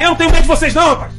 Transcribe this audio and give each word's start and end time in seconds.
Eu 0.00 0.08
não 0.08 0.16
tenho 0.16 0.30
medo 0.30 0.40
de 0.40 0.48
vocês, 0.48 0.72
não, 0.72 0.88
rapaz! 0.88 1.12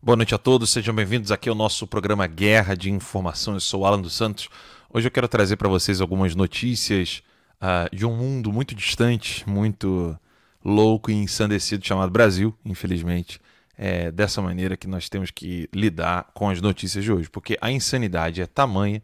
Boa 0.00 0.16
noite 0.16 0.34
a 0.34 0.38
todos, 0.38 0.70
sejam 0.70 0.94
bem-vindos 0.94 1.32
aqui 1.32 1.48
ao 1.48 1.54
nosso 1.56 1.84
programa 1.84 2.28
Guerra 2.28 2.76
de 2.76 2.92
Informação. 2.92 3.54
Eu 3.54 3.60
sou 3.60 3.80
o 3.80 3.86
Alan 3.86 4.00
dos 4.00 4.14
Santos. 4.14 4.48
Hoje 4.92 5.08
eu 5.08 5.10
quero 5.10 5.26
trazer 5.26 5.56
para 5.56 5.68
vocês 5.68 6.00
algumas 6.00 6.36
notícias 6.36 7.24
uh, 7.60 7.94
de 7.94 8.06
um 8.06 8.14
mundo 8.16 8.52
muito 8.52 8.72
distante, 8.72 9.42
muito 9.48 10.16
louco 10.64 11.10
e 11.10 11.14
ensandecido 11.14 11.86
chamado 11.86 12.10
Brasil, 12.10 12.56
infelizmente. 12.64 13.40
É 13.76 14.12
dessa 14.12 14.40
maneira 14.42 14.76
que 14.76 14.86
nós 14.86 15.08
temos 15.08 15.30
que 15.30 15.68
lidar 15.74 16.30
com 16.34 16.48
as 16.50 16.60
notícias 16.60 17.02
de 17.02 17.10
hoje, 17.10 17.28
porque 17.30 17.56
a 17.60 17.70
insanidade 17.70 18.40
é 18.40 18.46
tamanha, 18.46 19.02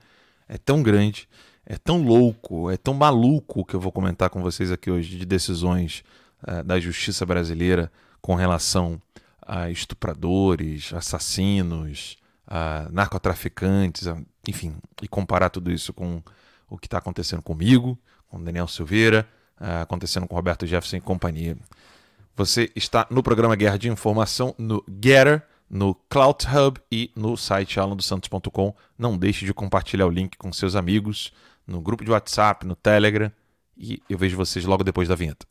é 0.48 0.58
tão 0.58 0.82
grande, 0.82 1.28
é 1.64 1.76
tão 1.76 2.02
louco, 2.02 2.70
é 2.70 2.76
tão 2.76 2.94
maluco 2.94 3.64
que 3.64 3.74
eu 3.74 3.80
vou 3.80 3.90
comentar 3.90 4.30
com 4.30 4.40
vocês 4.42 4.70
aqui 4.70 4.90
hoje 4.90 5.16
de 5.18 5.26
decisões 5.26 6.04
uh, 6.46 6.62
da 6.62 6.78
justiça 6.78 7.26
brasileira 7.26 7.90
com 8.20 8.34
relação 8.34 9.00
a 9.42 9.70
estupradores, 9.70 10.92
assassinos, 10.92 12.16
a 12.46 12.88
narcotraficantes, 12.90 14.06
a, 14.06 14.16
enfim, 14.46 14.76
e 15.02 15.08
comparar 15.08 15.50
tudo 15.50 15.70
isso 15.70 15.92
com 15.92 16.22
o 16.68 16.78
que 16.78 16.86
está 16.86 16.98
acontecendo 16.98 17.42
comigo, 17.42 17.98
com 18.28 18.42
Daniel 18.42 18.68
Silveira, 18.68 19.26
acontecendo 19.60 20.26
com 20.26 20.34
Roberto 20.34 20.66
Jefferson 20.66 20.96
e 20.96 21.00
companhia. 21.00 21.56
Você 22.36 22.70
está 22.76 23.06
no 23.10 23.22
programa 23.22 23.56
Guerra 23.56 23.76
de 23.76 23.88
Informação 23.88 24.54
no 24.56 24.84
Getter, 25.02 25.42
no 25.68 25.94
Cloud 26.08 26.46
Hub 26.46 26.80
e 26.90 27.10
no 27.16 27.36
site 27.36 27.80
alandosantos.com. 27.80 28.74
Não 28.96 29.18
deixe 29.18 29.44
de 29.44 29.52
compartilhar 29.52 30.06
o 30.06 30.10
link 30.10 30.36
com 30.38 30.52
seus 30.52 30.76
amigos 30.76 31.32
no 31.66 31.80
grupo 31.80 32.04
de 32.04 32.10
WhatsApp, 32.10 32.64
no 32.64 32.76
Telegram. 32.76 33.30
E 33.76 34.02
eu 34.08 34.16
vejo 34.16 34.36
vocês 34.36 34.64
logo 34.64 34.82
depois 34.84 35.08
da 35.08 35.14
vinheta. 35.14 35.46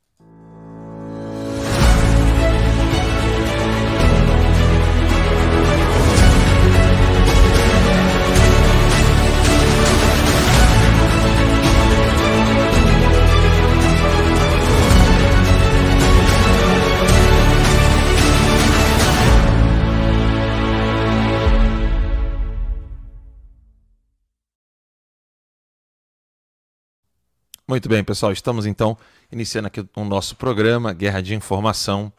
Muito 27.70 27.90
bem, 27.90 28.02
pessoal, 28.02 28.32
estamos 28.32 28.66
então 28.66 28.98
iniciando 29.30 29.68
aqui 29.68 29.86
o 29.94 30.06
nosso 30.06 30.38
programa 30.38 30.94
Guerra 30.94 31.22
de 31.22 31.36
Informação. 31.36 32.14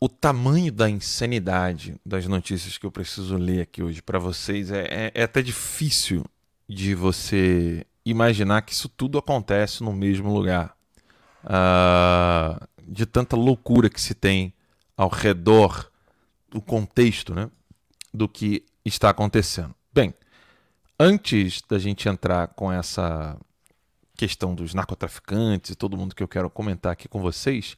O 0.00 0.08
tamanho 0.08 0.72
da 0.72 0.90
insanidade 0.90 1.94
das 2.04 2.26
notícias 2.26 2.76
que 2.76 2.84
eu 2.84 2.90
preciso 2.90 3.36
ler 3.36 3.60
aqui 3.60 3.80
hoje 3.80 4.02
para 4.02 4.18
vocês 4.18 4.72
é, 4.72 4.80
é, 4.90 5.12
é, 5.14 5.22
até 5.22 5.40
difícil 5.40 6.24
de 6.68 6.96
você 6.96 7.86
imaginar 8.04 8.62
que 8.62 8.72
isso 8.72 8.88
tudo 8.88 9.18
acontece 9.18 9.84
no 9.84 9.92
mesmo 9.92 10.34
lugar. 10.34 10.76
Uh, 11.44 12.66
de 12.82 13.06
tanta 13.06 13.36
loucura 13.36 13.88
que 13.88 14.00
se 14.00 14.14
tem 14.14 14.52
ao 14.96 15.08
redor 15.08 15.88
do 16.50 16.60
contexto 16.60 17.36
né, 17.36 17.48
do 18.12 18.28
que 18.28 18.64
está 18.84 19.10
acontecendo. 19.10 19.72
Bem, 19.92 20.12
antes 20.98 21.62
da 21.68 21.78
gente 21.78 22.08
entrar 22.08 22.48
com 22.48 22.72
essa 22.72 23.38
questão 24.22 24.54
dos 24.54 24.72
narcotraficantes 24.72 25.72
e 25.72 25.74
todo 25.74 25.96
mundo 25.96 26.14
que 26.14 26.22
eu 26.22 26.28
quero 26.28 26.48
comentar 26.48 26.92
aqui 26.92 27.08
com 27.08 27.20
vocês, 27.20 27.76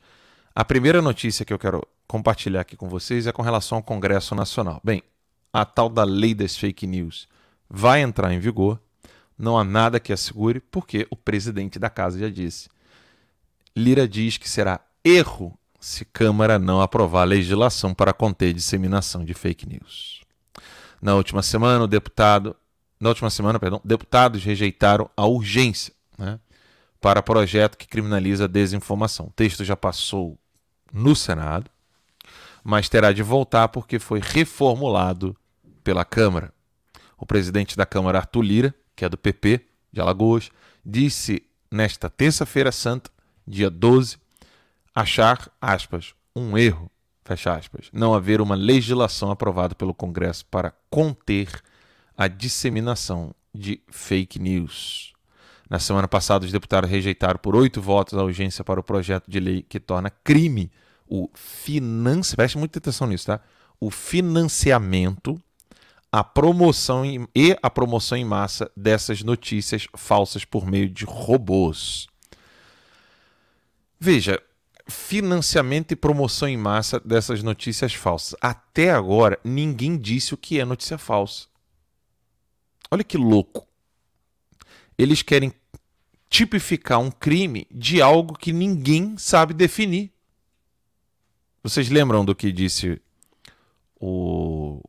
a 0.54 0.62
primeira 0.62 1.00
notícia 1.00 1.42
que 1.42 1.54
eu 1.54 1.58
quero 1.58 1.82
compartilhar 2.06 2.60
aqui 2.60 2.76
com 2.76 2.86
vocês 2.86 3.26
é 3.26 3.32
com 3.32 3.40
relação 3.40 3.78
ao 3.78 3.82
Congresso 3.82 4.34
Nacional. 4.34 4.78
Bem, 4.84 5.02
a 5.50 5.64
tal 5.64 5.88
da 5.88 6.04
lei 6.04 6.34
das 6.34 6.54
fake 6.54 6.86
news 6.86 7.26
vai 7.66 8.02
entrar 8.02 8.30
em 8.30 8.38
vigor, 8.38 8.78
não 9.38 9.56
há 9.56 9.64
nada 9.64 9.98
que 9.98 10.12
assegure, 10.12 10.60
porque 10.60 11.06
o 11.08 11.16
presidente 11.16 11.78
da 11.78 11.88
casa 11.88 12.18
já 12.18 12.28
disse. 12.28 12.68
Lira 13.74 14.06
diz 14.06 14.36
que 14.36 14.46
será 14.46 14.80
erro 15.02 15.58
se 15.80 16.04
Câmara 16.04 16.58
não 16.58 16.82
aprovar 16.82 17.24
legislação 17.24 17.94
para 17.94 18.12
conter 18.12 18.52
disseminação 18.52 19.24
de 19.24 19.32
fake 19.32 19.66
news. 19.66 20.20
Na 21.00 21.14
última 21.14 21.42
semana, 21.42 21.84
o 21.84 21.88
deputado, 21.88 22.54
na 23.00 23.08
última 23.08 23.30
semana, 23.30 23.58
perdão, 23.58 23.80
deputados 23.82 24.44
rejeitaram 24.44 25.08
a 25.16 25.24
urgência 25.24 25.94
né, 26.18 26.38
para 27.00 27.22
projeto 27.22 27.76
que 27.76 27.86
criminaliza 27.86 28.44
a 28.44 28.48
desinformação. 28.48 29.26
O 29.26 29.32
texto 29.32 29.64
já 29.64 29.76
passou 29.76 30.38
no 30.92 31.14
Senado, 31.14 31.70
mas 32.62 32.88
terá 32.88 33.12
de 33.12 33.22
voltar 33.22 33.68
porque 33.68 33.98
foi 33.98 34.20
reformulado 34.22 35.36
pela 35.82 36.04
Câmara. 36.04 36.52
O 37.18 37.26
presidente 37.26 37.76
da 37.76 37.84
Câmara, 37.84 38.18
Arthur 38.18 38.42
Lira, 38.42 38.74
que 38.96 39.04
é 39.04 39.08
do 39.08 39.18
PP 39.18 39.66
de 39.92 40.00
Alagoas, 40.00 40.50
disse 40.84 41.42
nesta 41.70 42.08
terça-feira 42.08 42.72
santa, 42.72 43.10
dia 43.46 43.68
12, 43.70 44.16
achar, 44.94 45.50
aspas, 45.60 46.14
um 46.34 46.56
erro, 46.56 46.90
fecha 47.24 47.54
aspas, 47.54 47.88
não 47.92 48.14
haver 48.14 48.40
uma 48.40 48.54
legislação 48.54 49.30
aprovada 49.30 49.74
pelo 49.74 49.94
Congresso 49.94 50.46
para 50.46 50.72
conter 50.88 51.48
a 52.16 52.28
disseminação 52.28 53.34
de 53.52 53.80
fake 53.88 54.38
news. 54.38 55.13
Na 55.74 55.80
semana 55.80 56.06
passada, 56.06 56.46
os 56.46 56.52
deputados 56.52 56.88
rejeitaram 56.88 57.36
por 57.36 57.56
oito 57.56 57.82
votos 57.82 58.16
a 58.16 58.22
urgência 58.22 58.62
para 58.62 58.78
o 58.78 58.82
projeto 58.84 59.28
de 59.28 59.40
lei 59.40 59.60
que 59.60 59.80
torna 59.80 60.08
crime 60.08 60.70
o 61.04 61.28
financiamento. 61.34 62.36
Preste 62.36 62.56
muita 62.56 62.78
atenção 62.78 63.08
nisso, 63.08 63.26
tá? 63.26 63.40
O 63.80 63.90
financiamento, 63.90 65.36
a 66.12 66.22
promoção 66.22 67.04
em, 67.04 67.26
e 67.34 67.58
a 67.60 67.68
promoção 67.68 68.16
em 68.16 68.24
massa 68.24 68.70
dessas 68.76 69.24
notícias 69.24 69.88
falsas 69.96 70.44
por 70.44 70.64
meio 70.64 70.88
de 70.88 71.04
robôs. 71.04 72.06
Veja, 73.98 74.40
financiamento 74.86 75.90
e 75.90 75.96
promoção 75.96 76.48
em 76.48 76.56
massa 76.56 77.00
dessas 77.00 77.42
notícias 77.42 77.92
falsas. 77.94 78.36
Até 78.40 78.92
agora, 78.92 79.40
ninguém 79.42 79.98
disse 79.98 80.34
o 80.34 80.36
que 80.36 80.60
é 80.60 80.64
notícia 80.64 80.98
falsa. 80.98 81.48
Olha 82.92 83.02
que 83.02 83.18
louco. 83.18 83.66
Eles 84.96 85.20
querem 85.20 85.52
tipificar 86.34 86.98
um 86.98 87.12
crime 87.12 87.64
de 87.70 88.02
algo 88.02 88.36
que 88.36 88.52
ninguém 88.52 89.16
sabe 89.16 89.54
definir. 89.54 90.12
Vocês 91.62 91.88
lembram 91.88 92.24
do 92.24 92.34
que 92.34 92.50
disse 92.50 93.00
o 94.00 94.82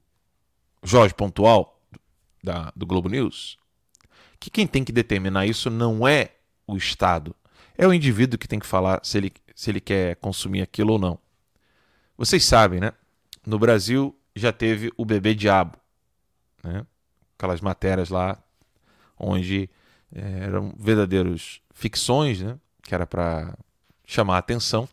Jorge 0.81 1.13
Pontual 1.13 1.79
da, 2.43 2.73
do 2.75 2.87
Globo 2.87 3.09
News? 3.09 3.59
Que 4.39 4.49
quem 4.49 4.65
tem 4.65 4.83
que 4.83 4.91
determinar 4.91 5.45
isso 5.45 5.69
não 5.69 6.07
é 6.07 6.31
o 6.65 6.75
Estado, 6.75 7.35
é 7.77 7.87
o 7.87 7.93
indivíduo 7.93 8.39
que 8.39 8.47
tem 8.47 8.57
que 8.57 8.65
falar 8.65 9.01
se 9.03 9.15
ele, 9.15 9.31
se 9.53 9.69
ele 9.69 9.79
quer 9.79 10.15
consumir 10.15 10.63
aquilo 10.63 10.93
ou 10.93 10.99
não. 10.99 11.19
Vocês 12.17 12.43
sabem, 12.43 12.79
né? 12.79 12.91
No 13.45 13.59
Brasil 13.59 14.17
já 14.35 14.51
teve 14.51 14.91
o 14.97 15.05
bebê 15.05 15.35
diabo, 15.35 15.77
né? 16.63 16.87
Aquelas 17.37 17.61
matérias 17.61 18.09
lá 18.09 18.43
onde 19.19 19.69
é, 20.15 20.45
eram 20.45 20.73
verdadeiros 20.77 21.61
ficções, 21.73 22.41
né? 22.41 22.57
Que 22.81 22.95
era 22.95 23.05
para 23.05 23.57
chamar 24.05 24.35
a 24.35 24.39
atenção. 24.39 24.87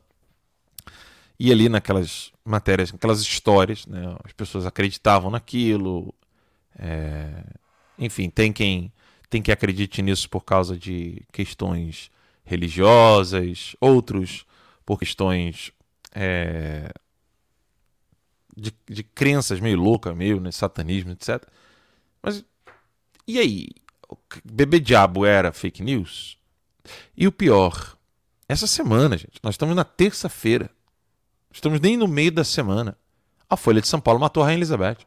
E 1.38 1.50
ali 1.50 1.68
naquelas 1.68 2.32
matérias, 2.44 2.92
naquelas 2.92 3.20
histórias, 3.20 3.86
né? 3.86 4.16
As 4.24 4.32
pessoas 4.32 4.66
acreditavam 4.66 5.30
naquilo. 5.30 6.12
É... 6.78 7.44
Enfim, 7.98 8.28
tem 8.28 8.52
quem 8.52 8.92
tem 9.30 9.40
que 9.40 9.50
acredite 9.50 10.02
nisso 10.02 10.28
por 10.28 10.42
causa 10.42 10.76
de 10.76 11.22
questões 11.32 12.10
religiosas, 12.44 13.74
outros 13.80 14.44
por 14.84 14.98
questões 14.98 15.72
é, 16.14 16.92
de, 18.54 18.74
de 18.86 19.02
crenças 19.02 19.58
meio 19.58 19.78
loucas, 19.78 20.14
meio 20.14 20.38
né, 20.38 20.50
satanismo, 20.50 21.12
etc. 21.12 21.42
Mas 22.22 22.44
e 23.26 23.38
aí? 23.38 23.68
Bebê 24.44 24.80
Diabo 24.80 25.24
era 25.24 25.52
fake 25.52 25.82
news? 25.82 26.38
E 27.16 27.26
o 27.26 27.32
pior, 27.32 27.96
essa 28.48 28.66
semana, 28.66 29.16
gente, 29.16 29.38
nós 29.42 29.54
estamos 29.54 29.74
na 29.74 29.84
terça-feira. 29.84 30.70
Estamos 31.50 31.80
nem 31.80 31.96
no 31.96 32.08
meio 32.08 32.32
da 32.32 32.44
semana. 32.44 32.96
A 33.48 33.56
Folha 33.56 33.80
de 33.80 33.88
São 33.88 34.00
Paulo 34.00 34.20
matou 34.20 34.42
a 34.42 34.46
Rainha 34.46 34.58
Elizabeth. 34.58 34.98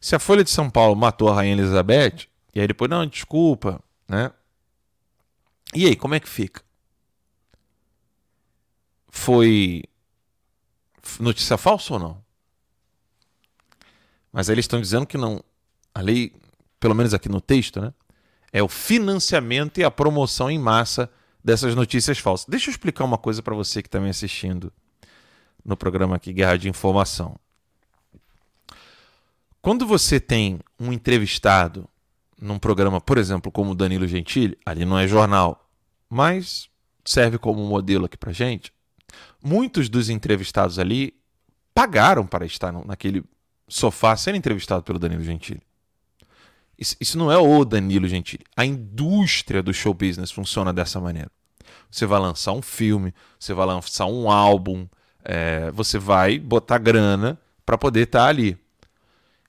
Se 0.00 0.14
a 0.14 0.18
Folha 0.18 0.42
de 0.44 0.50
São 0.50 0.70
Paulo 0.70 0.96
matou 0.96 1.28
a 1.28 1.34
Rainha 1.34 1.54
Elizabeth, 1.54 2.26
e 2.54 2.60
aí 2.60 2.66
depois, 2.66 2.90
não, 2.90 3.06
desculpa, 3.06 3.82
né? 4.08 4.32
E 5.74 5.86
aí, 5.86 5.96
como 5.96 6.14
é 6.14 6.20
que 6.20 6.28
fica? 6.28 6.62
Foi 9.08 9.84
notícia 11.18 11.56
falsa 11.56 11.94
ou 11.94 11.98
não? 11.98 12.24
Mas 14.32 14.48
aí 14.48 14.54
eles 14.54 14.64
estão 14.64 14.80
dizendo 14.80 15.06
que 15.06 15.18
não. 15.18 15.42
A 15.94 16.00
lei, 16.00 16.34
pelo 16.82 16.96
menos 16.96 17.14
aqui 17.14 17.28
no 17.28 17.40
texto, 17.40 17.80
né? 17.80 17.94
É 18.52 18.60
o 18.60 18.66
financiamento 18.66 19.78
e 19.78 19.84
a 19.84 19.90
promoção 19.90 20.50
em 20.50 20.58
massa 20.58 21.08
dessas 21.42 21.76
notícias 21.76 22.18
falsas. 22.18 22.44
Deixa 22.48 22.68
eu 22.68 22.72
explicar 22.72 23.04
uma 23.04 23.16
coisa 23.16 23.40
para 23.40 23.54
você 23.54 23.80
que 23.80 23.86
está 23.86 24.00
me 24.00 24.10
assistindo 24.10 24.72
no 25.64 25.76
programa 25.76 26.16
aqui 26.16 26.32
Guerra 26.32 26.56
de 26.56 26.68
Informação. 26.68 27.36
Quando 29.62 29.86
você 29.86 30.18
tem 30.18 30.58
um 30.76 30.92
entrevistado 30.92 31.88
num 32.36 32.58
programa, 32.58 33.00
por 33.00 33.16
exemplo, 33.16 33.52
como 33.52 33.70
o 33.70 33.74
Danilo 33.76 34.08
Gentili, 34.08 34.58
ali 34.66 34.84
não 34.84 34.98
é 34.98 35.06
jornal, 35.06 35.70
mas 36.10 36.68
serve 37.04 37.38
como 37.38 37.64
modelo 37.64 38.06
aqui 38.06 38.16
para 38.16 38.32
gente. 38.32 38.72
Muitos 39.40 39.88
dos 39.88 40.10
entrevistados 40.10 40.80
ali 40.80 41.14
pagaram 41.72 42.26
para 42.26 42.44
estar 42.44 42.72
naquele 42.72 43.22
sofá 43.68 44.16
sendo 44.16 44.36
entrevistado 44.36 44.82
pelo 44.82 44.98
Danilo 44.98 45.22
Gentili. 45.22 45.62
Isso, 47.00 47.16
não 47.16 47.30
é 47.30 47.38
o 47.38 47.64
Danilo 47.64 48.08
Gentili. 48.08 48.44
A 48.56 48.64
indústria 48.64 49.62
do 49.62 49.72
show 49.72 49.94
business 49.94 50.30
funciona 50.30 50.72
dessa 50.72 51.00
maneira. 51.00 51.30
Você 51.90 52.06
vai 52.06 52.20
lançar 52.20 52.52
um 52.52 52.62
filme, 52.62 53.14
você 53.38 53.52
vai 53.52 53.66
lançar 53.66 54.06
um 54.06 54.30
álbum, 54.30 54.86
é, 55.24 55.70
você 55.72 55.98
vai 55.98 56.38
botar 56.38 56.78
grana 56.78 57.38
para 57.64 57.78
poder 57.78 58.04
estar 58.04 58.20
tá 58.20 58.26
ali. 58.26 58.58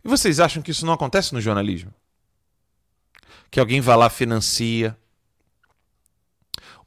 E 0.03 0.07
vocês 0.07 0.39
acham 0.39 0.61
que 0.61 0.71
isso 0.71 0.85
não 0.85 0.93
acontece 0.93 1.33
no 1.33 1.41
jornalismo? 1.41 1.91
que 3.53 3.59
alguém 3.59 3.79
vá 3.79 3.95
lá 3.95 4.09
financia. 4.09 4.97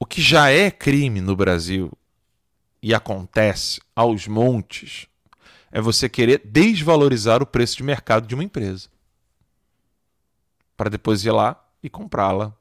O 0.00 0.04
que 0.04 0.20
já 0.20 0.50
é 0.50 0.68
crime 0.68 1.20
no 1.20 1.36
Brasil 1.36 1.92
e 2.82 2.92
acontece 2.92 3.80
aos 3.94 4.26
montes 4.26 5.06
é 5.70 5.80
você 5.80 6.08
querer 6.08 6.42
desvalorizar 6.44 7.40
o 7.40 7.46
preço 7.46 7.76
de 7.76 7.84
mercado 7.84 8.26
de 8.26 8.34
uma 8.34 8.42
empresa 8.42 8.88
para 10.76 10.90
depois 10.90 11.24
ir 11.24 11.30
lá 11.30 11.62
e 11.82 11.88
comprá-la. 11.88 12.52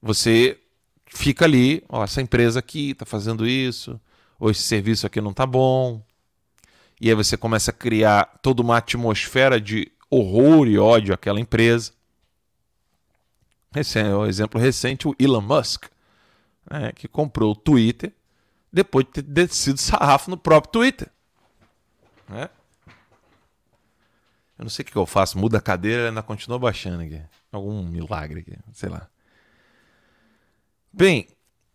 Você 0.00 0.58
fica 1.06 1.44
ali, 1.44 1.82
ó, 1.88 2.04
essa 2.04 2.20
empresa 2.20 2.58
aqui 2.58 2.90
está 2.90 3.04
fazendo 3.04 3.46
isso, 3.46 4.00
ou 4.38 4.50
esse 4.50 4.62
serviço 4.62 5.06
aqui 5.06 5.20
não 5.20 5.30
está 5.30 5.46
bom. 5.46 6.02
E 7.00 7.08
aí 7.08 7.14
você 7.14 7.36
começa 7.36 7.70
a 7.70 7.74
criar 7.74 8.38
toda 8.42 8.62
uma 8.62 8.78
atmosfera 8.78 9.60
de 9.60 9.90
horror 10.10 10.66
e 10.66 10.78
ódio 10.78 11.14
àquela 11.14 11.40
empresa. 11.40 11.92
Esse 13.74 13.98
é 13.98 14.14
o 14.14 14.20
um 14.20 14.26
exemplo 14.26 14.60
recente, 14.60 15.06
o 15.06 15.14
Elon 15.18 15.42
Musk, 15.42 15.86
né, 16.70 16.92
que 16.92 17.06
comprou 17.06 17.52
o 17.52 17.56
Twitter 17.56 18.12
depois 18.72 19.06
de 19.06 19.12
ter 19.12 19.22
descido 19.22 19.78
sarrafo 19.78 20.30
no 20.30 20.36
próprio 20.36 20.72
Twitter. 20.72 21.10
Né? 22.28 22.48
Eu 24.58 24.64
não 24.64 24.70
sei 24.70 24.82
o 24.82 24.86
que 24.86 24.96
eu 24.96 25.06
faço, 25.06 25.38
muda 25.38 25.58
a 25.58 25.60
cadeira 25.60 26.04
e 26.04 26.08
ainda 26.08 26.22
continua 26.22 26.58
baixando 26.58 27.02
aqui. 27.02 27.20
Algum 27.52 27.82
milagre 27.82 28.40
aqui, 28.40 28.56
sei 28.72 28.88
lá. 28.88 29.08
Bem, 30.92 31.28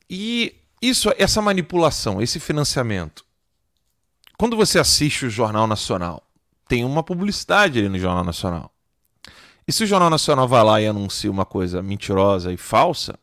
e 0.09 0.55
isso, 0.81 1.13
essa 1.17 1.41
manipulação, 1.41 2.21
esse 2.21 2.39
financiamento. 2.39 3.23
Quando 4.37 4.57
você 4.57 4.79
assiste 4.79 5.27
o 5.27 5.29
Jornal 5.29 5.67
Nacional, 5.67 6.27
tem 6.67 6.83
uma 6.83 7.03
publicidade 7.03 7.77
ali 7.77 7.87
no 7.89 7.99
Jornal 7.99 8.23
Nacional. 8.23 8.73
E 9.67 9.71
se 9.71 9.83
o 9.83 9.87
Jornal 9.87 10.09
Nacional 10.09 10.47
vai 10.47 10.63
lá 10.63 10.81
e 10.81 10.87
anuncia 10.87 11.29
uma 11.29 11.45
coisa 11.45 11.83
mentirosa 11.83 12.51
e 12.51 12.57
falsa, 12.57 13.19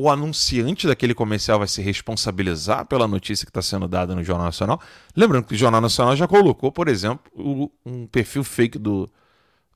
o 0.00 0.08
anunciante 0.08 0.86
daquele 0.86 1.12
comercial 1.12 1.58
vai 1.58 1.66
se 1.66 1.82
responsabilizar 1.82 2.86
pela 2.86 3.08
notícia 3.08 3.44
que 3.44 3.50
está 3.50 3.60
sendo 3.60 3.88
dada 3.88 4.14
no 4.14 4.22
Jornal 4.22 4.46
Nacional. 4.46 4.80
Lembrando 5.16 5.46
que 5.46 5.54
o 5.54 5.58
Jornal 5.58 5.80
Nacional 5.80 6.14
já 6.14 6.28
colocou, 6.28 6.70
por 6.70 6.86
exemplo, 6.86 7.28
um 7.84 8.06
perfil 8.06 8.44
fake 8.44 8.78
do, 8.78 9.10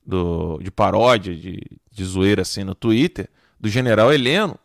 do, 0.07 0.61
de 0.63 0.71
paródia, 0.71 1.35
de, 1.35 1.61
de 1.91 2.05
zoeira 2.05 2.43
assim 2.43 2.63
no 2.63 2.73
Twitter, 2.73 3.29
do 3.59 3.69
general 3.69 4.13
Heleno, 4.13 4.57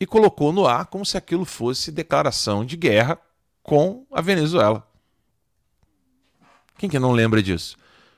e 0.00 0.04
colocou 0.04 0.52
no 0.52 0.66
ar 0.66 0.86
como 0.86 1.06
se 1.06 1.16
aquilo 1.16 1.44
fosse 1.44 1.92
declaração 1.92 2.64
de 2.64 2.76
guerra 2.76 3.16
com 3.62 4.04
a 4.10 4.20
Venezuela. 4.20 4.84
Quem 6.76 6.90
que 6.90 6.98
não 6.98 7.12
lembra 7.12 7.40
disso? 7.40 7.76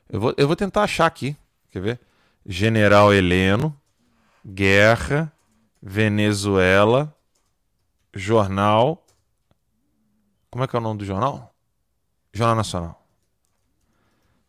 Eu 0.09 0.19
vou, 0.19 0.35
eu 0.39 0.47
vou 0.47 0.57
tentar 0.57 0.85
achar 0.85 1.05
aqui. 1.05 1.37
Quer 1.71 1.83
ver? 1.83 2.01
General 2.47 3.13
Heleno, 3.13 3.79
Guerra, 4.43 5.31
Venezuela, 5.83 7.15
Jornal. 8.15 9.05
Como 10.51 10.63
é 10.63 10.69
que 10.69 10.77
é 10.77 10.79
o 10.79 10.83
nome 10.83 10.99
do 10.99 11.05
jornal? 11.05 11.55
Jornal 12.33 12.57
Nacional. 12.57 13.07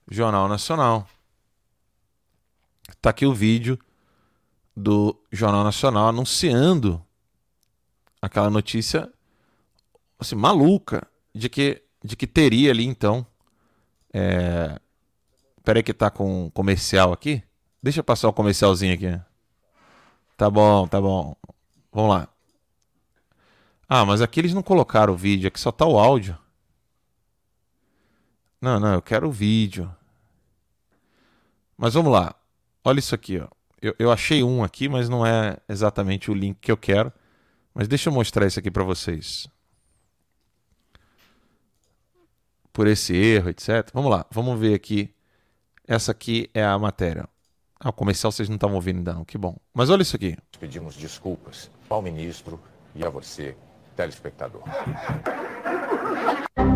Jornal 0.09 0.47
Nacional. 0.47 1.07
Tá 3.01 3.09
aqui 3.09 3.25
o 3.25 3.33
vídeo 3.33 3.79
do 4.75 5.17
Jornal 5.31 5.63
Nacional 5.63 6.09
anunciando 6.09 7.03
aquela 8.21 8.49
notícia 8.49 9.11
assim, 10.19 10.35
maluca 10.35 11.07
de 11.33 11.49
que, 11.49 11.81
de 12.03 12.15
que 12.15 12.27
teria 12.27 12.71
ali 12.71 12.85
então 12.85 13.25
é, 14.13 14.79
Peraí 15.63 15.81
que 15.81 15.93
tá 15.93 16.09
com 16.09 16.51
comercial 16.51 17.13
aqui. 17.13 17.41
Deixa 17.81 18.01
eu 18.01 18.03
passar 18.03 18.27
o 18.27 18.31
um 18.31 18.33
comercialzinho 18.33 18.93
aqui. 18.93 19.19
Tá 20.37 20.49
bom, 20.49 20.87
tá 20.87 20.99
bom. 20.99 21.35
Vamos 21.91 22.09
lá. 22.15 22.27
Ah, 23.87 24.05
mas 24.05 24.21
aqui 24.21 24.39
eles 24.39 24.53
não 24.53 24.63
colocaram 24.63 25.13
o 25.13 25.17
vídeo, 25.17 25.47
aqui 25.47 25.59
só 25.59 25.71
tá 25.71 25.85
o 25.85 25.99
áudio. 25.99 26.37
Não, 28.61 28.79
não, 28.79 28.93
eu 28.93 29.01
quero 29.01 29.27
o 29.27 29.31
vídeo. 29.31 29.93
Mas 31.77 31.93
vamos 31.93 32.11
lá. 32.11 32.35
Olha 32.83 32.99
isso 32.99 33.13
aqui, 33.13 33.39
ó. 33.39 33.47
Eu, 33.81 33.95
eu 33.99 34.11
achei 34.11 34.43
um 34.43 34.63
aqui, 34.63 34.87
mas 34.87 35.09
não 35.09 35.25
é 35.25 35.57
exatamente 35.67 36.31
o 36.31 36.33
link 36.33 36.57
que 36.59 36.71
eu 36.71 36.77
quero. 36.77 37.11
Mas 37.73 37.87
deixa 37.87 38.09
eu 38.09 38.13
mostrar 38.13 38.47
isso 38.47 38.59
aqui 38.59 38.71
para 38.71 38.83
vocês. 38.83 39.47
por 42.73 42.87
esse 42.87 43.15
erro, 43.15 43.49
etc. 43.49 43.89
Vamos 43.93 44.11
lá, 44.11 44.25
vamos 44.31 44.59
ver 44.59 44.73
aqui. 44.73 45.13
Essa 45.87 46.11
aqui 46.11 46.49
é 46.53 46.63
a 46.63 46.77
matéria. 46.79 47.29
Ah, 47.83 47.89
o 47.89 47.93
comercial 47.93 48.31
vocês 48.31 48.47
não 48.47 48.55
estavam 48.55 48.77
ouvindo 48.77 48.99
ainda 48.99 49.13
não, 49.13 49.25
que 49.25 49.37
bom. 49.37 49.57
Mas 49.73 49.89
olha 49.89 50.03
isso 50.03 50.15
aqui. 50.15 50.37
Pedimos 50.57 50.95
desculpas 50.95 51.69
ao 51.89 52.01
ministro 52.01 52.57
e 52.95 53.03
a 53.03 53.09
você, 53.09 53.57
telespectador. 53.93 54.63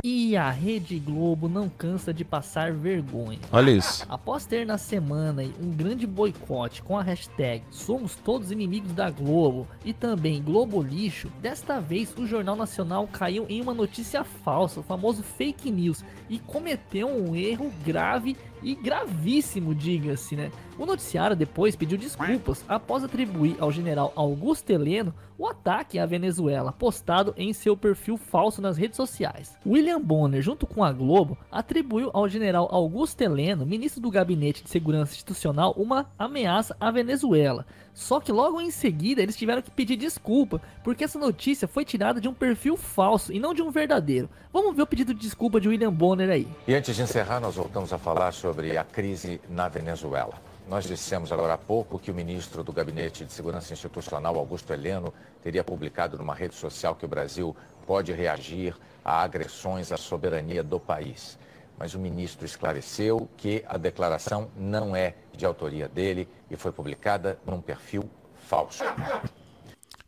E 0.03 0.35
a 0.35 0.51
Rede 0.51 0.99
Globo 0.99 1.47
não 1.47 1.69
cansa 1.69 2.13
de 2.13 2.25
passar 2.25 2.73
vergonha. 2.73 3.39
Olha 3.51 3.71
isso. 3.71 4.05
Após 4.09 4.45
ter 4.45 4.65
na 4.65 4.77
semana 4.77 5.43
um 5.61 5.71
grande 5.71 6.05
boicote 6.05 6.81
com 6.81 6.97
a 6.97 7.03
hashtag 7.03 7.63
Somos 7.71 8.15
Todos 8.15 8.51
Inimigos 8.51 8.91
da 8.91 9.09
Globo 9.09 9.65
e 9.85 9.93
também 9.93 10.43
Globo 10.43 10.81
Lixo, 10.81 11.29
desta 11.41 11.79
vez 11.79 12.13
o 12.17 12.27
Jornal 12.27 12.57
Nacional 12.57 13.07
caiu 13.07 13.45
em 13.47 13.61
uma 13.61 13.73
notícia 13.73 14.25
falsa, 14.25 14.81
o 14.81 14.83
famoso 14.83 15.23
fake 15.23 15.71
news, 15.71 16.03
e 16.29 16.37
cometeu 16.39 17.07
um 17.07 17.33
erro 17.33 17.71
grave 17.85 18.35
e 18.61 18.75
gravíssimo, 18.75 19.73
diga-se, 19.73 20.35
né? 20.35 20.51
O 20.77 20.85
noticiário 20.85 21.35
depois 21.35 21.75
pediu 21.75 21.97
desculpas 21.97 22.63
após 22.67 23.03
atribuir 23.03 23.55
ao 23.59 23.71
general 23.71 24.13
Augusto 24.15 24.69
Heleno 24.69 25.13
o 25.37 25.47
ataque 25.47 25.99
à 25.99 26.05
Venezuela, 26.05 26.71
postado 26.71 27.33
em 27.37 27.53
seu 27.53 27.77
perfil 27.77 28.17
falso 28.17 28.61
nas 28.61 28.77
redes 28.77 28.97
sociais. 28.97 29.55
William 29.65 30.01
Bonner, 30.01 30.41
junto 30.41 30.65
com 30.65 30.83
a 30.83 30.91
Globo, 30.91 31.37
atribuiu 31.51 32.09
ao 32.13 32.27
general 32.27 32.67
Augusto 32.71 33.21
Heleno, 33.21 33.65
ministro 33.65 34.01
do 34.01 34.09
Gabinete 34.09 34.63
de 34.63 34.69
Segurança 34.69 35.13
Institucional, 35.13 35.73
uma 35.77 36.07
ameaça 36.17 36.75
à 36.79 36.89
Venezuela. 36.91 37.65
Só 37.97 38.19
que 38.19 38.31
logo 38.31 38.61
em 38.61 38.69
seguida 38.69 39.23
eles 39.23 39.35
tiveram 39.35 39.59
que 39.59 39.71
pedir 39.71 39.95
desculpa, 39.95 40.61
porque 40.83 41.03
essa 41.03 41.17
notícia 41.17 41.67
foi 41.67 41.83
tirada 41.83 42.21
de 42.21 42.27
um 42.27 42.33
perfil 42.33 42.77
falso 42.77 43.33
e 43.33 43.39
não 43.39 43.55
de 43.55 43.63
um 43.63 43.71
verdadeiro. 43.71 44.29
Vamos 44.53 44.75
ver 44.75 44.83
o 44.83 44.87
pedido 44.87 45.15
de 45.15 45.19
desculpa 45.19 45.59
de 45.59 45.67
William 45.67 45.91
Bonner 45.91 46.29
aí. 46.29 46.47
E 46.67 46.75
antes 46.75 46.95
de 46.95 47.01
encerrar, 47.01 47.39
nós 47.39 47.55
voltamos 47.55 47.91
a 47.91 47.97
falar 47.97 48.33
sobre 48.33 48.77
a 48.77 48.83
crise 48.83 49.41
na 49.49 49.67
Venezuela. 49.67 50.39
Nós 50.69 50.85
dissemos 50.85 51.31
agora 51.31 51.55
há 51.55 51.57
pouco 51.57 51.97
que 51.97 52.11
o 52.11 52.13
ministro 52.13 52.63
do 52.63 52.71
Gabinete 52.71 53.25
de 53.25 53.33
Segurança 53.33 53.73
Institucional, 53.73 54.37
Augusto 54.37 54.71
Heleno, 54.71 55.11
teria 55.41 55.63
publicado 55.63 56.19
numa 56.19 56.35
rede 56.35 56.53
social 56.53 56.93
que 56.93 57.05
o 57.05 57.09
Brasil 57.09 57.55
pode 57.87 58.13
reagir 58.13 58.75
a 59.03 59.23
agressões 59.23 59.91
à 59.91 59.97
soberania 59.97 60.61
do 60.61 60.79
país. 60.79 61.35
Mas 61.77 61.93
o 61.93 61.99
ministro 61.99 62.45
esclareceu 62.45 63.29
que 63.37 63.63
a 63.67 63.77
declaração 63.77 64.49
não 64.57 64.95
é 64.95 65.15
de 65.35 65.45
autoria 65.45 65.87
dele 65.87 66.27
e 66.49 66.55
foi 66.55 66.71
publicada 66.71 67.39
num 67.45 67.61
perfil 67.61 68.09
falso. 68.47 68.83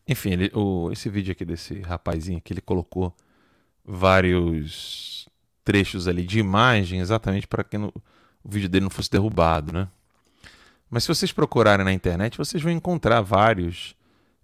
Enfim, 0.08 0.32
ele, 0.32 0.52
o, 0.56 0.92
esse 0.92 1.08
vídeo 1.10 1.32
aqui 1.32 1.46
desse 1.46 1.82
rapazinho 1.82 2.42
que 2.42 2.52
ele 2.52 2.62
colocou 2.62 3.14
vários 3.86 5.30
trechos 5.64 6.08
ali 6.08 6.26
de 6.26 6.40
imagem 6.40 7.00
exatamente 7.00 7.48
para 7.48 7.64
que 7.64 7.78
no, 7.78 7.94
o 8.44 8.50
vídeo 8.50 8.68
dele 8.68 8.86
não 8.86 8.90
fosse 8.90 9.12
derrubado, 9.12 9.72
né? 9.72 9.88
Mas 10.90 11.04
se 11.04 11.10
vocês 11.10 11.32
procurarem 11.32 11.86
na 11.86 11.94
internet, 11.94 12.38
vocês 12.38 12.64
vão 12.64 12.72
encontrar 12.72 13.22
vários 13.22 13.96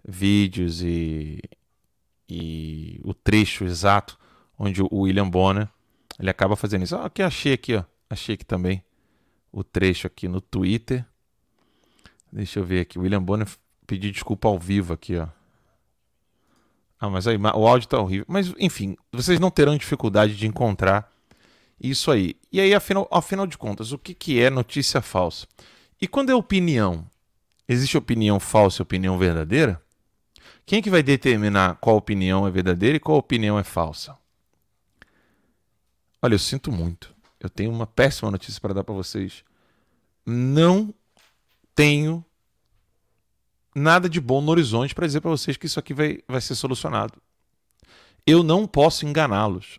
vídeos 0.06 0.80
e, 0.82 1.42
e 2.28 3.00
o 3.02 3.12
trecho 3.12 3.64
exato 3.64 4.16
onde 4.56 4.80
o 4.80 4.88
William 5.00 5.28
Bonner 5.28 5.68
ele 6.18 6.30
acaba 6.30 6.56
fazendo 6.56 6.82
isso. 6.82 6.96
Ah, 6.96 7.06
aqui 7.06 7.22
achei 7.22 7.52
aqui, 7.52 7.74
ó. 7.74 7.84
Achei 8.08 8.34
aqui 8.34 8.44
também 8.44 8.82
o 9.52 9.62
trecho 9.62 10.06
aqui 10.06 10.28
no 10.28 10.40
Twitter. 10.40 11.04
Deixa 12.32 12.60
eu 12.60 12.64
ver 12.64 12.80
aqui. 12.80 12.98
William 12.98 13.22
Bonner 13.22 13.48
pediu 13.86 14.10
desculpa 14.10 14.48
ao 14.48 14.58
vivo 14.58 14.92
aqui, 14.92 15.16
ó. 15.16 15.28
Ah, 16.98 17.10
mas 17.10 17.26
aí 17.26 17.36
o 17.36 17.66
áudio 17.66 17.88
tá 17.88 17.98
horrível. 17.98 18.24
Mas 18.28 18.52
enfim, 18.58 18.96
vocês 19.12 19.38
não 19.38 19.50
terão 19.50 19.76
dificuldade 19.76 20.36
de 20.36 20.46
encontrar 20.46 21.10
isso 21.80 22.10
aí. 22.10 22.36
E 22.50 22.60
aí, 22.60 22.74
afinal, 22.74 23.06
afinal 23.10 23.46
de 23.46 23.58
contas, 23.58 23.92
o 23.92 23.98
que, 23.98 24.14
que 24.14 24.40
é 24.40 24.48
notícia 24.48 25.02
falsa? 25.02 25.46
E 26.00 26.08
quando 26.08 26.30
é 26.30 26.34
opinião? 26.34 27.06
Existe 27.68 27.98
opinião 27.98 28.40
falsa 28.40 28.80
e 28.80 28.84
opinião 28.84 29.18
verdadeira? 29.18 29.80
Quem 30.64 30.78
é 30.78 30.82
que 30.82 30.90
vai 30.90 31.02
determinar 31.02 31.76
qual 31.76 31.96
opinião 31.96 32.46
é 32.46 32.50
verdadeira 32.50 32.96
e 32.96 33.00
qual 33.00 33.18
opinião 33.18 33.58
é 33.58 33.64
falsa? 33.64 34.16
Olha, 36.26 36.34
eu 36.34 36.38
sinto 36.38 36.72
muito. 36.72 37.14
Eu 37.40 37.48
tenho 37.48 37.70
uma 37.70 37.86
péssima 37.86 38.30
notícia 38.30 38.60
para 38.60 38.74
dar 38.74 38.84
para 38.84 38.94
vocês. 38.94 39.44
Não 40.24 40.92
tenho 41.74 42.24
nada 43.74 44.08
de 44.08 44.20
bom 44.20 44.40
no 44.40 44.50
horizonte 44.50 44.94
para 44.94 45.06
dizer 45.06 45.20
para 45.20 45.30
vocês 45.30 45.56
que 45.56 45.66
isso 45.66 45.78
aqui 45.78 45.94
vai, 45.94 46.18
vai 46.26 46.40
ser 46.40 46.54
solucionado. 46.54 47.20
Eu 48.26 48.42
não 48.42 48.66
posso 48.66 49.06
enganá-los. 49.06 49.78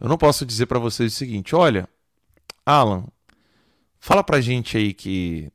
Eu 0.00 0.08
não 0.08 0.18
posso 0.18 0.44
dizer 0.44 0.66
para 0.66 0.78
vocês 0.78 1.12
o 1.12 1.16
seguinte: 1.16 1.54
olha, 1.54 1.88
Alan, 2.66 3.06
Fala 4.00 4.22
pra 4.22 4.40
gente 4.40 4.76
aí 4.76 4.94
que 4.94 5.50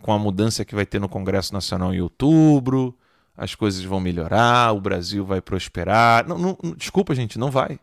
com 0.00 0.12
a 0.12 0.18
mudança 0.18 0.64
que 0.64 0.74
vai 0.74 0.86
ter 0.86 0.98
no 0.98 1.08
Congresso 1.08 1.52
Nacional 1.52 1.92
em 1.92 2.00
outubro, 2.00 2.96
as 3.36 3.54
coisas 3.54 3.84
vão 3.84 4.00
melhorar, 4.00 4.72
o 4.72 4.80
Brasil 4.80 5.24
vai 5.24 5.40
prosperar. 5.40 6.26
Não, 6.26 6.38
não, 6.38 6.56
desculpa, 6.76 7.14
gente, 7.14 7.38
não 7.38 7.50
vai. 7.50 7.78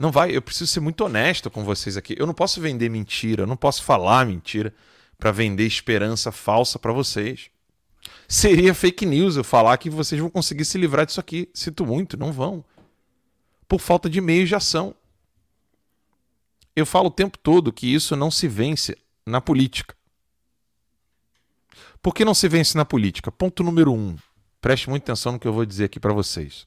Não 0.00 0.10
vai. 0.10 0.34
Eu 0.34 0.40
preciso 0.40 0.66
ser 0.66 0.80
muito 0.80 1.04
honesto 1.04 1.50
com 1.50 1.62
vocês 1.62 1.94
aqui. 1.94 2.16
Eu 2.18 2.26
não 2.26 2.32
posso 2.32 2.58
vender 2.58 2.88
mentira, 2.88 3.42
eu 3.42 3.46
não 3.46 3.54
posso 3.54 3.82
falar 3.82 4.24
mentira 4.24 4.74
para 5.18 5.30
vender 5.30 5.66
esperança 5.66 6.32
falsa 6.32 6.78
para 6.78 6.90
vocês. 6.90 7.50
Seria 8.26 8.72
fake 8.72 9.04
news 9.04 9.36
eu 9.36 9.44
falar 9.44 9.76
que 9.76 9.90
vocês 9.90 10.18
vão 10.18 10.30
conseguir 10.30 10.64
se 10.64 10.78
livrar 10.78 11.04
disso 11.04 11.20
aqui. 11.20 11.50
Sinto 11.52 11.84
muito, 11.84 12.16
não 12.16 12.32
vão. 12.32 12.64
Por 13.68 13.78
falta 13.78 14.08
de 14.08 14.22
meios 14.22 14.48
de 14.48 14.54
ação. 14.54 14.94
Eu 16.74 16.86
falo 16.86 17.08
o 17.08 17.12
tempo 17.12 17.36
todo 17.36 17.70
que 17.70 17.86
isso 17.86 18.16
não 18.16 18.30
se 18.30 18.48
vence 18.48 18.96
na 19.26 19.38
política. 19.38 19.94
Por 22.00 22.14
que 22.14 22.24
não 22.24 22.32
se 22.32 22.48
vence 22.48 22.74
na 22.74 22.86
política? 22.86 23.30
Ponto 23.30 23.62
número 23.62 23.92
um. 23.92 24.16
Preste 24.62 24.88
muita 24.88 25.12
atenção 25.12 25.32
no 25.32 25.38
que 25.38 25.46
eu 25.46 25.52
vou 25.52 25.66
dizer 25.66 25.84
aqui 25.84 26.00
para 26.00 26.14
vocês. 26.14 26.66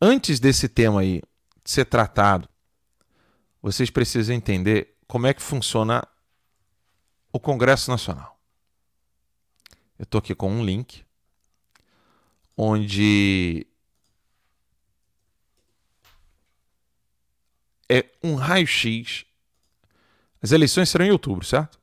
Antes 0.00 0.38
desse 0.38 0.68
tema 0.68 1.00
aí 1.00 1.20
ser 1.70 1.84
tratado, 1.84 2.48
vocês 3.60 3.90
precisam 3.90 4.34
entender 4.34 4.96
como 5.06 5.26
é 5.26 5.34
que 5.34 5.42
funciona 5.42 6.02
o 7.30 7.38
Congresso 7.38 7.90
Nacional. 7.90 8.40
Eu 9.98 10.04
estou 10.04 10.18
aqui 10.18 10.34
com 10.34 10.50
um 10.50 10.64
link 10.64 11.04
onde 12.56 13.66
é 17.86 18.10
um 18.22 18.34
raio-x. 18.34 19.26
As 20.40 20.52
eleições 20.52 20.88
serão 20.88 21.04
em 21.04 21.10
outubro, 21.10 21.44
certo? 21.44 21.78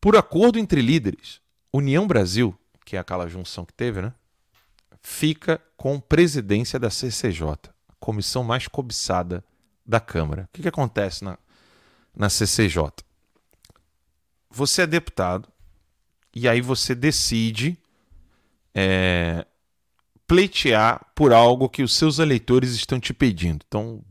Por 0.00 0.16
acordo 0.16 0.56
entre 0.56 0.80
líderes, 0.80 1.40
União 1.72 2.06
Brasil, 2.06 2.56
que 2.84 2.96
é 2.96 3.00
aquela 3.00 3.28
junção 3.28 3.64
que 3.64 3.72
teve, 3.72 4.00
né? 4.00 4.14
Fica 5.02 5.60
com 5.76 5.98
presidência 5.98 6.78
da 6.78 6.90
CCJ, 6.90 7.48
a 7.88 7.94
comissão 7.98 8.44
mais 8.44 8.68
cobiçada 8.68 9.44
da 9.84 9.98
Câmara. 9.98 10.44
O 10.44 10.48
que, 10.52 10.62
que 10.62 10.68
acontece 10.68 11.24
na, 11.24 11.38
na 12.14 12.28
CCJ? 12.28 12.90
Você 14.50 14.82
é 14.82 14.86
deputado 14.86 15.48
e 16.34 16.48
aí 16.48 16.60
você 16.60 16.94
decide 16.94 17.78
é, 18.74 19.46
pleitear 20.26 21.04
por 21.14 21.32
algo 21.32 21.68
que 21.68 21.82
os 21.82 21.94
seus 21.94 22.18
eleitores 22.18 22.72
estão 22.72 23.00
te 23.00 23.12
pedindo. 23.12 23.64
Então, 23.66 24.04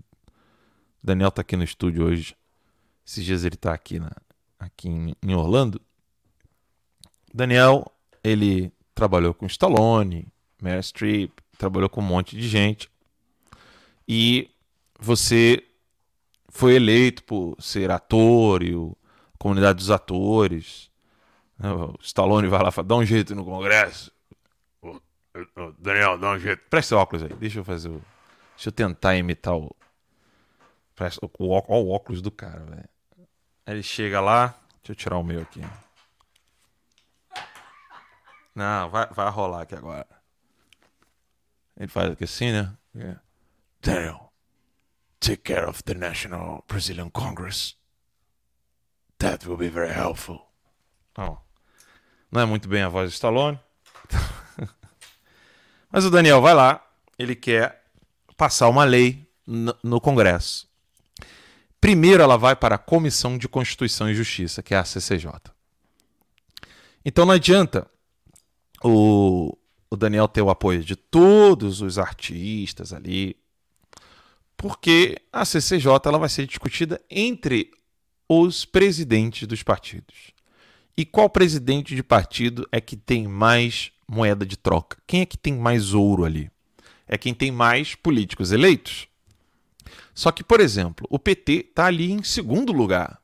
Daniel 1.03 1.29
está 1.29 1.41
aqui 1.41 1.55
no 1.55 1.63
estúdio 1.63 2.05
hoje. 2.05 2.35
Esses 3.05 3.23
dias 3.23 3.43
ele 3.43 3.55
está 3.55 3.73
aqui, 3.73 3.99
na, 3.99 4.11
aqui 4.59 4.89
em, 4.89 5.15
em 5.23 5.33
Orlando. 5.33 5.81
Daniel, 7.33 7.89
ele 8.23 8.71
trabalhou 8.93 9.33
com 9.33 9.45
Stallone, 9.45 10.27
Meryl 10.61 10.83
Streep, 10.83 11.31
trabalhou 11.57 11.89
com 11.89 12.01
um 12.01 12.05
monte 12.05 12.35
de 12.35 12.47
gente. 12.47 12.89
E 14.07 14.49
você 14.99 15.63
foi 16.49 16.75
eleito 16.75 17.23
por 17.23 17.55
ser 17.59 17.91
ator 17.91 18.63
e 18.63 18.73
a 18.73 19.37
comunidade 19.37 19.77
dos 19.77 19.91
atores. 19.91 20.89
O 21.59 22.01
Stallone 22.01 22.47
vai 22.47 22.61
lá 22.61 22.69
e 22.69 22.71
fala, 22.71 22.87
dá 22.87 22.95
um 22.95 23.05
jeito 23.05 23.35
no 23.35 23.45
Congresso. 23.45 24.11
Daniel, 25.77 26.17
dá 26.17 26.31
um 26.31 26.39
jeito. 26.39 26.63
Presta 26.69 26.95
o 26.95 26.99
óculos 26.99 27.23
aí. 27.23 27.33
Deixa 27.33 27.59
eu 27.59 27.63
fazer 27.63 27.89
o. 27.89 28.01
Deixa 28.55 28.69
eu 28.69 28.71
tentar 28.71 29.15
imitar 29.15 29.55
o. 29.55 29.73
Presta 30.95 31.25
o, 31.25 31.29
o, 31.37 31.47
o 31.47 31.89
óculos 31.91 32.21
do 32.21 32.31
cara, 32.31 32.59
velho. 32.61 32.89
Aí 33.65 33.75
ele 33.75 33.83
chega 33.83 34.19
lá. 34.19 34.55
Deixa 34.81 34.91
eu 34.91 34.95
tirar 34.95 35.17
o 35.17 35.23
meu 35.23 35.41
aqui. 35.41 35.61
Não, 38.55 38.89
vai, 38.89 39.07
vai 39.07 39.29
rolar 39.29 39.61
aqui 39.61 39.75
agora. 39.75 40.18
Ele 41.79 41.87
faz 41.87 42.11
aqui 42.11 42.25
assim, 42.25 42.51
né? 42.51 42.73
Yeah. 42.93 43.21
Daniel, 43.81 44.33
take 45.19 45.43
care 45.43 45.65
of 45.65 45.81
the 45.83 45.93
National 45.93 46.65
Brazilian 46.67 47.09
Congress. 47.09 47.75
That 49.19 49.47
will 49.47 49.57
be 49.57 49.69
very 49.69 49.91
helpful. 49.91 50.41
Oh. 51.17 51.37
Não 52.31 52.41
é 52.41 52.45
muito 52.45 52.67
bem 52.67 52.83
a 52.83 52.89
voz 52.89 53.09
de 53.09 53.15
Stallone. 53.15 53.59
Mas 55.91 56.05
o 56.05 56.11
Daniel 56.11 56.41
vai 56.41 56.53
lá, 56.53 56.85
ele 57.17 57.35
quer 57.35 57.83
passar 58.35 58.69
uma 58.69 58.83
lei 58.83 59.27
no, 59.47 59.75
no 59.83 60.01
Congresso. 60.01 60.69
Primeiro 61.81 62.21
ela 62.21 62.37
vai 62.37 62.55
para 62.55 62.75
a 62.75 62.79
Comissão 62.79 63.37
de 63.37 63.47
Constituição 63.47 64.09
e 64.09 64.13
Justiça, 64.13 64.61
que 64.61 64.73
é 64.73 64.77
a 64.77 64.83
CCJ. 64.83 65.31
Então 67.03 67.25
não 67.25 67.33
adianta 67.33 67.89
o, 68.83 69.57
o 69.91 69.97
Daniel 69.97 70.27
ter 70.27 70.41
o 70.41 70.49
apoio 70.49 70.83
de 70.83 70.95
todos 70.95 71.81
os 71.81 71.97
artistas 71.97 72.93
ali, 72.93 73.35
porque 74.55 75.17
a 75.31 75.45
CCJ 75.45 75.91
ela 76.05 76.19
vai 76.19 76.29
ser 76.29 76.45
discutida 76.45 77.01
entre 77.09 77.71
os 78.27 78.65
presidentes 78.65 79.47
dos 79.47 79.63
partidos. 79.63 80.31
E 80.95 81.05
qual 81.05 81.29
presidente 81.29 81.95
de 81.95 82.03
partido 82.03 82.67
é 82.71 82.79
que 82.79 82.95
tem 82.95 83.27
mais 83.27 83.91
moeda 84.07 84.45
de 84.45 84.57
troca? 84.57 84.97
Quem 85.07 85.21
é 85.21 85.25
que 85.25 85.37
tem 85.37 85.53
mais 85.53 85.93
ouro 85.93 86.25
ali? 86.25 86.51
É 87.07 87.17
quem 87.17 87.33
tem 87.33 87.51
mais 87.51 87.95
políticos 87.95 88.51
eleitos. 88.51 89.07
Só 90.13 90.31
que, 90.31 90.43
por 90.43 90.59
exemplo, 90.59 91.07
o 91.09 91.17
PT 91.17 91.67
está 91.69 91.85
ali 91.85 92.11
em 92.11 92.21
segundo 92.21 92.73
lugar, 92.73 93.19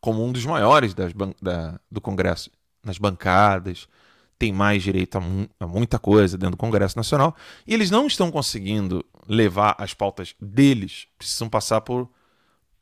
como 0.00 0.22
um 0.22 0.30
dos 0.30 0.44
maiores 0.44 0.92
das 0.92 1.12
da, 1.40 1.80
do 1.90 2.00
Congresso, 2.00 2.50
nas 2.84 2.98
bancadas, 2.98 3.88
tem 4.38 4.52
mais 4.52 4.82
direito 4.82 5.16
a, 5.16 5.20
mu 5.20 5.48
a, 5.58 5.66
muita 5.66 5.98
coisa 5.98 6.36
dentro 6.36 6.56
do 6.56 6.60
Congresso 6.60 6.96
Nacional, 6.96 7.34
e 7.66 7.74
eles 7.74 7.90
não 7.90 8.06
estão 8.06 8.30
conseguindo 8.30 9.04
levar 9.28 9.74
as 9.78 9.94
pautas 9.94 10.34
deles, 10.40 11.06
precisam 11.18 11.48
passar 11.48 11.80
por 11.80 12.08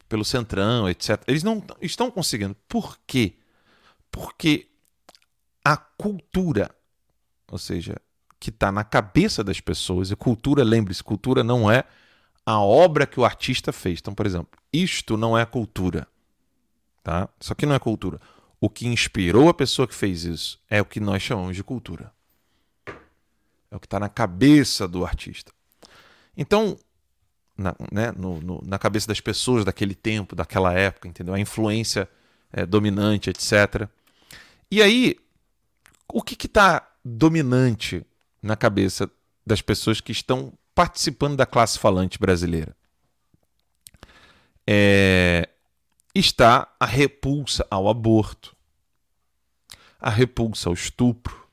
pelo 0.08 0.24
Centrão, 0.24 0.88
etc. 0.88 1.22
Eles 1.26 1.42
não 1.42 1.64
estão 1.80 2.10
conseguindo. 2.10 2.54
Por 2.68 2.98
quê? 3.06 3.38
Porque 4.10 4.68
a 5.64 5.76
cultura, 5.76 6.70
ou 7.50 7.58
seja, 7.58 7.96
que 8.38 8.50
está 8.50 8.70
na 8.70 8.84
cabeça 8.84 9.42
das 9.42 9.60
pessoas, 9.60 10.10
e 10.10 10.16
cultura, 10.16 10.62
lembre-se, 10.62 11.02
cultura 11.02 11.42
não 11.42 11.70
é 11.70 11.84
a 12.44 12.60
obra 12.60 13.06
que 13.06 13.18
o 13.18 13.24
artista 13.24 13.72
fez. 13.72 13.98
Então, 14.00 14.14
por 14.14 14.26
exemplo, 14.26 14.58
isto 14.72 15.16
não 15.16 15.36
é 15.36 15.44
cultura. 15.46 16.06
Tá? 17.02 17.28
Isso 17.40 17.52
aqui 17.52 17.66
não 17.66 17.74
é 17.74 17.78
cultura. 17.78 18.20
O 18.64 18.70
que 18.70 18.86
inspirou 18.86 19.50
a 19.50 19.52
pessoa 19.52 19.86
que 19.86 19.94
fez 19.94 20.24
isso 20.24 20.58
é 20.70 20.80
o 20.80 20.86
que 20.86 20.98
nós 20.98 21.22
chamamos 21.22 21.54
de 21.54 21.62
cultura. 21.62 22.10
É 23.70 23.76
o 23.76 23.78
que 23.78 23.84
está 23.84 24.00
na 24.00 24.08
cabeça 24.08 24.88
do 24.88 25.04
artista. 25.04 25.52
Então, 26.34 26.78
na, 27.58 27.76
né, 27.92 28.10
no, 28.12 28.40
no, 28.40 28.62
na 28.64 28.78
cabeça 28.78 29.06
das 29.06 29.20
pessoas 29.20 29.66
daquele 29.66 29.94
tempo, 29.94 30.34
daquela 30.34 30.72
época, 30.72 31.06
entendeu? 31.06 31.34
A 31.34 31.38
influência 31.38 32.08
é, 32.50 32.64
dominante, 32.64 33.28
etc. 33.28 33.86
E 34.70 34.80
aí, 34.80 35.16
o 36.10 36.22
que 36.22 36.46
está 36.46 36.90
dominante 37.04 38.02
na 38.42 38.56
cabeça 38.56 39.10
das 39.46 39.60
pessoas 39.60 40.00
que 40.00 40.10
estão 40.10 40.54
participando 40.74 41.36
da 41.36 41.44
classe 41.44 41.78
falante 41.78 42.18
brasileira? 42.18 42.74
É, 44.66 45.50
está 46.14 46.74
a 46.80 46.86
repulsa 46.86 47.66
ao 47.70 47.90
aborto, 47.90 48.53
a 50.04 50.10
repulsa 50.10 50.68
ao 50.68 50.74
estupro. 50.74 51.48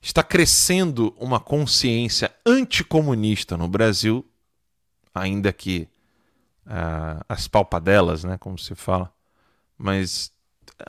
Está 0.00 0.22
crescendo 0.22 1.12
uma 1.18 1.40
consciência 1.40 2.32
anticomunista 2.46 3.56
no 3.56 3.66
Brasil 3.66 4.24
ainda 5.12 5.52
que 5.52 5.88
uh, 6.66 7.24
as 7.28 7.48
palpadelas, 7.48 8.22
né, 8.22 8.38
como 8.38 8.56
se 8.56 8.76
fala, 8.76 9.12
mas 9.76 10.30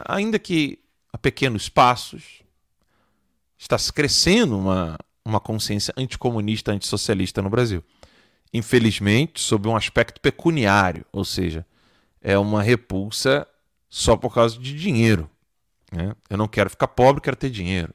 ainda 0.05 0.37
que 0.37 0.77
a 1.11 1.17
pequenos 1.17 1.69
passos, 1.69 2.43
está 3.57 3.75
se 3.75 3.91
crescendo 3.91 4.59
uma, 4.59 4.95
uma 5.25 5.39
consciência 5.39 5.91
anticomunista, 5.97 6.71
antissocialista 6.71 7.41
no 7.41 7.49
Brasil. 7.49 7.83
Infelizmente, 8.53 9.41
sob 9.41 9.67
um 9.67 9.75
aspecto 9.75 10.21
pecuniário, 10.21 11.03
ou 11.11 11.25
seja, 11.25 11.65
é 12.21 12.37
uma 12.37 12.61
repulsa 12.61 13.47
só 13.89 14.15
por 14.15 14.31
causa 14.31 14.59
de 14.59 14.77
dinheiro. 14.77 15.27
Né? 15.91 16.15
Eu 16.29 16.37
não 16.37 16.47
quero 16.47 16.69
ficar 16.69 16.87
pobre, 16.87 17.21
quero 17.21 17.35
ter 17.35 17.49
dinheiro. 17.49 17.93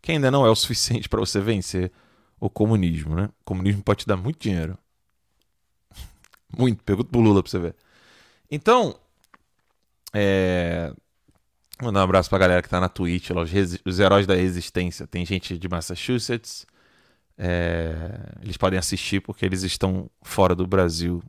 Que 0.00 0.12
ainda 0.12 0.30
não 0.30 0.44
é 0.46 0.50
o 0.50 0.54
suficiente 0.56 1.08
para 1.08 1.20
você 1.20 1.40
vencer 1.40 1.92
o 2.40 2.50
comunismo. 2.50 3.14
Né? 3.14 3.26
O 3.40 3.44
comunismo 3.44 3.82
pode 3.82 4.00
te 4.00 4.06
dar 4.06 4.16
muito 4.16 4.38
dinheiro, 4.40 4.76
muito. 6.56 6.82
Pergunta 6.82 7.10
pro 7.10 7.20
Lula 7.20 7.42
pra 7.42 7.50
você 7.50 7.58
ver. 7.58 7.76
Então, 8.50 8.98
é... 10.12 10.92
Mandar 11.80 12.00
um 12.00 12.04
abraço 12.04 12.28
pra 12.28 12.38
galera 12.38 12.62
que 12.62 12.68
tá 12.68 12.78
na 12.78 12.88
Twitch, 12.88 13.30
lá, 13.30 13.42
os, 13.42 13.50
os 13.84 13.98
heróis 13.98 14.26
da 14.26 14.34
resistência. 14.34 15.06
Tem 15.06 15.24
gente 15.24 15.58
de 15.58 15.68
Massachusetts. 15.68 16.66
É... 17.36 18.38
Eles 18.42 18.56
podem 18.56 18.78
assistir 18.78 19.20
porque 19.20 19.44
eles 19.44 19.62
estão 19.62 20.10
fora 20.22 20.54
do 20.54 20.66
Brasil. 20.66 21.22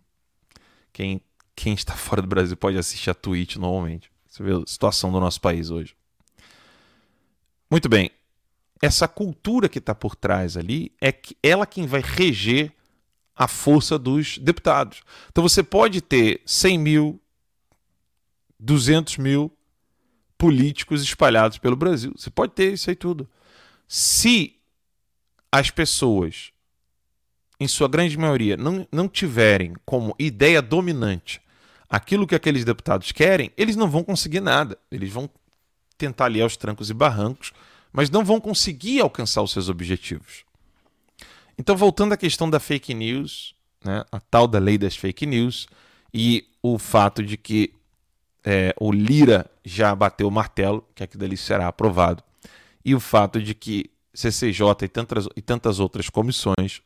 Quem, 0.91 1.21
quem 1.55 1.73
está 1.73 1.95
fora 1.95 2.21
do 2.21 2.27
Brasil 2.27 2.57
pode 2.57 2.77
assistir 2.77 3.09
a 3.09 3.15
Twitch 3.15 3.55
normalmente. 3.55 4.12
Você 4.33 4.41
vê 4.41 4.51
a 4.51 4.63
situação 4.65 5.11
do 5.11 5.19
nosso 5.19 5.39
país 5.39 5.69
hoje. 5.69 5.95
Muito 7.69 7.87
bem. 7.87 8.09
Essa 8.81 9.07
cultura 9.07 9.69
que 9.69 9.77
está 9.77 9.93
por 9.93 10.15
trás 10.15 10.57
ali 10.57 10.91
é 10.99 11.11
que 11.11 11.37
ela 11.43 11.67
quem 11.67 11.85
vai 11.85 12.01
reger 12.03 12.73
a 13.35 13.47
força 13.47 13.99
dos 13.99 14.39
deputados. 14.39 15.03
Então 15.29 15.43
você 15.43 15.61
pode 15.61 16.01
ter 16.01 16.41
100 16.47 16.79
mil, 16.79 17.21
200 18.59 19.19
mil 19.19 19.55
políticos 20.35 21.03
espalhados 21.03 21.59
pelo 21.59 21.75
Brasil. 21.75 22.11
Você 22.17 22.31
pode 22.31 22.53
ter 22.53 22.73
isso 22.73 22.89
aí 22.89 22.95
tudo. 22.95 23.29
Se 23.87 24.59
as 25.51 25.69
pessoas, 25.69 26.51
em 27.59 27.67
sua 27.67 27.87
grande 27.87 28.17
maioria, 28.17 28.57
não, 28.57 28.87
não 28.91 29.07
tiverem 29.07 29.75
como 29.85 30.15
ideia 30.17 30.59
dominante 30.59 31.42
aquilo 31.93 32.25
que 32.25 32.33
aqueles 32.33 32.65
deputados 32.65 33.11
querem, 33.11 33.51
eles 33.55 33.75
não 33.75 33.87
vão 33.87 34.03
conseguir 34.03 34.39
nada. 34.39 34.79
Eles 34.91 35.13
vão 35.13 35.29
tentar 35.95 36.25
ali 36.25 36.41
aos 36.41 36.57
trancos 36.57 36.89
e 36.89 36.93
barrancos, 36.93 37.53
mas 37.91 38.09
não 38.09 38.25
vão 38.25 38.41
conseguir 38.41 38.99
alcançar 38.99 39.43
os 39.43 39.51
seus 39.51 39.69
objetivos. 39.69 40.43
Então, 41.55 41.77
voltando 41.77 42.13
à 42.13 42.17
questão 42.17 42.49
da 42.49 42.59
fake 42.59 42.95
news, 42.95 43.53
né, 43.85 44.03
a 44.11 44.19
tal 44.19 44.47
da 44.47 44.57
lei 44.57 44.75
das 44.75 44.95
fake 44.95 45.27
news, 45.27 45.67
e 46.11 46.47
o 46.63 46.79
fato 46.79 47.21
de 47.21 47.37
que 47.37 47.71
é, 48.43 48.73
o 48.79 48.91
Lira 48.91 49.45
já 49.63 49.93
bateu 49.93 50.27
o 50.27 50.31
martelo, 50.31 50.83
que 50.95 51.03
aquilo 51.03 51.23
ali 51.25 51.37
será 51.37 51.67
aprovado, 51.67 52.23
e 52.83 52.95
o 52.95 52.99
fato 52.99 53.39
de 53.39 53.53
que 53.53 53.91
CCJ 54.15 54.65
e 54.81 54.87
tantas, 54.87 55.27
e 55.35 55.41
tantas 55.43 55.79
outras 55.79 56.09
comissões 56.09 56.81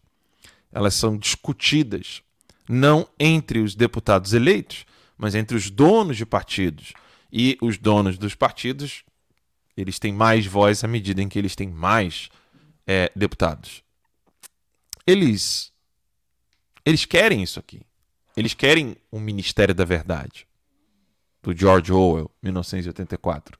elas 0.70 0.96
são 0.96 1.18
discutidas 1.18 2.22
não 2.68 3.08
entre 3.18 3.60
os 3.60 3.74
deputados 3.74 4.34
eleitos, 4.34 4.86
mas 5.18 5.36
entre 5.36 5.56
os 5.56 5.70
donos 5.70 6.18
de 6.18 6.26
partidos. 6.26 6.94
E 7.32 7.58
os 7.62 7.78
donos 7.78 8.18
dos 8.18 8.36
partidos, 8.36 9.04
eles 9.76 10.00
têm 10.00 10.14
mais 10.14 10.46
voz 10.46 10.84
à 10.84 10.88
medida 10.88 11.22
em 11.22 11.28
que 11.28 11.38
eles 11.38 11.56
têm 11.56 11.70
mais 11.70 12.30
é, 12.86 13.12
deputados 13.16 13.84
eles 15.08 15.72
eles 16.86 17.06
querem 17.06 17.42
isso 17.42 17.60
aqui. 17.60 17.82
Eles 18.36 18.54
querem 18.54 18.96
o 19.10 19.20
Ministério 19.20 19.74
da 19.74 19.86
Verdade 19.86 20.46
do 21.42 21.56
George 21.56 21.92
Orwell, 21.92 22.30
1984. 22.44 23.58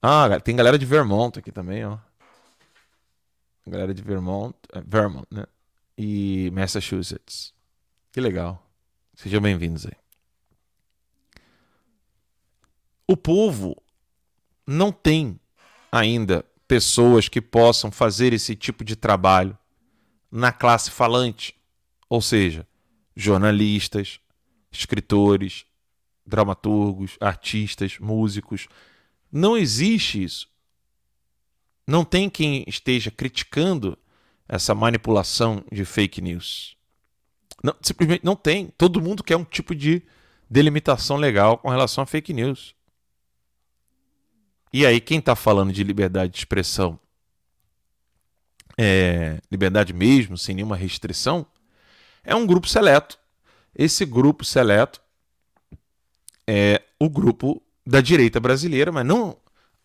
Ah, 0.00 0.40
tem 0.40 0.56
galera 0.56 0.78
de 0.78 0.86
Vermont 0.86 1.38
aqui 1.38 1.52
também, 1.52 1.84
ó. 1.84 1.98
Galera 3.66 3.92
de 3.92 4.02
Vermont, 4.02 4.56
é, 4.72 4.80
Vermont, 4.80 5.26
né? 5.30 5.44
E 5.96 6.50
Massachusetts. 6.52 7.52
Que 8.10 8.20
legal. 8.20 8.64
Sejam 9.20 9.40
bem-vindos 9.40 9.84
aí. 9.84 9.96
O 13.04 13.16
povo 13.16 13.76
não 14.64 14.92
tem 14.92 15.40
ainda 15.90 16.44
pessoas 16.68 17.28
que 17.28 17.40
possam 17.40 17.90
fazer 17.90 18.32
esse 18.32 18.54
tipo 18.54 18.84
de 18.84 18.94
trabalho 18.94 19.58
na 20.30 20.52
classe 20.52 20.92
falante, 20.92 21.56
ou 22.08 22.22
seja, 22.22 22.64
jornalistas, 23.16 24.20
escritores, 24.70 25.66
dramaturgos, 26.24 27.16
artistas, 27.20 27.98
músicos. 27.98 28.68
Não 29.32 29.56
existe 29.56 30.22
isso. 30.22 30.48
Não 31.84 32.04
tem 32.04 32.30
quem 32.30 32.62
esteja 32.68 33.10
criticando 33.10 33.98
essa 34.48 34.76
manipulação 34.76 35.64
de 35.72 35.84
fake 35.84 36.20
news. 36.20 36.77
Não, 37.62 37.74
simplesmente 37.82 38.24
não 38.24 38.36
tem. 38.36 38.68
Todo 38.78 39.00
mundo 39.00 39.22
quer 39.22 39.36
um 39.36 39.44
tipo 39.44 39.74
de 39.74 40.02
delimitação 40.48 41.16
legal 41.16 41.58
com 41.58 41.68
relação 41.68 42.02
a 42.02 42.06
fake 42.06 42.32
news. 42.32 42.74
E 44.72 44.84
aí, 44.84 45.00
quem 45.00 45.18
está 45.18 45.34
falando 45.34 45.72
de 45.72 45.82
liberdade 45.82 46.32
de 46.32 46.38
expressão, 46.38 46.98
é, 48.76 49.40
liberdade 49.50 49.92
mesmo, 49.92 50.36
sem 50.36 50.54
nenhuma 50.54 50.76
restrição, 50.76 51.46
é 52.22 52.34
um 52.34 52.46
grupo 52.46 52.68
seleto. 52.68 53.18
Esse 53.74 54.04
grupo 54.04 54.44
seleto 54.44 55.00
é 56.46 56.82
o 57.00 57.08
grupo 57.08 57.62
da 57.86 58.00
direita 58.00 58.38
brasileira, 58.38 58.92
mas 58.92 59.06
não 59.06 59.36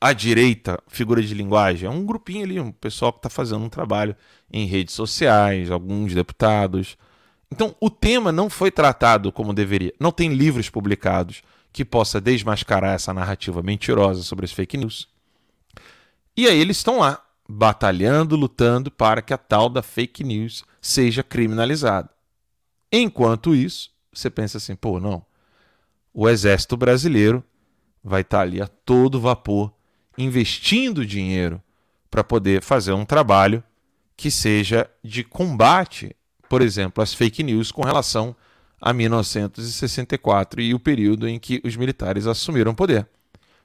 a 0.03 0.11
direita, 0.11 0.77
figura 0.89 1.23
de 1.23 1.33
linguagem, 1.33 1.87
é 1.87 1.89
um 1.89 2.05
grupinho 2.05 2.43
ali, 2.43 2.59
um 2.59 2.73
pessoal 2.73 3.13
que 3.13 3.19
está 3.19 3.29
fazendo 3.29 3.63
um 3.63 3.69
trabalho 3.69 4.13
em 4.51 4.65
redes 4.65 4.93
sociais, 4.93 5.71
alguns 5.71 6.13
deputados. 6.13 6.97
Então, 7.53 7.75
o 7.79 7.87
tema 7.87 8.31
não 8.31 8.49
foi 8.49 8.71
tratado 8.71 9.31
como 9.31 9.53
deveria. 9.53 9.93
Não 9.99 10.11
tem 10.11 10.33
livros 10.33 10.71
publicados 10.71 11.43
que 11.71 11.85
possa 11.85 12.19
desmascarar 12.19 12.95
essa 12.95 13.13
narrativa 13.13 13.61
mentirosa 13.61 14.23
sobre 14.23 14.45
as 14.45 14.51
fake 14.51 14.75
news. 14.75 15.07
E 16.35 16.47
aí 16.47 16.59
eles 16.59 16.77
estão 16.77 16.97
lá, 16.97 17.23
batalhando, 17.47 18.35
lutando 18.35 18.89
para 18.89 19.21
que 19.21 19.35
a 19.35 19.37
tal 19.37 19.69
da 19.69 19.83
fake 19.83 20.23
news 20.23 20.65
seja 20.81 21.21
criminalizada. 21.21 22.09
Enquanto 22.91 23.53
isso, 23.53 23.91
você 24.11 24.31
pensa 24.31 24.57
assim, 24.57 24.75
pô, 24.75 24.99
não. 24.99 25.23
O 26.11 26.27
exército 26.27 26.75
brasileiro 26.75 27.43
vai 28.03 28.21
estar 28.21 28.41
ali 28.41 28.63
a 28.63 28.67
todo 28.67 29.21
vapor 29.21 29.71
investindo 30.17 31.05
dinheiro 31.05 31.61
para 32.09 32.23
poder 32.23 32.63
fazer 32.63 32.93
um 32.93 33.05
trabalho 33.05 33.63
que 34.17 34.31
seja 34.31 34.89
de 35.03 35.23
combate, 35.23 36.15
por 36.49 36.61
exemplo, 36.61 37.03
às 37.03 37.13
fake 37.13 37.43
news 37.43 37.71
com 37.71 37.81
relação 37.83 38.35
a 38.81 38.91
1964 38.91 40.61
e 40.61 40.73
o 40.73 40.79
período 40.79 41.27
em 41.27 41.39
que 41.39 41.61
os 41.63 41.75
militares 41.75 42.27
assumiram 42.27 42.71
o 42.71 42.75
poder. 42.75 43.07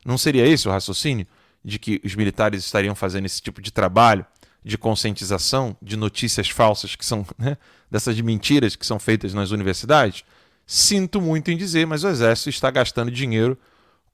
Não 0.05 0.17
seria 0.17 0.47
esse 0.47 0.69
o 0.69 0.71
raciocínio 0.71 1.27
de 1.65 1.79
que 1.79 2.01
os 2.05 2.15
militares 2.15 2.65
estariam 2.65 2.95
fazendo 2.95 3.27
esse 3.27 3.43
tipo 3.43 3.61
de 3.61 3.73
trabalho 3.73 4.25
de 4.65 4.79
conscientização 4.79 5.77
de 5.83 5.97
notícias 5.97 6.49
falsas 6.49 6.95
que 6.95 7.05
são 7.05 7.27
né, 7.37 7.57
dessas 7.91 8.21
mentiras 8.21 8.77
que 8.77 8.87
são 8.87 8.99
feitas 8.99 9.35
nas 9.35 9.51
universidades? 9.51 10.25
Sinto 10.67 11.21
muito 11.21 11.51
em 11.51 11.57
dizer, 11.57 11.87
mas 11.87 12.05
o 12.05 12.09
exército 12.09 12.51
está 12.51 12.71
gastando 12.71 13.11
dinheiro 13.11 13.59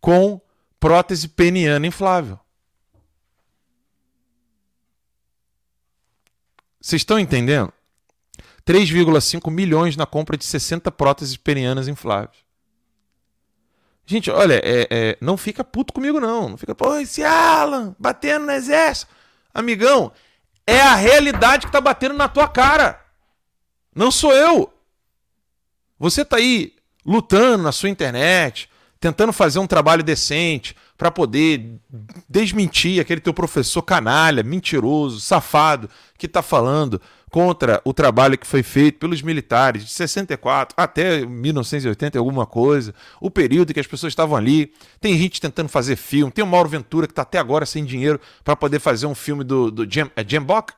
com 0.00 0.40
prótese 0.81 1.29
peniana 1.29 1.87
inflável. 1.87 2.38
Vocês 6.81 7.00
estão 7.00 7.18
entendendo? 7.18 7.72
3,5 8.66 9.50
milhões 9.50 9.96
na 9.96 10.07
compra 10.07 10.37
de 10.37 10.44
60 10.44 10.90
próteses 10.90 11.37
penianas 11.37 11.88
infláveis. 11.88 12.44
Gente, 14.07 14.31
olha, 14.31 14.61
é, 14.62 14.87
é, 14.90 15.18
não 15.20 15.37
fica 15.37 15.64
puto 15.64 15.92
comigo, 15.92 16.20
não. 16.20 16.50
Não 16.50 16.57
fica, 16.57 16.74
pô, 16.74 16.96
esse 16.96 17.22
Alan 17.22 17.94
batendo 17.98 18.46
no 18.46 18.53
exército. 18.53 19.11
Amigão, 19.53 20.12
é 20.66 20.81
a 20.81 20.94
realidade 20.94 21.66
que 21.66 21.72
tá 21.72 21.81
batendo 21.81 22.14
na 22.14 22.29
tua 22.29 22.48
cara. 22.48 23.00
Não 23.94 24.11
sou 24.11 24.33
eu. 24.33 24.72
Você 25.98 26.24
tá 26.24 26.37
aí 26.37 26.74
lutando 27.05 27.62
na 27.62 27.72
sua 27.72 27.88
internet, 27.88 28.68
tentando 28.98 29.33
fazer 29.33 29.59
um 29.59 29.66
trabalho 29.66 30.03
decente 30.03 30.74
para 30.96 31.11
poder 31.11 31.79
desmentir 32.29 33.00
aquele 33.00 33.20
teu 33.20 33.35
professor 33.35 33.83
canalha, 33.83 34.42
mentiroso, 34.42 35.20
safado 35.20 35.88
que 36.16 36.29
tá 36.29 36.42
falando 36.42 37.00
contra 37.35 37.83
o 37.85 37.92
trabalho 37.92 38.38
que 38.38 38.47
foi 38.47 38.62
feito 38.62 39.01
pelos 39.01 39.20
militares 39.20 39.83
de 39.83 39.90
64 39.90 40.73
até 40.77 41.27
1980 41.27 42.16
alguma 42.16 42.47
coisa, 42.47 42.94
o 43.20 43.29
período 43.29 43.75
que 43.75 43.81
as 43.81 43.88
pessoas 43.88 44.12
estavam 44.12 44.37
ali. 44.37 44.73
Tem 45.01 45.18
gente 45.18 45.40
tentando 45.40 45.68
fazer 45.68 45.97
filme, 45.97 46.31
tem 46.31 46.44
o 46.44 46.47
Mauro 46.47 46.68
Ventura 46.68 47.09
que 47.09 47.11
está 47.11 47.23
até 47.23 47.38
agora 47.38 47.66
sem 47.66 47.85
dinheiro 47.85 48.20
para 48.44 48.55
poder 48.55 48.79
fazer 48.79 49.07
um 49.07 49.16
filme 49.16 49.42
do, 49.42 49.68
do 49.68 49.85
Jam, 49.92 50.09
é 50.14 50.25
Jambok? 50.25 50.75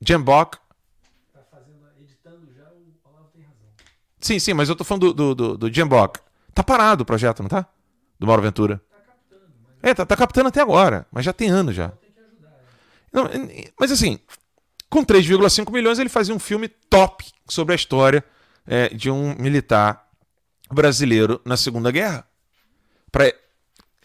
Jambok. 0.00 0.56
Tá 1.30 1.40
fazendo, 1.50 1.76
editando 2.00 2.48
já, 2.56 2.64
o 2.64 3.10
Olavo 3.10 3.28
tem 3.34 3.42
razão. 3.42 3.68
Sim, 4.18 4.38
sim, 4.38 4.54
mas 4.54 4.70
eu 4.70 4.76
tô 4.76 4.82
falando 4.82 5.12
do, 5.12 5.34
do, 5.34 5.34
do, 5.34 5.58
do 5.58 5.74
Jambok. 5.74 6.20
Tá 6.54 6.64
parado 6.64 7.02
o 7.02 7.06
projeto, 7.06 7.42
não 7.42 7.50
tá? 7.50 7.66
Do 8.18 8.26
Mauro 8.26 8.40
Ventura. 8.40 8.80
Tá 8.88 8.96
captando. 8.96 9.52
Mas... 9.82 9.90
É, 9.90 9.94
tá, 9.94 10.06
tá 10.06 10.16
captando 10.16 10.48
até 10.48 10.62
agora, 10.62 11.06
mas 11.12 11.22
já 11.22 11.34
tem 11.34 11.50
anos 11.50 11.74
já. 11.74 11.92
Ajudar, 11.92 12.48
é. 12.48 12.58
Não, 13.12 13.28
mas 13.78 13.92
assim, 13.92 14.18
com 14.96 15.04
3,5 15.04 15.70
milhões, 15.70 15.98
ele 15.98 16.08
fazia 16.08 16.34
um 16.34 16.38
filme 16.38 16.68
top 16.68 17.22
sobre 17.46 17.74
a 17.74 17.76
história 17.76 18.24
é, 18.66 18.88
de 18.88 19.10
um 19.10 19.34
militar 19.38 20.08
brasileiro 20.72 21.38
na 21.44 21.54
Segunda 21.54 21.90
Guerra. 21.90 22.26
Para 23.12 23.30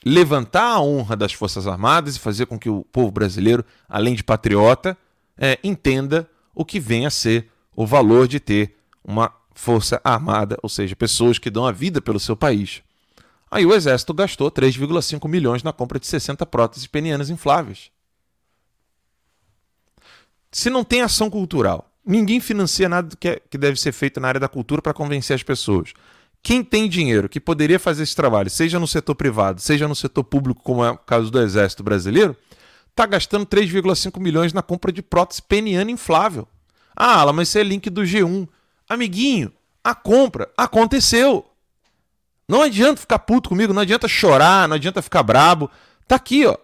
levantar 0.05 0.65
a 0.65 0.81
honra 0.81 1.15
das 1.15 1.31
Forças 1.31 1.65
Armadas 1.65 2.17
e 2.17 2.19
fazer 2.19 2.45
com 2.45 2.59
que 2.59 2.69
o 2.69 2.83
povo 2.91 3.09
brasileiro, 3.09 3.63
além 3.87 4.15
de 4.15 4.21
patriota, 4.21 4.97
é, 5.37 5.57
entenda 5.63 6.29
o 6.53 6.65
que 6.65 6.77
vem 6.77 7.05
a 7.05 7.09
ser 7.09 7.49
o 7.73 7.87
valor 7.87 8.27
de 8.27 8.41
ter 8.41 8.75
uma 9.01 9.33
força 9.55 10.01
armada, 10.03 10.57
ou 10.61 10.67
seja, 10.67 10.93
pessoas 10.93 11.39
que 11.39 11.49
dão 11.49 11.65
a 11.65 11.71
vida 11.71 12.01
pelo 12.01 12.19
seu 12.19 12.35
país. 12.35 12.81
Aí 13.49 13.65
o 13.65 13.73
Exército 13.73 14.13
gastou 14.13 14.51
3,5 14.51 15.25
milhões 15.29 15.63
na 15.63 15.71
compra 15.71 15.97
de 15.97 16.07
60 16.07 16.45
próteses 16.47 16.85
penianas 16.85 17.29
infláveis 17.29 17.91
se 20.51 20.69
não 20.69 20.83
tem 20.83 21.01
ação 21.01 21.29
cultural, 21.29 21.89
ninguém 22.05 22.39
financia 22.39 22.89
nada 22.89 23.15
que, 23.17 23.29
é, 23.29 23.41
que 23.49 23.57
deve 23.57 23.79
ser 23.79 23.91
feito 23.91 24.19
na 24.19 24.27
área 24.27 24.39
da 24.39 24.49
cultura 24.49 24.81
para 24.81 24.93
convencer 24.93 25.35
as 25.35 25.43
pessoas. 25.43 25.93
Quem 26.43 26.63
tem 26.63 26.89
dinheiro 26.89 27.29
que 27.29 27.39
poderia 27.39 27.79
fazer 27.79 28.03
esse 28.03 28.15
trabalho, 28.15 28.49
seja 28.49 28.79
no 28.79 28.87
setor 28.87 29.15
privado, 29.15 29.61
seja 29.61 29.87
no 29.87 29.95
setor 29.95 30.23
público, 30.23 30.61
como 30.63 30.83
é 30.83 30.91
o 30.91 30.97
caso 30.97 31.29
do 31.29 31.39
Exército 31.39 31.83
Brasileiro, 31.83 32.35
está 32.89 33.05
gastando 33.05 33.45
3,5 33.45 34.19
milhões 34.19 34.51
na 34.51 34.61
compra 34.61 34.91
de 34.91 35.01
prótese 35.01 35.41
peniana 35.41 35.91
inflável. 35.91 36.47
Ah, 36.95 37.19
Alan, 37.19 37.33
mas 37.33 37.47
isso 37.47 37.57
é 37.59 37.63
link 37.63 37.89
do 37.89 38.01
G1. 38.01 38.47
Amiguinho, 38.89 39.51
a 39.83 39.95
compra 39.95 40.49
aconteceu. 40.57 41.45
Não 42.47 42.61
adianta 42.61 42.99
ficar 42.99 43.19
puto 43.19 43.49
comigo, 43.49 43.71
não 43.71 43.81
adianta 43.81 44.07
chorar, 44.07 44.67
não 44.67 44.75
adianta 44.75 45.01
ficar 45.01 45.23
brabo. 45.23 45.69
Tá 46.07 46.15
aqui, 46.15 46.45
ó. 46.45 46.57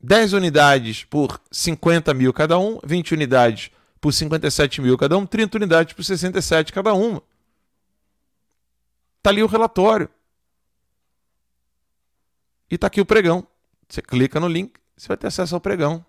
10 0.00 0.32
unidades 0.32 1.04
por 1.04 1.40
50 1.50 2.14
mil 2.14 2.32
cada 2.32 2.58
um, 2.58 2.78
20 2.82 3.12
unidades 3.12 3.70
por 4.00 4.12
57 4.12 4.80
mil 4.80 4.96
cada 4.96 5.16
um, 5.18 5.26
30 5.26 5.58
unidades 5.58 5.92
por 5.92 6.02
67 6.02 6.72
cada 6.72 6.94
uma. 6.94 7.22
Está 9.18 9.28
ali 9.30 9.42
o 9.42 9.46
relatório. 9.46 10.08
E 12.70 12.76
está 12.76 12.86
aqui 12.86 13.00
o 13.00 13.06
pregão. 13.06 13.46
Você 13.86 14.00
clica 14.00 14.40
no 14.40 14.48
link, 14.48 14.72
você 14.96 15.08
vai 15.08 15.16
ter 15.16 15.26
acesso 15.26 15.54
ao 15.54 15.60
pregão. 15.60 16.04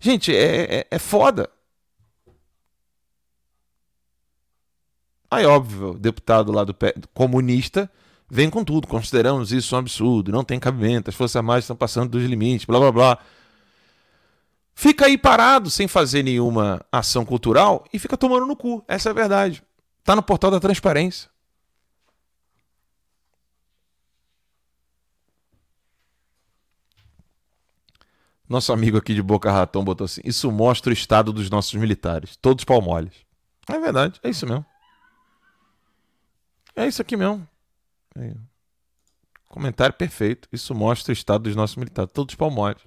Gente, 0.00 0.34
é, 0.34 0.80
é, 0.80 0.86
é 0.90 0.98
foda. 0.98 1.48
Aí, 5.30 5.44
óbvio, 5.44 5.90
o 5.90 5.98
deputado 5.98 6.50
lá 6.50 6.64
do 6.64 6.74
comunista 7.14 7.88
vem 8.30 8.48
com 8.48 8.64
tudo. 8.64 8.86
Consideramos 8.86 9.52
isso 9.52 9.74
um 9.74 9.78
absurdo, 9.78 10.30
não 10.30 10.44
tem 10.44 10.60
cabimento, 10.60 11.10
as 11.10 11.16
Forças 11.16 11.36
Armadas 11.36 11.64
estão 11.64 11.76
passando 11.76 12.10
dos 12.10 12.24
limites, 12.24 12.64
blá 12.64 12.78
blá 12.78 12.92
blá. 12.92 13.18
Fica 14.74 15.06
aí 15.06 15.18
parado 15.18 15.70
sem 15.70 15.86
fazer 15.86 16.22
nenhuma 16.22 16.80
ação 16.90 17.24
cultural 17.24 17.84
e 17.92 17.98
fica 17.98 18.16
tomando 18.16 18.46
no 18.46 18.56
cu. 18.56 18.82
Essa 18.88 19.10
é 19.10 19.12
a 19.12 19.14
verdade. 19.14 19.62
Tá 20.04 20.16
no 20.16 20.22
portal 20.22 20.50
da 20.50 20.60
transparência. 20.60 21.28
Nosso 28.48 28.72
amigo 28.72 28.96
aqui 28.96 29.14
de 29.14 29.22
Boca 29.22 29.52
Raton 29.52 29.84
botou 29.84 30.06
assim: 30.06 30.22
Isso 30.24 30.50
mostra 30.50 30.90
o 30.90 30.92
estado 30.92 31.32
dos 31.32 31.48
nossos 31.48 31.74
militares, 31.74 32.34
todos 32.36 32.64
palmoles. 32.64 33.14
É 33.68 33.78
verdade, 33.78 34.18
é 34.24 34.30
isso 34.30 34.44
mesmo. 34.44 34.66
É 36.74 36.86
isso 36.86 37.00
aqui 37.00 37.16
mesmo. 37.16 37.46
Aí. 38.16 38.34
Comentário 39.48 39.94
perfeito. 39.94 40.48
Isso 40.52 40.74
mostra 40.74 41.10
o 41.10 41.12
estado 41.12 41.42
dos 41.42 41.56
nossos 41.56 41.76
militares, 41.76 42.12
todos 42.12 42.34
palmóides. 42.34 42.84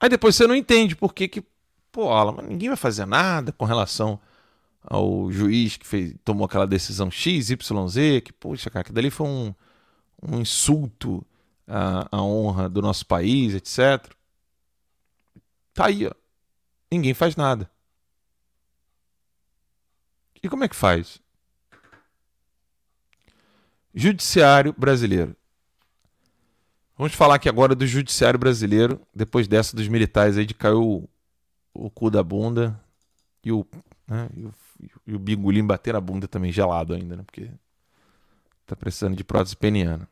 Aí 0.00 0.08
depois 0.08 0.34
você 0.34 0.46
não 0.46 0.54
entende 0.54 0.94
por 0.94 1.14
que 1.14 1.28
que, 1.28 1.44
pô, 1.90 2.10
Alan, 2.12 2.42
ninguém 2.42 2.68
vai 2.68 2.76
fazer 2.76 3.06
nada 3.06 3.52
com 3.52 3.64
relação 3.64 4.20
ao 4.82 5.30
juiz 5.32 5.76
que 5.76 5.86
fez, 5.86 6.14
tomou 6.24 6.44
aquela 6.44 6.66
decisão 6.66 7.10
X, 7.10 7.50
Y, 7.50 7.88
Z, 7.88 8.20
que, 8.20 8.32
poxa, 8.32 8.70
cara, 8.70 8.84
que 8.84 8.92
dali 8.92 9.10
foi 9.10 9.26
um, 9.26 9.54
um 10.22 10.40
insulto 10.40 11.26
à, 11.66 12.06
à 12.10 12.22
honra 12.22 12.68
do 12.68 12.82
nosso 12.82 13.06
país, 13.06 13.54
etc. 13.54 14.12
Tá 15.74 15.86
aí, 15.86 16.06
ó. 16.06 16.12
Ninguém 16.90 17.14
faz 17.14 17.34
nada. 17.36 17.70
E 20.42 20.48
como 20.48 20.64
é 20.64 20.68
que 20.68 20.76
faz? 20.76 21.20
Judiciário 23.98 24.74
brasileiro. 24.76 25.34
Vamos 26.98 27.14
falar 27.14 27.36
aqui 27.36 27.48
agora 27.48 27.74
do 27.74 27.86
judiciário 27.86 28.38
brasileiro, 28.38 29.00
depois 29.14 29.48
dessa 29.48 29.74
dos 29.74 29.88
militares 29.88 30.36
aí 30.36 30.44
de 30.44 30.52
cair 30.52 30.74
o, 30.74 31.08
o 31.72 31.88
cu 31.88 32.10
da 32.10 32.22
bunda 32.22 32.78
e 33.42 33.50
o, 33.50 33.66
né, 34.06 34.28
e 34.36 34.44
o, 34.44 34.54
e 35.06 35.14
o 35.14 35.64
bater 35.64 35.94
na 35.94 36.00
bunda 36.00 36.28
também 36.28 36.52
gelado 36.52 36.92
ainda, 36.92 37.16
né? 37.16 37.22
Porque 37.24 37.48
tá 38.66 38.76
precisando 38.76 39.16
de 39.16 39.24
prótese 39.24 39.56
peniana. 39.56 40.06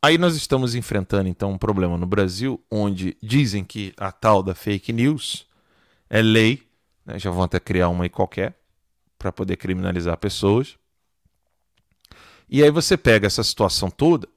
Aí 0.00 0.16
nós 0.16 0.36
estamos 0.36 0.76
enfrentando 0.76 1.28
então 1.28 1.50
um 1.50 1.58
problema 1.58 1.98
no 1.98 2.06
Brasil, 2.06 2.62
onde 2.70 3.16
dizem 3.20 3.64
que 3.64 3.92
a 3.96 4.12
tal 4.12 4.44
da 4.44 4.54
fake 4.54 4.92
news 4.92 5.44
é 6.08 6.22
lei, 6.22 6.62
né? 7.04 7.18
já 7.18 7.32
vão 7.32 7.42
até 7.42 7.58
criar 7.58 7.88
uma 7.88 8.04
aí 8.04 8.10
qualquer 8.10 8.56
para 9.18 9.32
poder 9.32 9.56
criminalizar 9.56 10.16
pessoas. 10.18 10.78
E 12.48 12.62
aí 12.62 12.70
você 12.70 12.96
pega 12.96 13.26
essa 13.26 13.42
situação 13.42 13.90
toda, 13.90 14.28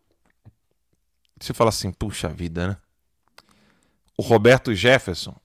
você 1.39 1.53
fala 1.53 1.69
assim, 1.69 1.91
puxa 1.91 2.27
vida, 2.27 2.67
né? 2.67 2.77
O 4.17 4.21
Roberto 4.21 4.73
Jefferson 4.73 5.35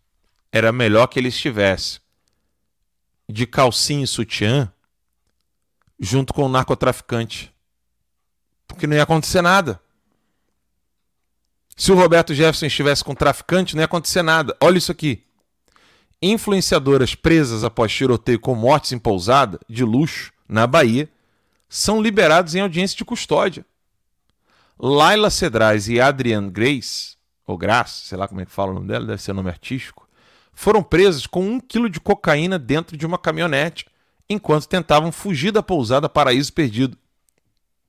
era 0.50 0.72
melhor 0.72 1.06
que 1.06 1.18
ele 1.18 1.28
estivesse 1.28 2.00
de 3.28 3.46
calcinha 3.46 4.04
e 4.04 4.06
sutiã 4.06 4.72
junto 5.98 6.34
com 6.34 6.44
o 6.44 6.48
narcotraficante. 6.48 7.54
Porque 8.66 8.86
não 8.86 8.96
ia 8.96 9.04
acontecer 9.04 9.42
nada. 9.42 9.80
Se 11.76 11.92
o 11.92 11.94
Roberto 11.94 12.34
Jefferson 12.34 12.66
estivesse 12.66 13.04
com 13.04 13.14
traficante, 13.14 13.74
não 13.74 13.82
ia 13.82 13.86
acontecer 13.86 14.22
nada. 14.22 14.56
Olha 14.60 14.78
isso 14.78 14.90
aqui. 14.90 15.24
Influenciadoras 16.20 17.14
presas 17.14 17.64
após 17.64 17.92
tiroteio 17.92 18.40
com 18.40 18.54
mortes 18.54 18.92
em 18.92 18.98
pousada 18.98 19.60
de 19.68 19.84
luxo 19.84 20.32
na 20.48 20.66
Bahia 20.66 21.08
são 21.74 22.00
liberados 22.00 22.54
em 22.54 22.60
audiência 22.60 22.96
de 22.96 23.04
custódia. 23.04 23.66
Laila 24.78 25.28
Cedrais 25.28 25.88
e 25.88 26.00
Adrian 26.00 26.48
Grace, 26.48 27.16
ou 27.44 27.58
Grace, 27.58 28.06
sei 28.06 28.16
lá 28.16 28.28
como 28.28 28.40
é 28.40 28.46
que 28.46 28.52
fala 28.52 28.70
o 28.70 28.74
nome 28.74 28.86
dela, 28.86 29.04
deve 29.04 29.20
ser 29.20 29.32
nome 29.32 29.50
artístico, 29.50 30.08
foram 30.52 30.84
presos 30.84 31.26
com 31.26 31.44
um 31.44 31.58
quilo 31.58 31.90
de 31.90 31.98
cocaína 31.98 32.60
dentro 32.60 32.96
de 32.96 33.04
uma 33.04 33.18
caminhonete, 33.18 33.86
enquanto 34.30 34.68
tentavam 34.68 35.10
fugir 35.10 35.50
da 35.50 35.64
pousada 35.64 36.08
Paraíso 36.08 36.52
Perdido. 36.52 36.96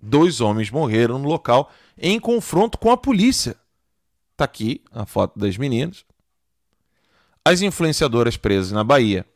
Dois 0.02 0.42
homens 0.42 0.72
morreram 0.72 1.20
no 1.20 1.30
local 1.30 1.72
em 1.96 2.20
confronto 2.20 2.80
com 2.80 2.90
a 2.90 2.98
polícia. 2.98 3.56
Está 4.32 4.46
aqui 4.46 4.84
a 4.92 5.06
foto 5.06 5.38
das 5.38 5.58
meninas. 5.60 6.04
As 7.46 7.62
influenciadoras 7.62 8.36
presas 8.36 8.72
na 8.72 8.84
Bahia, 8.84 9.28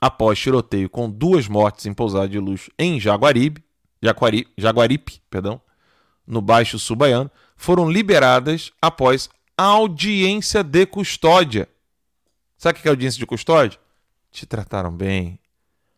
após 0.00 0.38
tiroteio 0.38 0.88
com 0.88 1.10
duas 1.10 1.46
mortes 1.46 1.86
em 1.86 1.92
pousada 1.92 2.28
de 2.28 2.38
luxo 2.38 2.70
em 2.78 2.98
Jaguaribe, 2.98 3.62
Jaguari, 4.02 4.48
Jaguaripe, 4.56 5.20
perdão, 5.28 5.60
no 6.26 6.40
Baixo 6.40 6.78
Sul 6.78 6.96
Baiano, 6.96 7.30
foram 7.56 7.90
liberadas 7.90 8.72
após 8.80 9.28
audiência 9.56 10.62
de 10.62 10.86
custódia. 10.86 11.68
Sabe 12.56 12.78
o 12.78 12.82
que 12.82 12.88
é 12.88 12.90
audiência 12.90 13.18
de 13.18 13.26
custódia? 13.26 13.78
Te 14.30 14.46
trataram 14.46 14.90
bem, 14.90 15.38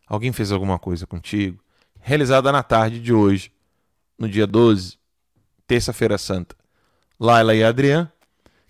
alguém 0.07 0.33
fez 0.33 0.51
alguma 0.51 0.77
coisa 0.77 1.07
contigo. 1.07 1.63
Realizada 2.01 2.51
na 2.51 2.63
tarde 2.63 2.99
de 2.99 3.13
hoje, 3.13 3.51
no 4.17 4.27
dia 4.27 4.45
12, 4.45 4.97
terça-feira 5.65 6.17
santa. 6.17 6.55
Laila 7.17 7.55
e 7.55 7.63
Adrian, 7.63 8.11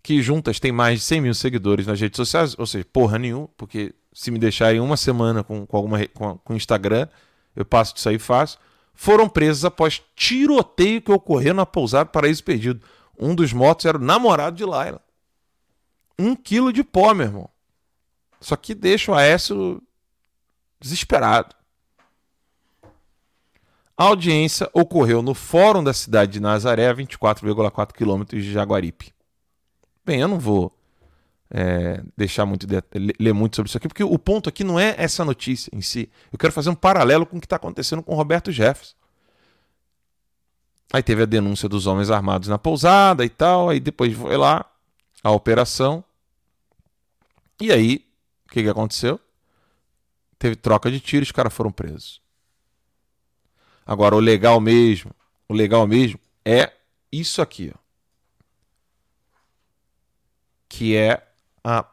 que 0.04 0.22
juntas 0.22 0.60
têm 0.60 0.72
mais 0.72 1.00
de 1.00 1.06
100 1.06 1.22
mil 1.22 1.34
seguidores 1.34 1.88
nas 1.88 2.00
redes 2.00 2.18
sociais, 2.18 2.56
ou 2.60 2.68
seja, 2.68 2.86
porra 2.92 3.18
nenhuma, 3.18 3.48
porque 3.58 3.96
se 4.14 4.32
me 4.32 4.40
deixarem 4.40 4.80
uma 4.80 4.96
semana 4.96 5.44
com, 5.44 5.66
com 5.66 5.78
alguma 5.78 6.08
com, 6.08 6.38
com 6.38 6.56
Instagram, 6.56 7.08
eu 7.56 7.66
passo 7.66 7.94
disso 7.94 8.10
aí 8.10 8.20
fácil, 8.20 8.60
foram 8.94 9.28
presos 9.28 9.66
após 9.66 10.02
tiroteio 10.16 11.02
que 11.02 11.12
ocorreu 11.12 11.54
na 11.54 11.66
pousada 11.66 12.10
Paraíso 12.10 12.44
Perdido. 12.44 12.82
Um 13.18 13.34
dos 13.34 13.52
mortos 13.52 13.86
era 13.86 13.98
o 13.98 14.02
namorado 14.02 14.56
de 14.56 14.66
Laila. 14.66 15.02
Um 16.18 16.36
quilo 16.36 16.72
de 16.72 16.84
pó, 16.84 17.14
meu 17.14 17.26
irmão. 17.26 17.50
Só 18.40 18.56
que 18.56 18.76
deixa 18.76 19.12
o 19.12 19.16
Aécio 19.16 19.82
desesperado. 20.80 21.56
A 23.96 24.06
audiência 24.06 24.70
ocorreu 24.74 25.22
no 25.22 25.34
Fórum 25.34 25.84
da 25.84 25.94
cidade 25.94 26.34
de 26.34 26.40
Nazaré, 26.40 26.90
a 26.90 26.96
24,4 26.96 27.94
quilômetros 27.94 28.44
de 28.44 28.52
Jaguaripe. 28.52 29.14
Bem, 30.04 30.20
eu 30.20 30.28
não 30.28 30.40
vou 30.40 30.76
é, 31.54 32.04
deixar 32.18 32.46
muito 32.46 32.66
de, 32.68 32.76
ler 33.20 33.34
muito 33.34 33.56
sobre 33.56 33.70
isso 33.70 33.78
aqui, 33.78 33.88
porque 33.88 34.04
o 34.04 34.18
ponto 34.18 34.50
aqui 34.50 34.64
não 34.64 34.80
é 34.80 34.96
essa 34.98 35.24
notícia 35.24 35.70
em 35.72 35.82
si. 35.82 36.10
Eu 36.32 36.38
quero 36.40 36.52
fazer 36.52 36.70
um 36.70 36.76
paralelo 36.76 37.26
com 37.26 37.38
o 37.38 37.40
que 37.40 37.46
está 37.46 37.56
acontecendo 37.56 38.02
com 38.02 38.16
Roberto 38.16 38.52
Jefferson. 38.52 38.96
Aí 40.92 41.02
teve 41.02 41.24
a 41.24 41.26
denúncia 41.26 41.70
dos 41.70 41.88
homens 41.88 42.12
armados 42.12 42.50
na 42.50 42.58
pousada 42.58 43.24
e 43.24 43.30
tal, 43.30 43.70
aí 43.70 43.80
depois 43.80 44.14
foi 44.16 44.36
lá 44.36 44.66
a 45.24 45.32
operação. 45.32 46.04
E 47.62 47.72
aí 47.72 48.06
que, 48.54 48.62
que 48.62 48.70
aconteceu? 48.70 49.20
Teve 50.38 50.56
troca 50.56 50.92
de 50.92 51.00
tiros, 51.00 51.30
os 51.30 51.32
caras 51.32 51.54
foram 51.54 51.72
presos. 51.72 52.22
Agora, 53.86 54.16
o 54.16 54.20
legal 54.20 54.62
mesmo, 54.62 55.12
o 55.50 55.54
legal 55.54 55.88
mesmo 55.88 56.20
é 56.46 56.72
isso 57.12 57.42
aqui, 57.42 57.74
ó. 57.74 57.80
Que 60.70 60.96
é 60.96 61.28
a, 61.64 61.86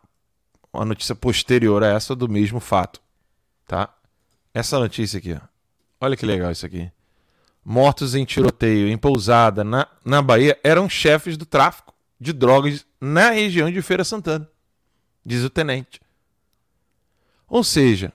a 0.72 0.85
notícia 0.85 1.14
posterior 1.14 1.83
a 1.83 1.88
essa 1.88 2.14
do 2.14 2.28
mesmo 2.28 2.61
fato, 2.61 3.00
tá? 3.66 3.94
Essa 4.52 4.78
notícia 4.78 5.18
aqui, 5.18 5.33
ó. 5.33 5.40
Olha 6.00 6.16
que 6.16 6.26
legal 6.26 6.50
isso 6.50 6.66
aqui. 6.66 6.90
Mortos 7.64 8.14
em 8.14 8.24
tiroteio 8.24 8.88
em 8.88 8.96
pousada 8.96 9.62
na, 9.62 9.87
na 10.04 10.22
Bahia 10.22 10.59
eram 10.64 10.88
chefes 10.88 11.37
do 11.37 11.44
tráfico 11.44 11.94
de 12.18 12.33
drogas 12.33 12.87
na 13.00 13.30
região 13.30 13.70
de 13.70 13.80
Feira 13.80 14.04
Santana, 14.04 14.48
diz 15.24 15.44
o 15.44 15.50
tenente. 15.50 16.00
Ou 17.46 17.62
seja, 17.62 18.12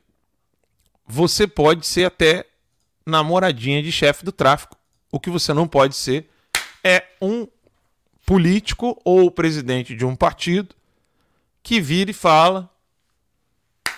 você 1.07 1.47
pode 1.47 1.85
ser 1.85 2.05
até 2.05 2.45
namoradinha 3.05 3.81
de 3.81 3.91
chefe 3.91 4.25
do 4.25 4.31
tráfico. 4.31 4.75
O 5.11 5.19
que 5.19 5.29
você 5.29 5.53
não 5.53 5.67
pode 5.67 5.95
ser 5.95 6.29
é 6.83 7.03
um 7.21 7.47
político 8.25 8.99
ou 9.05 9.29
presidente 9.29 9.95
de 9.95 10.05
um 10.05 10.15
partido 10.15 10.74
que 11.65 11.81
vira 11.81 12.11
e 12.11 12.13
fala. 12.13 12.69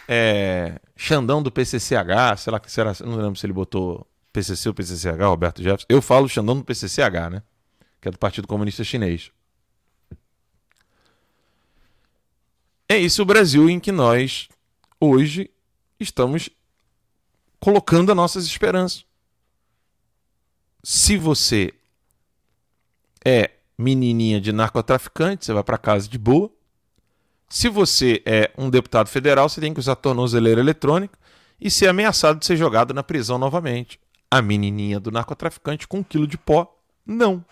É, 0.08 0.80
Xandão 0.96 1.44
do 1.44 1.52
PCCH, 1.52 2.38
sei 2.38 2.54
lá 2.54 2.62
será, 2.66 2.94
não 3.02 3.18
lembro 3.18 3.36
se 3.36 3.46
ele 3.46 3.52
botou 3.52 4.08
PCC 4.32 4.70
ou 4.70 4.74
PCCH, 4.74 5.22
Roberto 5.24 5.62
Jefferson. 5.62 5.86
Eu 5.90 6.02
falo 6.02 6.30
Xandão 6.30 6.58
do 6.58 6.64
PCCH, 6.64 7.30
né? 7.30 7.44
Que 8.00 8.08
é 8.08 8.12
do 8.12 8.18
Partido 8.18 8.48
Comunista 8.48 8.86
Chinês. 8.86 9.32
É 12.88 12.98
isso 12.98 13.22
o 13.22 13.26
Brasil 13.26 13.70
em 13.70 13.82
que 13.82 13.92
nós 13.92 14.48
hoje 14.98 15.52
estamos 16.00 16.50
colocando 17.60 18.12
as 18.12 18.16
nossas 18.16 18.46
esperanças. 18.46 19.06
Se 20.82 21.18
você 21.18 21.74
é 23.26 23.52
menininha 23.78 24.40
de 24.40 24.54
narcotraficante, 24.54 25.44
você 25.44 25.52
vai 25.52 25.64
para 25.66 25.78
casa 25.78 26.08
de 26.08 26.18
boa. 26.18 26.50
Se 27.50 27.70
você 27.70 28.22
é 28.26 28.52
um 28.58 28.70
deputado 28.70 29.08
federal, 29.08 29.48
você 29.48 29.62
tem 29.62 29.74
que 29.74 29.80
usar 29.80 29.96
tornozeleira 29.96 30.60
eletrônica 30.60 31.18
e 31.60 31.72
ser 31.72 31.88
ameaçado 31.88 32.40
de 32.40 32.46
ser 32.46 32.58
jogado 32.58 32.94
na 32.94 33.04
prisão 33.04 33.38
novamente. 33.38 34.00
A 34.30 34.42
menininha 34.42 35.00
do 35.00 35.12
narcotraficante 35.12 35.88
com 35.88 36.00
um 36.00 36.04
quilo 36.04 36.28
de 36.28 36.38
pó, 36.38 36.78
não. 37.06 37.44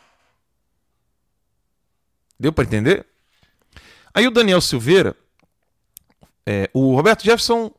Deu 2.37 2.51
para 2.51 2.65
entender? 2.65 3.05
Aí 4.13 4.27
o 4.27 4.31
Daniel 4.31 4.59
Silveira 4.59 5.15
é, 6.45 6.69
o 6.73 6.95
Roberto 6.95 7.23
Jefferson 7.23 7.73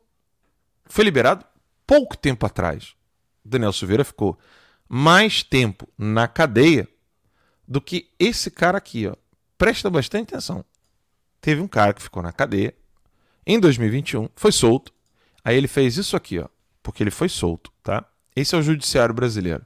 foi 0.86 1.04
liberado 1.04 1.44
pouco 1.86 2.16
tempo 2.16 2.44
atrás. 2.44 2.94
Daniel 3.44 3.72
Silveira 3.72 4.04
ficou 4.04 4.36
mais 4.88 5.42
tempo 5.42 5.88
na 5.96 6.26
cadeia 6.26 6.88
do 7.66 7.80
que 7.80 8.10
esse 8.18 8.50
cara 8.50 8.78
aqui, 8.78 9.06
ó. 9.06 9.14
Presta 9.56 9.88
bastante 9.88 10.34
atenção. 10.34 10.64
Teve 11.46 11.60
um 11.60 11.68
cara 11.68 11.94
que 11.94 12.02
ficou 12.02 12.24
na 12.24 12.32
cadeia 12.32 12.74
em 13.46 13.60
2021, 13.60 14.28
foi 14.34 14.50
solto. 14.50 14.92
Aí 15.44 15.56
ele 15.56 15.68
fez 15.68 15.96
isso 15.96 16.16
aqui, 16.16 16.40
ó, 16.40 16.48
porque 16.82 17.04
ele 17.04 17.10
foi 17.12 17.28
solto, 17.28 17.70
tá? 17.84 18.04
Esse 18.34 18.56
é 18.56 18.58
o 18.58 18.62
judiciário 18.62 19.14
brasileiro. 19.14 19.64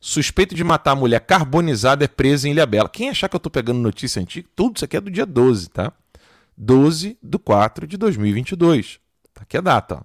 Suspeito 0.00 0.54
de 0.54 0.64
matar 0.64 0.92
a 0.92 0.96
mulher 0.96 1.20
carbonizada 1.20 2.02
é 2.02 2.08
preso 2.08 2.48
em 2.48 2.52
Ilhabela. 2.52 2.88
Quem 2.88 3.10
achar 3.10 3.28
que 3.28 3.36
eu 3.36 3.40
tô 3.40 3.50
pegando 3.50 3.78
notícia 3.78 4.22
antiga, 4.22 4.48
tudo 4.56 4.76
isso 4.76 4.86
aqui 4.86 4.96
é 4.96 5.02
do 5.02 5.10
dia 5.10 5.26
12, 5.26 5.68
tá? 5.68 5.92
12 6.56 7.18
de 7.22 7.38
4 7.38 7.86
de 7.86 7.98
2022. 7.98 8.98
Tá 9.34 9.42
aqui 9.42 9.58
a 9.58 9.60
data. 9.60 9.96
Ó. 9.96 10.02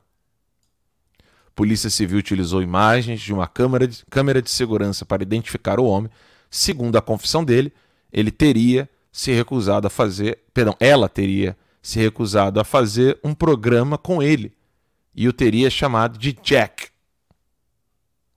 Polícia 1.55 1.89
Civil 1.89 2.17
utilizou 2.17 2.61
imagens 2.61 3.21
de 3.21 3.31
uma 3.31 3.47
câmera 3.47 3.87
de, 3.87 4.05
câmera 4.09 4.41
de 4.41 4.51
segurança 4.51 5.05
para 5.05 5.23
identificar 5.23 5.79
o 5.79 5.85
homem. 5.85 6.11
Segundo 6.51 6.97
a 6.97 7.01
confissão 7.01 7.45
dele, 7.45 7.71
ele 8.11 8.29
teria 8.29 8.89
se 9.13 9.31
recusado 9.31 9.85
a 9.85 9.91
fazer, 9.91 10.39
perdão, 10.51 10.75
ela 10.79 11.07
teria 11.07 11.55
se 11.83 11.99
recusado 11.99 12.59
a 12.59 12.63
fazer 12.63 13.19
um 13.23 13.35
programa 13.35 13.95
com 13.95 14.23
ele 14.23 14.51
e 15.13 15.27
o 15.27 15.33
teria 15.33 15.69
chamado 15.69 16.17
de 16.17 16.33
Jack, 16.33 16.87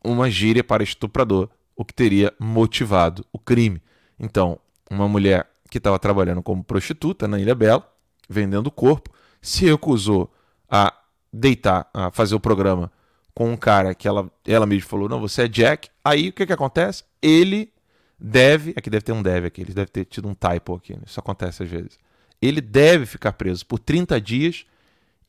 uma 0.04 0.30
gíria 0.30 0.62
para 0.62 0.82
estuprador, 0.82 1.48
o 1.74 1.82
que 1.82 1.94
teria 1.94 2.32
motivado 2.38 3.24
o 3.32 3.38
crime. 3.38 3.80
Então, 4.20 4.58
uma 4.90 5.08
mulher 5.08 5.48
que 5.70 5.78
estava 5.78 5.98
trabalhando 5.98 6.42
como 6.42 6.62
prostituta 6.62 7.26
na 7.26 7.40
Ilha 7.40 7.54
Bela 7.54 7.90
vendendo 8.28 8.66
o 8.66 8.70
corpo, 8.70 9.10
se 9.40 9.64
recusou 9.64 10.30
a 10.68 10.92
deitar, 11.32 11.88
a 11.94 12.10
fazer 12.10 12.34
o 12.34 12.40
programa 12.40 12.92
com 13.34 13.50
um 13.50 13.56
cara 13.56 13.94
que 13.94 14.06
ela, 14.06 14.30
ela 14.46 14.66
mesma 14.66 14.88
falou, 14.88 15.08
não, 15.08 15.20
você 15.20 15.42
é 15.42 15.48
Jack. 15.48 15.88
Aí 16.04 16.28
o 16.28 16.32
que, 16.32 16.46
que 16.46 16.52
acontece? 16.52 17.04
Ele 17.22 17.72
deve, 18.18 18.74
aqui 18.76 18.88
deve 18.90 19.04
ter 19.04 19.12
um 19.12 19.22
deve 19.22 19.46
aqui, 19.46 19.60
ele 19.60 19.74
deve 19.74 19.90
ter 19.90 20.04
tido 20.04 20.28
um 20.28 20.34
typo 20.34 20.74
aqui, 20.74 20.94
né? 20.94 21.02
isso 21.06 21.20
acontece 21.20 21.62
às 21.62 21.68
vezes. 21.68 21.98
Ele 22.40 22.60
deve 22.60 23.06
ficar 23.06 23.32
preso 23.32 23.64
por 23.64 23.78
30 23.78 24.20
dias 24.20 24.66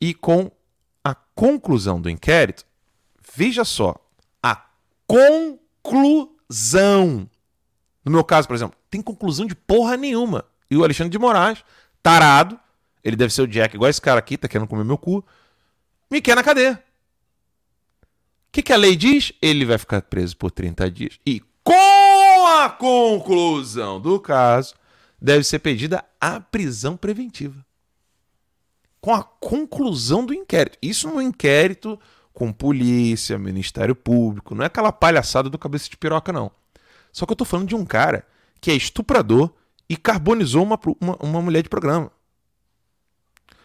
e 0.00 0.14
com 0.14 0.50
a 1.02 1.14
conclusão 1.14 2.00
do 2.00 2.10
inquérito, 2.10 2.64
veja 3.34 3.64
só, 3.64 3.94
a 4.42 4.66
conclusão 5.06 5.58
conclusão. 6.48 7.28
No 8.04 8.10
meu 8.10 8.24
caso, 8.24 8.48
por 8.48 8.54
exemplo, 8.54 8.76
tem 8.90 9.02
conclusão 9.02 9.46
de 9.46 9.54
porra 9.54 9.96
nenhuma. 9.96 10.44
E 10.70 10.76
o 10.76 10.84
Alexandre 10.84 11.10
de 11.10 11.18
Moraes, 11.18 11.62
tarado, 12.02 12.58
ele 13.04 13.16
deve 13.16 13.32
ser 13.32 13.42
o 13.42 13.46
Jack, 13.46 13.74
igual 13.74 13.90
esse 13.90 14.00
cara 14.00 14.18
aqui, 14.18 14.36
tá 14.36 14.48
querendo 14.48 14.68
comer 14.68 14.84
meu 14.84 14.98
cu, 14.98 15.24
me 16.10 16.20
quer 16.20 16.34
na 16.34 16.42
cadeia. 16.42 16.82
O 18.48 18.52
que, 18.52 18.62
que 18.62 18.72
a 18.72 18.76
lei 18.76 18.96
diz? 18.96 19.32
Ele 19.42 19.64
vai 19.64 19.78
ficar 19.78 20.00
preso 20.02 20.36
por 20.36 20.50
30 20.50 20.90
dias. 20.90 21.18
E 21.24 21.42
com 21.62 21.74
a 22.64 22.68
conclusão 22.68 24.00
do 24.00 24.18
caso, 24.18 24.74
deve 25.20 25.44
ser 25.44 25.58
pedida 25.60 26.04
a 26.20 26.40
prisão 26.40 26.96
preventiva. 26.96 27.64
Com 29.00 29.14
a 29.14 29.22
conclusão 29.22 30.26
do 30.26 30.34
inquérito. 30.34 30.78
Isso 30.82 31.08
no 31.08 31.22
inquérito 31.22 31.98
com 32.32 32.52
polícia, 32.52 33.38
Ministério 33.38 33.96
Público, 33.96 34.54
não 34.54 34.62
é 34.62 34.66
aquela 34.66 34.92
palhaçada 34.92 35.50
do 35.50 35.58
cabeça 35.58 35.88
de 35.90 35.96
piroca, 35.96 36.32
não. 36.32 36.50
Só 37.12 37.26
que 37.26 37.32
eu 37.32 37.36
tô 37.36 37.44
falando 37.44 37.68
de 37.68 37.74
um 37.74 37.84
cara 37.84 38.24
que 38.60 38.70
é 38.70 38.74
estuprador 38.74 39.50
e 39.88 39.96
carbonizou 39.96 40.62
uma, 40.62 40.78
uma, 41.00 41.16
uma 41.16 41.42
mulher 41.42 41.62
de 41.62 41.68
programa. 41.68 42.12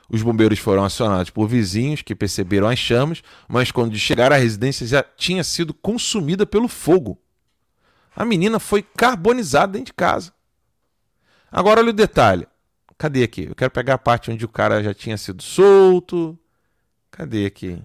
Os 0.09 0.21
bombeiros 0.21 0.59
foram 0.59 0.83
acionados 0.83 1.29
por 1.29 1.47
vizinhos 1.47 2.01
que 2.01 2.15
perceberam 2.15 2.67
as 2.67 2.79
chamas, 2.79 3.23
mas 3.47 3.71
quando 3.71 3.97
chegaram 3.97 4.35
à 4.35 4.39
residência 4.39 4.85
já 4.85 5.03
tinha 5.03 5.43
sido 5.43 5.73
consumida 5.73 6.45
pelo 6.45 6.67
fogo. 6.67 7.19
A 8.15 8.23
menina 8.25 8.59
foi 8.59 8.81
carbonizada 8.81 9.73
dentro 9.73 9.87
de 9.87 9.93
casa. 9.93 10.31
Agora 11.51 11.79
olha 11.79 11.89
o 11.89 11.93
detalhe. 11.93 12.47
Cadê 12.97 13.23
aqui? 13.23 13.45
Eu 13.45 13.55
quero 13.55 13.71
pegar 13.71 13.95
a 13.95 13.97
parte 13.97 14.31
onde 14.31 14.45
o 14.45 14.49
cara 14.49 14.83
já 14.83 14.93
tinha 14.93 15.17
sido 15.17 15.41
solto. 15.41 16.37
Cadê 17.11 17.45
aqui? 17.45 17.81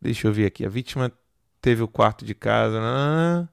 Deixa 0.00 0.26
eu 0.26 0.32
ver 0.32 0.46
aqui. 0.46 0.64
A 0.64 0.68
vítima 0.68 1.12
teve 1.60 1.82
o 1.82 1.88
quarto 1.88 2.24
de 2.24 2.34
casa. 2.34 2.78
Ah, 2.80 3.48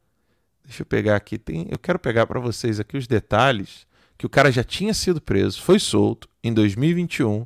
deixa 0.63 0.81
eu 0.81 0.85
pegar 0.85 1.15
aqui. 1.15 1.37
Tem, 1.37 1.67
eu 1.69 1.79
quero 1.79 1.99
pegar 1.99 2.25
para 2.27 2.39
vocês 2.39 2.79
aqui 2.79 2.97
os 2.97 3.07
detalhes 3.07 3.85
que 4.17 4.25
o 4.25 4.29
cara 4.29 4.51
já 4.51 4.63
tinha 4.63 4.93
sido 4.93 5.19
preso, 5.19 5.61
foi 5.61 5.79
solto 5.79 6.29
em 6.43 6.53
2021 6.53 7.45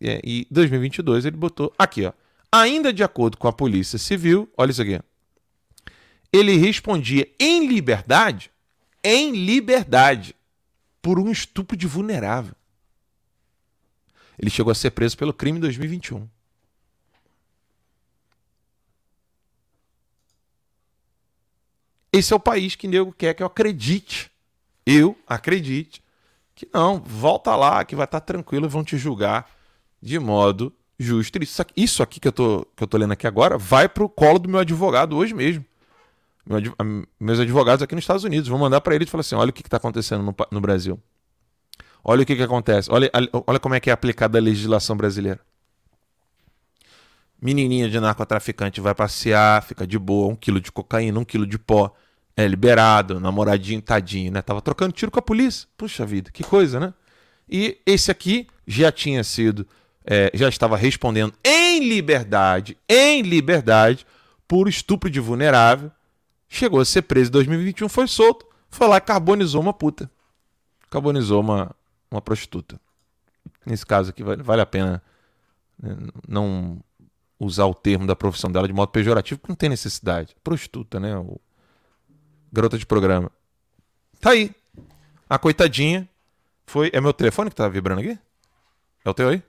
e, 0.00 0.46
2022 0.50 1.24
ele 1.24 1.36
botou 1.36 1.72
aqui, 1.78 2.04
ó. 2.04 2.12
Ainda 2.52 2.92
de 2.92 3.02
acordo 3.02 3.36
com 3.36 3.48
a 3.48 3.52
Polícia 3.52 3.98
Civil, 3.98 4.48
olha 4.56 4.70
isso 4.70 4.82
aqui. 4.82 5.00
Ele 6.34 6.56
respondia 6.56 7.28
em 7.38 7.66
liberdade, 7.66 8.50
em 9.02 9.30
liberdade, 9.32 10.34
por 11.00 11.18
um 11.18 11.30
estupro 11.30 11.76
de 11.76 11.86
vulnerável. 11.86 12.54
Ele 14.38 14.50
chegou 14.50 14.72
a 14.72 14.74
ser 14.74 14.90
preso 14.90 15.16
pelo 15.16 15.32
crime 15.32 15.58
em 15.58 15.60
2021. 15.60 16.28
Esse 22.12 22.32
é 22.32 22.36
o 22.36 22.40
país 22.40 22.74
que 22.74 22.88
nego 22.88 23.12
quer 23.12 23.34
que 23.34 23.42
eu 23.42 23.46
acredite 23.46 24.34
eu 24.86 25.16
acredite 25.26 26.02
que 26.54 26.68
não, 26.72 27.00
volta 27.00 27.56
lá, 27.56 27.84
que 27.84 27.96
vai 27.96 28.04
estar 28.04 28.20
tranquilo 28.20 28.66
e 28.66 28.68
vão 28.68 28.84
te 28.84 28.96
julgar 28.96 29.50
de 30.00 30.18
modo 30.18 30.72
justo. 30.98 31.42
Isso 31.42 31.62
aqui, 31.62 31.72
isso 31.76 32.02
aqui 32.02 32.20
que, 32.20 32.28
eu 32.28 32.32
tô, 32.32 32.66
que 32.76 32.82
eu 32.82 32.86
tô 32.86 32.96
lendo 32.96 33.12
aqui 33.12 33.26
agora 33.26 33.58
vai 33.58 33.88
para 33.88 34.04
o 34.04 34.08
colo 34.08 34.38
do 34.38 34.48
meu 34.48 34.60
advogado 34.60 35.16
hoje 35.16 35.34
mesmo. 35.34 35.64
Meu, 36.46 36.60
meus 37.18 37.40
advogados 37.40 37.82
aqui 37.82 37.94
nos 37.94 38.04
Estados 38.04 38.24
Unidos 38.24 38.48
vão 38.48 38.58
mandar 38.58 38.80
para 38.80 38.94
ele 38.94 39.04
e 39.04 39.06
falar 39.06 39.22
assim: 39.22 39.34
olha 39.34 39.50
o 39.50 39.52
que 39.52 39.62
está 39.62 39.78
acontecendo 39.78 40.22
no, 40.22 40.34
no, 40.50 40.60
Brasil. 40.60 41.00
Olha 42.02 42.22
o 42.22 42.26
que, 42.26 42.36
que 42.36 42.42
acontece. 42.42 42.90
Olha, 42.92 43.10
olha 43.46 43.58
como 43.58 43.74
é 43.74 43.80
que 43.80 43.88
é 43.88 43.92
aplicada 43.92 44.38
a 44.38 44.42
legislação 44.42 44.96
brasileira. 44.96 45.40
Menininha 47.40 47.88
de 47.88 47.98
narcotraficante 47.98 48.80
vai 48.80 48.94
passear, 48.94 49.62
fica 49.62 49.86
de 49.86 49.98
boa, 49.98 50.32
um 50.32 50.36
quilo 50.36 50.60
de 50.60 50.70
cocaína, 50.70 51.18
um 51.18 51.24
quilo 51.24 51.46
de 51.46 51.58
pó 51.58 51.94
é, 52.36 52.46
liberado, 52.46 53.20
namoradinho, 53.20 53.80
tadinho, 53.80 54.32
né? 54.32 54.42
Tava 54.42 54.60
trocando 54.60 54.92
tiro 54.92 55.10
com 55.10 55.18
a 55.18 55.22
polícia. 55.22 55.68
Puxa 55.76 56.04
vida, 56.04 56.30
que 56.30 56.42
coisa, 56.42 56.78
né? 56.78 56.92
E 57.48 57.78
esse 57.86 58.10
aqui 58.10 58.46
já 58.66 58.90
tinha 58.90 59.22
sido, 59.22 59.66
é, 60.04 60.30
já 60.34 60.48
estava 60.48 60.76
respondendo 60.76 61.34
em 61.44 61.86
liberdade, 61.88 62.76
em 62.88 63.22
liberdade, 63.22 64.06
por 64.48 64.68
estupro 64.68 65.10
de 65.10 65.20
vulnerável. 65.20 65.90
Chegou 66.54 66.78
a 66.78 66.84
ser 66.84 67.02
preso 67.02 67.30
em 67.30 67.32
2021, 67.32 67.88
foi 67.88 68.06
solto, 68.06 68.46
foi 68.70 68.86
lá 68.86 68.98
e 68.98 69.00
carbonizou 69.00 69.60
uma 69.60 69.72
puta. 69.72 70.08
Carbonizou 70.88 71.40
uma, 71.40 71.74
uma 72.08 72.22
prostituta. 72.22 72.80
Nesse 73.66 73.84
caso 73.84 74.10
aqui, 74.10 74.22
vale, 74.22 74.40
vale 74.40 74.62
a 74.62 74.66
pena 74.66 75.02
né, 75.76 75.96
não 76.28 76.78
usar 77.40 77.64
o 77.66 77.74
termo 77.74 78.06
da 78.06 78.14
profissão 78.14 78.52
dela 78.52 78.68
de 78.68 78.72
modo 78.72 78.90
pejorativo, 78.90 79.40
porque 79.40 79.50
não 79.50 79.56
tem 79.56 79.68
necessidade. 79.68 80.36
Prostituta, 80.44 81.00
né? 81.00 81.16
O, 81.16 81.40
garota 82.52 82.78
de 82.78 82.86
programa. 82.86 83.32
Tá 84.20 84.30
aí. 84.30 84.54
A 85.28 85.40
coitadinha 85.40 86.08
foi. 86.68 86.88
É 86.92 87.00
meu 87.00 87.12
telefone 87.12 87.50
que 87.50 87.56
tá 87.56 87.66
vibrando 87.66 87.98
aqui? 87.98 88.16
É 89.04 89.10
o 89.10 89.14
teu 89.14 89.28
aí? 89.28 89.42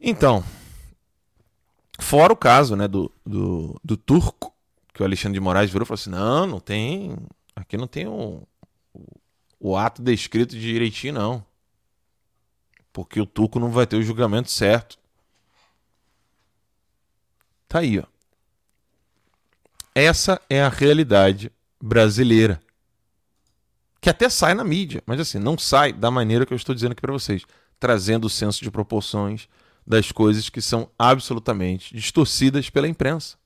Então. 0.00 0.42
Fora 1.98 2.32
o 2.32 2.36
caso, 2.36 2.76
né, 2.76 2.86
do, 2.86 3.10
do, 3.26 3.78
do 3.84 3.96
turco, 3.96 4.54
que 4.94 5.02
o 5.02 5.04
Alexandre 5.04 5.38
de 5.38 5.44
Moraes 5.44 5.70
virou 5.70 5.84
e 5.84 5.86
falou 5.86 6.00
assim: 6.00 6.10
não, 6.10 6.46
não 6.46 6.60
tem. 6.60 7.16
Aqui 7.54 7.76
não 7.76 7.88
tem 7.88 8.06
o, 8.06 8.46
o, 8.94 9.04
o 9.58 9.76
ato 9.76 10.00
descrito 10.00 10.54
de 10.54 10.60
direitinho, 10.60 11.14
não. 11.14 11.44
Porque 12.92 13.20
o 13.20 13.26
turco 13.26 13.58
não 13.58 13.70
vai 13.70 13.86
ter 13.86 13.96
o 13.96 14.02
julgamento 14.02 14.50
certo. 14.50 14.98
Tá 17.68 17.80
aí, 17.80 17.98
ó. 17.98 18.04
Essa 19.94 20.40
é 20.48 20.62
a 20.62 20.68
realidade 20.68 21.52
brasileira. 21.80 22.60
Que 24.00 24.08
até 24.08 24.28
sai 24.28 24.54
na 24.54 24.62
mídia, 24.62 25.02
mas 25.04 25.18
assim, 25.18 25.38
não 25.40 25.58
sai 25.58 25.92
da 25.92 26.10
maneira 26.10 26.46
que 26.46 26.52
eu 26.52 26.56
estou 26.56 26.74
dizendo 26.74 26.92
aqui 26.92 27.00
para 27.00 27.12
vocês, 27.12 27.44
trazendo 27.80 28.26
o 28.26 28.30
senso 28.30 28.62
de 28.62 28.70
proporções 28.70 29.48
das 29.88 30.12
coisas 30.12 30.50
que 30.50 30.60
são 30.60 30.90
absolutamente 30.98 31.94
distorcidas 31.94 32.68
pela 32.68 32.86
imprensa. 32.86 33.38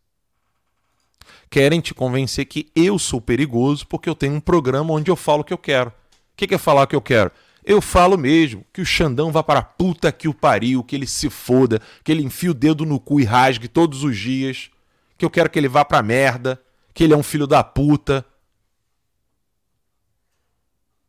Querem 1.49 1.81
te 1.81 1.95
convencer 1.95 2.47
que 2.47 2.69
eu 2.75 2.99
sou 2.99 3.21
perigoso 3.21 3.87
porque 3.87 4.09
eu 4.09 4.15
tenho 4.15 4.35
um 4.35 4.41
programa 4.41 4.93
onde 4.93 5.09
eu 5.09 5.15
falo 5.15 5.43
o 5.43 5.45
que 5.45 5.53
eu 5.53 5.59
quero. 5.59 5.91
O 5.91 5.93
que 6.37 6.53
é 6.53 6.59
falar 6.59 6.83
o 6.83 6.87
que 6.89 6.97
eu 6.97 7.01
quero? 7.01 7.31
Eu 7.65 7.81
falo 7.81 8.19
mesmo 8.19 8.67
que 8.73 8.81
o 8.81 8.87
Xandão 8.87 9.31
vá 9.31 9.41
para 9.41 9.61
a 9.61 9.65
puta 9.65 10.11
que 10.11 10.27
o 10.27 10.35
pariu, 10.35 10.83
que 10.83 10.97
ele 10.97 11.07
se 11.07 11.31
foda, 11.31 11.81
que 12.03 12.11
ele 12.11 12.25
enfie 12.25 12.49
o 12.49 12.55
dedo 12.55 12.85
no 12.85 12.99
cu 12.99 13.21
e 13.21 13.25
rasgue 13.25 13.69
todos 13.69 14.03
os 14.03 14.19
dias 14.19 14.69
que 15.17 15.25
eu 15.25 15.31
quero 15.31 15.49
que 15.49 15.57
ele 15.57 15.69
vá 15.69 15.85
pra 15.85 16.03
merda, 16.03 16.61
que 16.93 17.05
ele 17.05 17.13
é 17.13 17.17
um 17.17 17.23
filho 17.23 17.47
da 17.47 17.63
puta. 17.63 18.27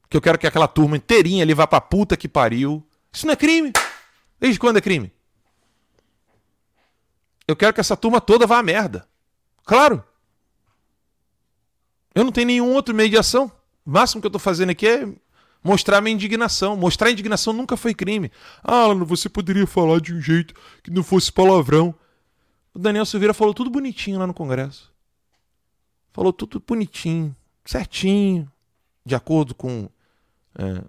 Que 0.08 0.16
eu 0.16 0.22
quero 0.22 0.38
que 0.38 0.46
aquela 0.46 0.68
turma 0.68 0.98
inteirinha 0.98 1.42
ele 1.42 1.56
vá 1.56 1.66
pra 1.66 1.82
puta 1.82 2.16
que 2.16 2.28
pariu. 2.28 2.88
Isso 3.12 3.26
não 3.26 3.34
é 3.34 3.36
crime? 3.36 3.74
Desde 4.40 4.60
quando 4.60 4.78
é 4.78 4.82
crime? 4.82 5.12
Eu 7.54 7.56
quero 7.56 7.72
que 7.72 7.80
essa 7.80 7.96
turma 7.96 8.20
toda 8.20 8.48
vá 8.48 8.58
à 8.58 8.64
merda. 8.64 9.08
Claro. 9.64 10.04
Eu 12.16 12.24
não 12.24 12.32
tenho 12.32 12.48
nenhum 12.48 12.74
outro 12.74 12.96
meio 12.96 13.12
de 13.12 13.18
ação. 13.18 13.52
O 13.86 13.92
máximo 13.92 14.22
que 14.22 14.26
eu 14.26 14.32
tô 14.32 14.40
fazendo 14.40 14.72
aqui 14.72 14.88
é 14.88 15.08
mostrar 15.64 16.02
minha 16.02 16.16
indignação. 16.16 16.76
Mostrar 16.76 17.12
indignação 17.12 17.54
nunca 17.54 17.78
foi 17.78 17.94
crime. 17.94 18.32
Ah, 18.64 18.86
Alan, 18.86 19.06
você 19.06 19.30
poderia 19.30 19.68
falar 19.68 20.02
de 20.02 20.16
um 20.16 20.20
jeito 20.20 20.56
que 20.82 20.90
não 20.90 21.04
fosse 21.04 21.32
palavrão. 21.32 21.94
O 22.74 22.80
Daniel 22.80 23.06
Silveira 23.06 23.36
falou 23.36 23.54
tudo 23.54 23.70
bonitinho 23.70 24.18
lá 24.18 24.26
no 24.26 24.34
Congresso. 24.34 24.92
Falou 26.12 26.34
tudo 26.34 26.60
bonitinho, 26.66 27.36
certinho, 27.64 28.52
de 29.06 29.14
acordo 29.14 29.54
com 29.54 29.88
é, 30.58 30.84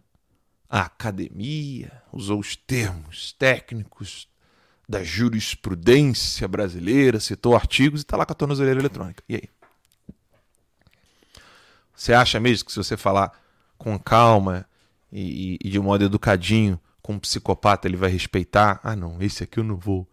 a 0.68 0.80
academia, 0.80 2.02
usou 2.10 2.40
os 2.40 2.56
termos 2.56 3.32
técnicos 3.32 4.28
da 4.88 5.02
jurisprudência 5.02 6.46
brasileira, 6.46 7.18
citou 7.18 7.54
artigos 7.54 8.00
e 8.00 8.04
está 8.04 8.16
lá 8.16 8.26
com 8.26 8.32
a 8.32 8.36
tornozeleira 8.36 8.80
eletrônica. 8.80 9.22
E 9.28 9.36
aí? 9.36 9.48
Você 11.94 12.12
acha 12.12 12.38
mesmo 12.40 12.66
que 12.66 12.72
se 12.72 12.78
você 12.78 12.96
falar 12.96 13.32
com 13.78 13.98
calma 13.98 14.66
e, 15.10 15.58
e 15.62 15.70
de 15.70 15.78
modo 15.78 16.04
educadinho 16.04 16.78
com 17.00 17.14
um 17.14 17.18
psicopata 17.18 17.86
ele 17.88 17.96
vai 17.96 18.10
respeitar? 18.10 18.80
Ah, 18.82 18.96
não, 18.96 19.22
esse 19.22 19.44
aqui 19.44 19.58
eu 19.58 19.64
não 19.64 19.76
vou 19.76 20.08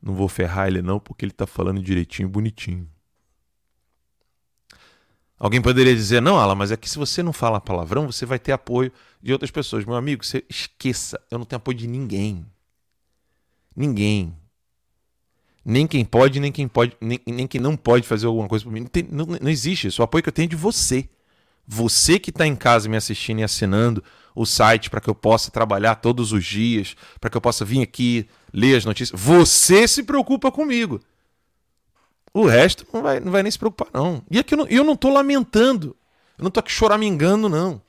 não 0.00 0.14
vou 0.14 0.28
ferrar 0.28 0.68
ele 0.68 0.80
não, 0.80 1.00
porque 1.00 1.24
ele 1.24 1.32
está 1.32 1.46
falando 1.46 1.82
direitinho, 1.82 2.28
bonitinho. 2.28 2.88
Alguém 5.38 5.62
poderia 5.62 5.94
dizer, 5.94 6.20
não, 6.20 6.38
Alan, 6.38 6.54
mas 6.54 6.72
é 6.72 6.76
que 6.76 6.90
se 6.90 6.98
você 6.98 7.22
não 7.22 7.32
fala 7.32 7.60
palavrão, 7.60 8.10
você 8.10 8.26
vai 8.26 8.38
ter 8.38 8.52
apoio 8.52 8.92
de 9.22 9.32
outras 9.32 9.50
pessoas. 9.50 9.84
Meu 9.84 9.94
amigo, 9.94 10.24
você 10.24 10.44
esqueça, 10.48 11.20
eu 11.30 11.38
não 11.38 11.44
tenho 11.44 11.58
apoio 11.58 11.76
de 11.76 11.86
ninguém. 11.86 12.44
Ninguém. 13.78 14.36
Nem 15.64 15.86
quem 15.86 16.04
pode, 16.04 16.40
nem 16.40 16.50
quem 16.50 16.66
pode, 16.66 16.96
nem, 17.00 17.20
nem 17.24 17.46
quem 17.46 17.60
não 17.60 17.76
pode 17.76 18.04
fazer 18.04 18.26
alguma 18.26 18.48
coisa 18.48 18.64
por 18.64 18.72
mim. 18.72 18.80
Não, 18.80 18.88
tem, 18.88 19.06
não, 19.08 19.24
não 19.24 19.48
existe 19.48 19.86
isso. 19.86 20.02
O 20.02 20.04
apoio 20.04 20.20
que 20.20 20.28
eu 20.28 20.32
tenho 20.32 20.46
é 20.46 20.48
de 20.48 20.56
você. 20.56 21.08
Você 21.64 22.18
que 22.18 22.30
está 22.30 22.44
em 22.44 22.56
casa 22.56 22.88
me 22.88 22.96
assistindo 22.96 23.38
e 23.38 23.44
assinando 23.44 24.02
o 24.34 24.44
site 24.44 24.90
para 24.90 25.00
que 25.00 25.08
eu 25.08 25.14
possa 25.14 25.52
trabalhar 25.52 25.94
todos 25.94 26.32
os 26.32 26.44
dias, 26.44 26.96
para 27.20 27.30
que 27.30 27.36
eu 27.36 27.40
possa 27.40 27.64
vir 27.64 27.80
aqui 27.80 28.28
ler 28.52 28.76
as 28.76 28.84
notícias. 28.84 29.20
Você 29.20 29.86
se 29.86 30.02
preocupa 30.02 30.50
comigo. 30.50 31.00
O 32.34 32.46
resto 32.46 32.84
não 32.92 33.02
vai, 33.02 33.20
não 33.20 33.30
vai 33.30 33.44
nem 33.44 33.52
se 33.52 33.58
preocupar, 33.60 33.88
não. 33.92 34.24
E 34.28 34.40
aqui 34.40 34.54
eu 34.54 34.58
não, 34.58 34.66
eu 34.66 34.82
não 34.82 34.98
lamentando. 35.12 35.94
Eu 36.36 36.42
não 36.42 36.50
tô 36.50 36.58
aqui 36.58 36.72
choramingando, 36.72 37.48
não. 37.48 37.80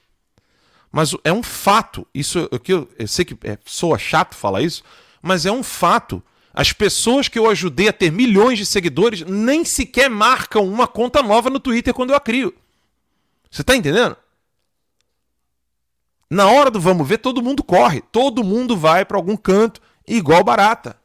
Mas 0.92 1.16
é 1.24 1.34
um 1.34 1.42
fato. 1.42 2.06
Isso 2.14 2.48
aqui 2.52 2.74
eu, 2.74 2.88
eu 3.00 3.08
sei 3.08 3.26
que 3.26 3.36
é, 3.44 3.58
soa 3.66 3.98
chato 3.98 4.36
falar 4.36 4.62
isso, 4.62 4.84
mas 5.22 5.46
é 5.46 5.52
um 5.52 5.64
fato. 5.64 6.24
As 6.54 6.74
pessoas 6.74 7.28
que 7.28 7.38
eu 7.38 7.50
ajudei 7.50 7.88
a 7.88 7.94
ter 7.94 8.12
milhões 8.12 8.58
de 8.58 8.66
seguidores 8.66 9.22
nem 9.22 9.64
sequer 9.64 10.10
marcam 10.10 10.68
uma 10.68 10.88
conta 10.88 11.22
nova 11.22 11.50
no 11.50 11.60
Twitter 11.60 11.94
quando 11.94 12.10
eu 12.10 12.16
a 12.16 12.20
crio. 12.20 12.54
Você 13.50 13.64
tá 13.64 13.76
entendendo? 13.76 14.16
Na 16.30 16.48
hora 16.48 16.70
do 16.70 16.80
vamos 16.80 17.08
ver, 17.08 17.18
todo 17.18 17.42
mundo 17.42 17.64
corre. 17.64 18.02
Todo 18.02 18.44
mundo 18.44 18.78
vai 18.78 19.04
para 19.04 19.18
algum 19.18 19.36
canto, 19.36 19.82
igual 20.08 20.44
barata. 20.44 21.00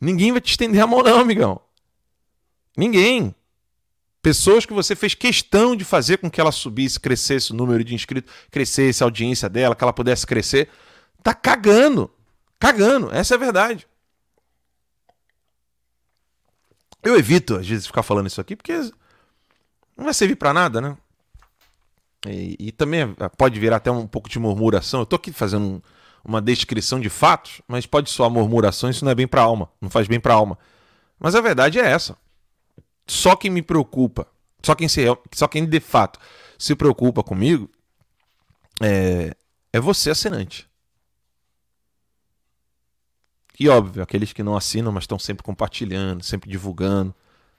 Ninguém 0.00 0.30
vai 0.32 0.40
te 0.40 0.50
estender 0.50 0.82
a 0.82 0.86
mão, 0.86 1.02
não, 1.02 1.20
amigão. 1.20 1.60
Ninguém. 2.76 3.34
Pessoas 4.22 4.64
que 4.64 4.72
você 4.72 4.94
fez 4.94 5.14
questão 5.14 5.76
de 5.76 5.84
fazer 5.84 6.18
com 6.18 6.30
que 6.30 6.40
ela 6.40 6.52
subisse, 6.52 6.98
crescesse 7.00 7.52
o 7.52 7.54
número 7.54 7.84
de 7.84 7.94
inscritos, 7.94 8.32
crescesse 8.50 9.02
a 9.02 9.06
audiência 9.06 9.48
dela, 9.48 9.74
que 9.74 9.82
ela 9.82 9.92
pudesse 9.92 10.26
crescer, 10.26 10.68
tá 11.24 11.34
cagando. 11.34 12.08
Cagando. 12.60 13.12
Essa 13.12 13.34
é 13.34 13.36
a 13.36 13.40
verdade. 13.40 13.88
Eu 17.02 17.18
evito, 17.18 17.56
às 17.56 17.66
vezes, 17.66 17.86
ficar 17.86 18.02
falando 18.02 18.28
isso 18.28 18.40
aqui, 18.40 18.54
porque 18.54 18.72
não 19.96 20.04
vai 20.04 20.14
servir 20.14 20.36
para 20.36 20.52
nada, 20.52 20.80
né? 20.80 20.96
E, 22.26 22.56
e, 22.58 22.72
também 22.72 23.14
pode 23.36 23.60
virar 23.60 23.76
até 23.76 23.90
um 23.90 24.06
pouco 24.06 24.28
de 24.28 24.38
murmuração. 24.38 25.00
Eu 25.00 25.06
tô 25.06 25.16
aqui 25.16 25.30
fazendo 25.30 25.66
um, 25.66 25.82
uma 26.24 26.40
descrição 26.40 26.98
de 26.98 27.10
fatos, 27.10 27.60
mas 27.68 27.84
pode 27.84 28.08
soar 28.10 28.30
murmuração, 28.30 28.88
isso 28.88 29.04
não 29.04 29.12
é 29.12 29.14
bem 29.14 29.26
para 29.26 29.42
alma, 29.42 29.68
não 29.80 29.90
faz 29.90 30.08
bem 30.08 30.18
para 30.18 30.32
alma. 30.32 30.58
Mas 31.18 31.34
a 31.34 31.42
verdade 31.42 31.78
é 31.78 31.86
essa. 31.86 32.16
Só 33.06 33.36
quem 33.36 33.50
me 33.50 33.60
preocupa, 33.60 34.26
só 34.62 34.74
quem 34.74 34.88
se, 34.88 35.04
só 35.34 35.46
quem 35.46 35.66
de 35.66 35.80
fato 35.80 36.18
se 36.58 36.74
preocupa 36.74 37.22
comigo 37.22 37.68
é, 38.82 39.36
é 39.70 39.80
você 39.80 40.10
assinante. 40.10 40.66
E 43.58 43.68
óbvio, 43.68 44.02
aqueles 44.02 44.32
que 44.32 44.42
não 44.42 44.56
assinam, 44.56 44.90
mas 44.90 45.04
estão 45.04 45.18
sempre 45.18 45.44
compartilhando, 45.44 46.22
sempre 46.24 46.50
divulgando, 46.50 47.14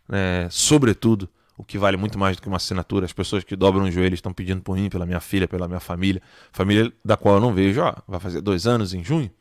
né, 0.07 0.49
sobretudo 0.49 1.29
o 1.57 1.63
que 1.63 1.77
vale 1.77 1.95
muito 1.95 2.19
mais 2.19 2.35
do 2.35 2.41
que 2.41 2.47
uma 2.47 2.57
assinatura. 2.57 3.05
As 3.05 3.13
pessoas 3.13 3.43
que 3.43 3.55
dobram 3.55 3.85
os 3.85 3.93
joelhos 3.93 4.17
estão 4.17 4.33
pedindo 4.33 4.61
por 4.61 4.75
mim, 4.75 4.89
pela 4.89 5.05
minha 5.05 5.21
filha, 5.21 5.47
pela 5.47 5.67
minha 5.67 5.79
família. 5.79 6.21
Família 6.51 6.91
da 7.03 7.15
qual 7.15 7.35
eu 7.35 7.41
não 7.41 7.53
vejo, 7.53 7.81
ó, 7.81 7.95
vai 8.07 8.19
fazer 8.19 8.41
dois 8.41 8.67
anos 8.67 8.93
em 8.93 9.03
junho. 9.03 9.31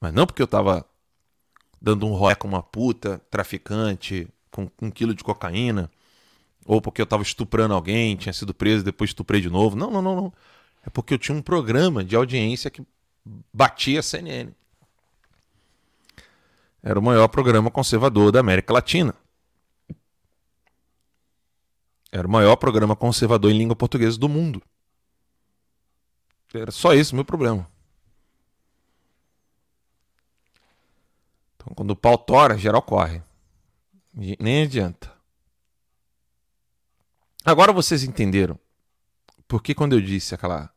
Mas 0.00 0.12
não 0.12 0.26
porque 0.26 0.40
eu 0.40 0.46
tava 0.46 0.86
dando 1.80 2.06
um 2.06 2.14
rolê 2.14 2.34
com 2.34 2.48
uma 2.48 2.62
puta, 2.62 3.20
traficante, 3.30 4.28
com 4.50 4.70
um 4.80 4.90
quilo 4.90 5.14
de 5.14 5.22
cocaína, 5.22 5.90
ou 6.64 6.80
porque 6.80 7.00
eu 7.00 7.06
tava 7.06 7.22
estuprando 7.22 7.74
alguém, 7.74 8.16
tinha 8.16 8.32
sido 8.32 8.54
preso, 8.54 8.84
depois 8.84 9.10
estuprei 9.10 9.40
de 9.40 9.50
novo. 9.50 9.76
Não, 9.76 9.90
não, 9.90 10.02
não, 10.02 10.16
não. 10.16 10.32
É 10.84 10.90
porque 10.90 11.14
eu 11.14 11.18
tinha 11.18 11.36
um 11.36 11.42
programa 11.42 12.04
de 12.04 12.16
audiência 12.16 12.70
que 12.70 12.82
batia 13.52 14.00
a 14.00 14.02
CNN. 14.02 14.52
Era 16.82 16.98
o 16.98 17.02
maior 17.02 17.28
programa 17.28 17.70
conservador 17.70 18.32
da 18.32 18.40
América 18.40 18.72
Latina. 18.72 19.14
Era 22.10 22.26
o 22.26 22.30
maior 22.30 22.56
programa 22.56 22.96
conservador 22.96 23.50
em 23.50 23.58
língua 23.58 23.76
portuguesa 23.76 24.18
do 24.18 24.28
mundo. 24.28 24.62
Era 26.54 26.70
só 26.70 26.94
esse 26.94 27.12
o 27.12 27.16
meu 27.16 27.24
problema. 27.24 27.68
Então, 31.56 31.74
quando 31.74 31.90
o 31.90 31.96
pau 31.96 32.16
tora, 32.16 32.56
geral 32.56 32.80
corre. 32.80 33.22
Nem 34.14 34.62
adianta. 34.62 35.12
Agora 37.44 37.72
vocês 37.72 38.02
entenderam 38.02 38.58
por 39.46 39.62
que 39.62 39.74
quando 39.74 39.92
eu 39.94 40.00
disse 40.00 40.34
aquela 40.34 40.70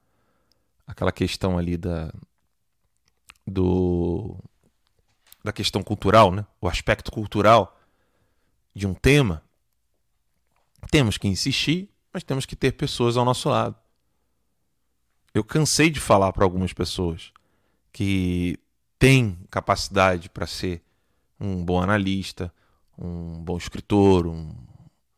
aquela 0.85 1.11
questão 1.11 1.57
ali 1.57 1.77
da 1.77 2.13
do 3.52 4.38
da 5.43 5.52
questão 5.52 5.82
cultural, 5.82 6.32
né? 6.32 6.45
O 6.60 6.68
aspecto 6.68 7.12
cultural 7.12 7.78
de 8.74 8.88
um 8.88 8.93
tema, 8.93 9.43
temos 10.89 11.18
que 11.18 11.28
insistir, 11.28 11.89
mas 12.14 12.24
temos 12.24 12.45
que 12.45 12.56
ter 12.56 12.74
pessoas 12.74 13.18
ao 13.18 13.26
nosso 13.26 13.49
lado. 13.49 13.76
Eu 15.34 15.43
cansei 15.43 15.89
de 15.89 15.99
falar 15.99 16.32
para 16.34 16.43
algumas 16.43 16.74
pessoas 16.74 17.32
que 17.91 18.58
têm 18.99 19.38
capacidade 19.49 20.30
para 20.30 20.45
ser 20.45 20.84
um 21.39 21.64
bom 21.64 21.82
analista, 21.82 22.54
um 22.97 23.41
bom 23.43 23.58
escritor, 23.58 24.28
um, 24.28 24.54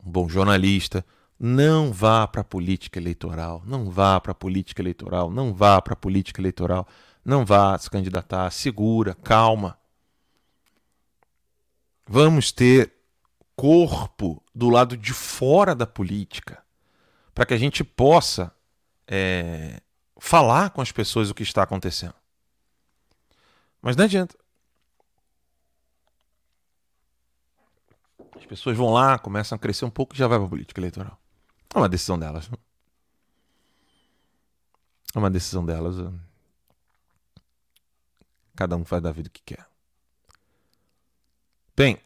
um 0.03 0.11
bom 0.11 0.29
jornalista. 0.29 1.05
Não 1.39 1.91
vá 1.91 2.27
para 2.27 2.41
a 2.41 2.45
política 2.45 2.99
eleitoral, 2.99 3.61
não 3.65 3.89
vá 3.89 4.19
para 4.21 4.31
a 4.31 4.35
política 4.35 4.81
eleitoral, 4.81 5.29
não 5.29 5.53
vá 5.53 5.81
para 5.81 5.93
a 5.93 5.97
política 5.97 6.39
eleitoral, 6.39 6.87
não 7.23 7.45
vá 7.45 7.77
se 7.77 7.89
candidatar, 7.89 8.49
segura, 8.51 9.15
calma. 9.15 9.77
Vamos 12.05 12.51
ter 12.51 12.93
corpo 13.55 14.43
do 14.53 14.69
lado 14.69 14.97
de 14.97 15.13
fora 15.13 15.73
da 15.73 15.87
política, 15.87 16.63
para 17.33 17.45
que 17.45 17.53
a 17.53 17.57
gente 17.57 17.83
possa 17.83 18.53
é, 19.07 19.81
falar 20.19 20.71
com 20.71 20.81
as 20.81 20.91
pessoas 20.91 21.29
o 21.29 21.33
que 21.33 21.43
está 21.43 21.63
acontecendo. 21.63 22.15
Mas 23.81 23.95
não 23.95 24.05
adianta. 24.05 24.37
As 28.35 28.45
pessoas 28.45 28.77
vão 28.77 28.91
lá, 28.91 29.17
começam 29.17 29.55
a 29.55 29.59
crescer 29.59 29.85
um 29.85 29.89
pouco 29.89 30.13
e 30.13 30.17
já 30.17 30.27
vai 30.27 30.37
para 30.37 30.47
a 30.47 30.49
política 30.49 30.79
eleitoral. 30.79 31.17
É 31.73 31.77
uma 31.77 31.89
decisão 31.89 32.19
delas. 32.19 32.49
É 35.15 35.19
uma 35.19 35.29
decisão 35.29 35.65
delas. 35.65 35.95
Cada 38.55 38.75
um 38.75 38.85
faz 38.85 39.01
da 39.01 39.11
vida 39.11 39.27
o 39.27 39.31
que 39.31 39.41
quer. 39.43 39.65
Bem, 41.75 41.97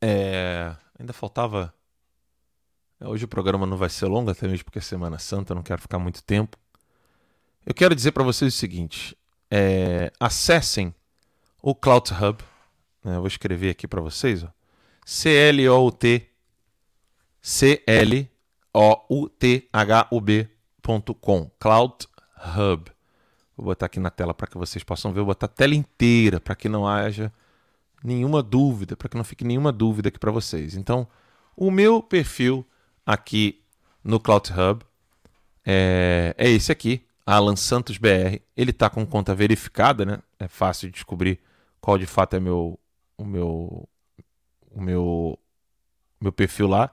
é, 0.00 0.74
ainda 0.98 1.12
faltava. 1.12 1.74
Hoje 3.00 3.24
o 3.24 3.28
programa 3.28 3.66
não 3.66 3.76
vai 3.76 3.88
ser 3.88 4.06
longo, 4.06 4.30
até 4.30 4.46
mesmo 4.46 4.64
porque 4.64 4.78
é 4.78 4.82
Semana 4.82 5.18
Santa, 5.18 5.52
eu 5.52 5.56
não 5.56 5.62
quero 5.62 5.80
ficar 5.80 5.98
muito 5.98 6.22
tempo. 6.22 6.58
Eu 7.64 7.74
quero 7.74 7.94
dizer 7.94 8.12
para 8.12 8.24
vocês 8.24 8.54
o 8.54 8.56
seguinte: 8.56 9.16
é, 9.50 10.12
acessem 10.18 10.94
o 11.62 11.74
Cloud 11.74 12.12
Hub. 12.12 12.42
Né, 13.04 13.16
eu 13.16 13.20
vou 13.20 13.26
escrever 13.26 13.70
aqui 13.70 13.86
para 13.88 14.00
vocês. 14.00 14.44
C-L-O-U-T 15.04 16.30
C-L-O-U-T-H-U-B.com 17.42 18.30
Cloud 21.58 21.94
Hub. 22.56 22.92
Vou 23.60 23.66
botar 23.66 23.86
aqui 23.86 24.00
na 24.00 24.10
tela 24.10 24.32
para 24.32 24.46
que 24.46 24.56
vocês 24.56 24.82
possam 24.82 25.12
ver. 25.12 25.20
Vou 25.20 25.26
botar 25.26 25.44
a 25.44 25.48
tela 25.48 25.74
inteira 25.74 26.40
para 26.40 26.56
que 26.56 26.66
não 26.66 26.88
haja 26.88 27.30
nenhuma 28.02 28.42
dúvida, 28.42 28.96
para 28.96 29.06
que 29.06 29.16
não 29.18 29.24
fique 29.24 29.44
nenhuma 29.44 29.70
dúvida 29.70 30.08
aqui 30.08 30.18
para 30.18 30.30
vocês. 30.30 30.74
Então, 30.74 31.06
o 31.54 31.70
meu 31.70 32.02
perfil 32.02 32.66
aqui 33.04 33.62
no 34.02 34.18
Cloud 34.18 34.50
Hub 34.50 34.82
é, 35.64 36.34
é 36.38 36.48
esse 36.48 36.72
aqui, 36.72 37.04
Alan 37.26 37.54
Santos 37.54 37.98
BR. 37.98 38.40
Ele 38.56 38.70
está 38.70 38.88
com 38.88 39.04
conta 39.04 39.34
verificada, 39.34 40.06
né? 40.06 40.20
É 40.38 40.48
fácil 40.48 40.88
de 40.88 40.94
descobrir 40.94 41.38
qual 41.82 41.98
de 41.98 42.06
fato 42.06 42.36
é 42.36 42.40
meu, 42.40 42.80
o 43.18 43.24
meu, 43.26 43.86
o 44.70 44.80
meu, 44.80 45.38
meu 46.18 46.32
perfil 46.32 46.66
lá. 46.66 46.90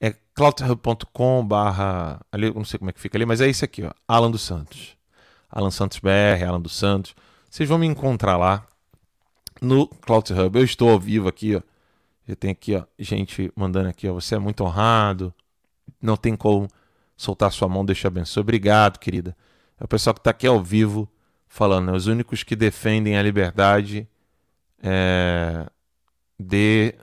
É 0.00 0.14
cloudhub.com/barra. 0.34 2.20
Ali, 2.30 2.46
eu 2.46 2.54
não 2.54 2.64
sei 2.64 2.78
como 2.78 2.90
é 2.90 2.92
que 2.92 3.00
fica 3.00 3.18
ali, 3.18 3.26
mas 3.26 3.40
é 3.40 3.48
esse 3.48 3.64
aqui, 3.64 3.82
ó, 3.82 3.92
Alan 4.06 4.30
dos 4.30 4.42
Santos. 4.42 4.95
Alan 5.56 5.70
Santos 5.70 5.98
BR, 6.00 6.44
Alan 6.46 6.60
dos 6.60 6.76
Santos. 6.76 7.14
Vocês 7.48 7.66
vão 7.66 7.78
me 7.78 7.86
encontrar 7.86 8.36
lá 8.36 8.66
no 9.58 9.88
Cloud 9.88 10.30
Hub. 10.30 10.58
Eu 10.58 10.64
estou 10.66 10.90
ao 10.90 11.00
vivo 11.00 11.28
aqui, 11.28 11.56
ó. 11.56 11.62
Já 12.28 12.36
tem 12.36 12.50
aqui, 12.50 12.74
ó, 12.74 12.84
gente 12.98 13.50
mandando 13.56 13.88
aqui, 13.88 14.06
ó. 14.06 14.12
Você 14.12 14.34
é 14.34 14.38
muito 14.38 14.62
honrado. 14.62 15.32
Não 15.98 16.14
tem 16.14 16.36
como 16.36 16.68
soltar 17.16 17.50
sua 17.52 17.68
mão, 17.68 17.86
deixa 17.86 18.08
abençoe. 18.08 18.42
Obrigado, 18.42 18.98
querida. 18.98 19.34
É 19.80 19.84
o 19.84 19.88
pessoal 19.88 20.12
que 20.12 20.20
está 20.20 20.30
aqui 20.30 20.46
ao 20.46 20.62
vivo 20.62 21.08
falando, 21.48 21.86
né? 21.86 21.92
Os 21.96 22.06
únicos 22.06 22.42
que 22.42 22.54
defendem 22.54 23.16
a 23.16 23.22
liberdade 23.22 24.06
é, 24.82 25.66
de 26.38 26.94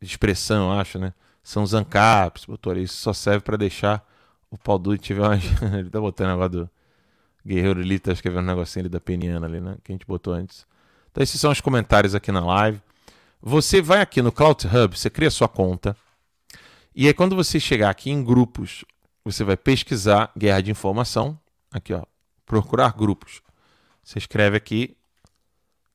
expressão, 0.00 0.70
acho, 0.70 1.00
né? 1.00 1.12
São 1.42 1.64
os 1.64 1.74
ANCAPs, 1.74 2.44
botou 2.44 2.76
Isso 2.76 2.98
só 2.98 3.12
serve 3.12 3.40
para 3.40 3.56
deixar 3.56 4.08
o 4.48 4.56
pau 4.56 4.78
duro 4.78 4.98
tiver 4.98 5.22
uma... 5.22 5.34
Ele 5.76 5.90
tá 5.90 6.00
botando 6.00 6.30
agora 6.30 6.48
do 6.48 6.70
Guerreiro 7.46 7.80
Lito 7.80 8.06
tá 8.06 8.12
escrevendo 8.12 8.44
um 8.44 8.46
negocinho 8.46 8.84
ali 8.84 8.88
da 8.88 9.00
Peniana 9.00 9.46
ali, 9.46 9.60
né? 9.60 9.76
Que 9.82 9.92
a 9.92 9.94
gente 9.94 10.06
botou 10.06 10.32
antes. 10.32 10.66
Então 11.10 11.22
esses 11.22 11.40
são 11.40 11.50
os 11.50 11.60
comentários 11.60 12.14
aqui 12.14 12.30
na 12.30 12.44
live. 12.44 12.80
Você 13.40 13.82
vai 13.82 14.00
aqui 14.00 14.22
no 14.22 14.30
Cloud 14.30 14.66
Hub, 14.66 14.96
você 14.96 15.10
cria 15.10 15.30
sua 15.30 15.48
conta. 15.48 15.96
E 16.94 17.06
aí 17.06 17.14
quando 17.14 17.34
você 17.34 17.58
chegar 17.58 17.90
aqui 17.90 18.10
em 18.10 18.22
grupos, 18.22 18.84
você 19.24 19.42
vai 19.44 19.56
pesquisar 19.56 20.30
guerra 20.36 20.60
de 20.60 20.70
informação. 20.70 21.38
Aqui, 21.72 21.92
ó. 21.92 22.04
Procurar 22.46 22.92
grupos. 22.92 23.40
Você 24.04 24.18
escreve 24.18 24.56
aqui 24.56 24.96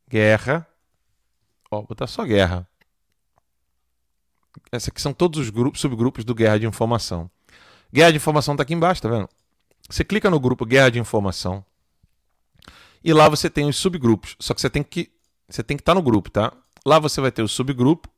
guerra 0.09 0.67
Ó, 1.69 1.77
vou 1.77 1.87
botar 1.87 2.07
só 2.07 2.23
guerra. 2.23 2.67
Esses 4.71 4.89
aqui 4.89 5.01
são 5.01 5.13
todos 5.13 5.39
os 5.39 5.49
grupos, 5.49 5.81
subgrupos 5.81 6.23
do 6.23 6.33
Guerra 6.33 6.59
de 6.59 6.65
Informação. 6.65 7.29
Guerra 7.93 8.11
de 8.11 8.17
Informação 8.17 8.53
está 8.53 8.63
aqui 8.63 8.73
embaixo, 8.73 9.01
tá 9.01 9.09
vendo? 9.09 9.29
Você 9.89 10.03
clica 10.03 10.29
no 10.29 10.39
grupo 10.39 10.65
Guerra 10.65 10.91
de 10.91 10.99
Informação 10.99 11.63
e 13.03 13.13
lá 13.13 13.29
você 13.29 13.49
tem 13.49 13.67
os 13.67 13.77
subgrupos. 13.77 14.35
Só 14.39 14.53
que 14.53 14.61
você 14.61 14.69
tem 14.69 14.83
que 14.83 15.11
você 15.47 15.63
tem 15.63 15.77
que 15.77 15.81
estar 15.81 15.93
tá 15.93 15.95
no 15.95 16.01
grupo, 16.01 16.29
tá? 16.29 16.51
Lá 16.85 16.99
você 16.99 17.21
vai 17.21 17.31
ter 17.31 17.41
o 17.41 17.47
subgrupo 17.47 18.09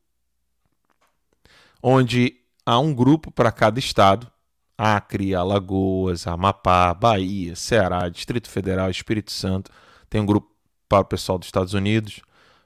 onde 1.81 2.37
há 2.65 2.79
um 2.79 2.93
grupo 2.93 3.31
para 3.31 3.51
cada 3.51 3.79
estado. 3.79 4.29
Acre, 4.77 5.35
Alagoas, 5.35 6.25
Amapá, 6.25 6.93
Bahia, 6.93 7.53
Ceará, 7.55 8.07
Distrito 8.07 8.49
Federal, 8.49 8.89
Espírito 8.89 9.31
Santo. 9.31 9.69
Tem 10.09 10.21
um 10.21 10.25
grupo 10.25 10.49
para 10.87 11.01
o 11.01 11.05
pessoal 11.05 11.37
dos 11.37 11.49
Estados 11.49 11.73
Unidos, 11.73 12.21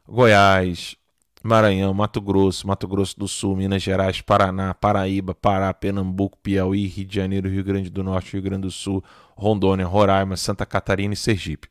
Goiás, 0.08 0.95
Maranhão, 1.44 1.94
Mato 1.94 2.22
Grosso, 2.22 2.66
Mato 2.66 2.88
Grosso 2.88 3.20
do 3.20 3.28
Sul, 3.28 3.58
Minas 3.58 3.84
Gerais, 3.84 4.22
Paraná, 4.22 4.74
Paraíba, 4.74 5.36
Pará, 5.36 5.74
Pernambuco, 5.74 6.38
Piauí, 6.38 6.88
Rio 6.88 7.06
de 7.06 7.16
Janeiro, 7.16 7.50
Rio 7.50 7.64
Grande 7.66 7.89
do 7.89 8.02
Norte, 8.02 8.32
Rio 8.32 8.41
Grande 8.41 8.62
do 8.62 8.72
Sul, 8.72 9.04
Rondônia, 9.36 9.86
Roraima, 9.86 10.38
Santa 10.38 10.66
Catarina 10.66 11.14
e 11.14 11.18
Sergipe. 11.18 11.68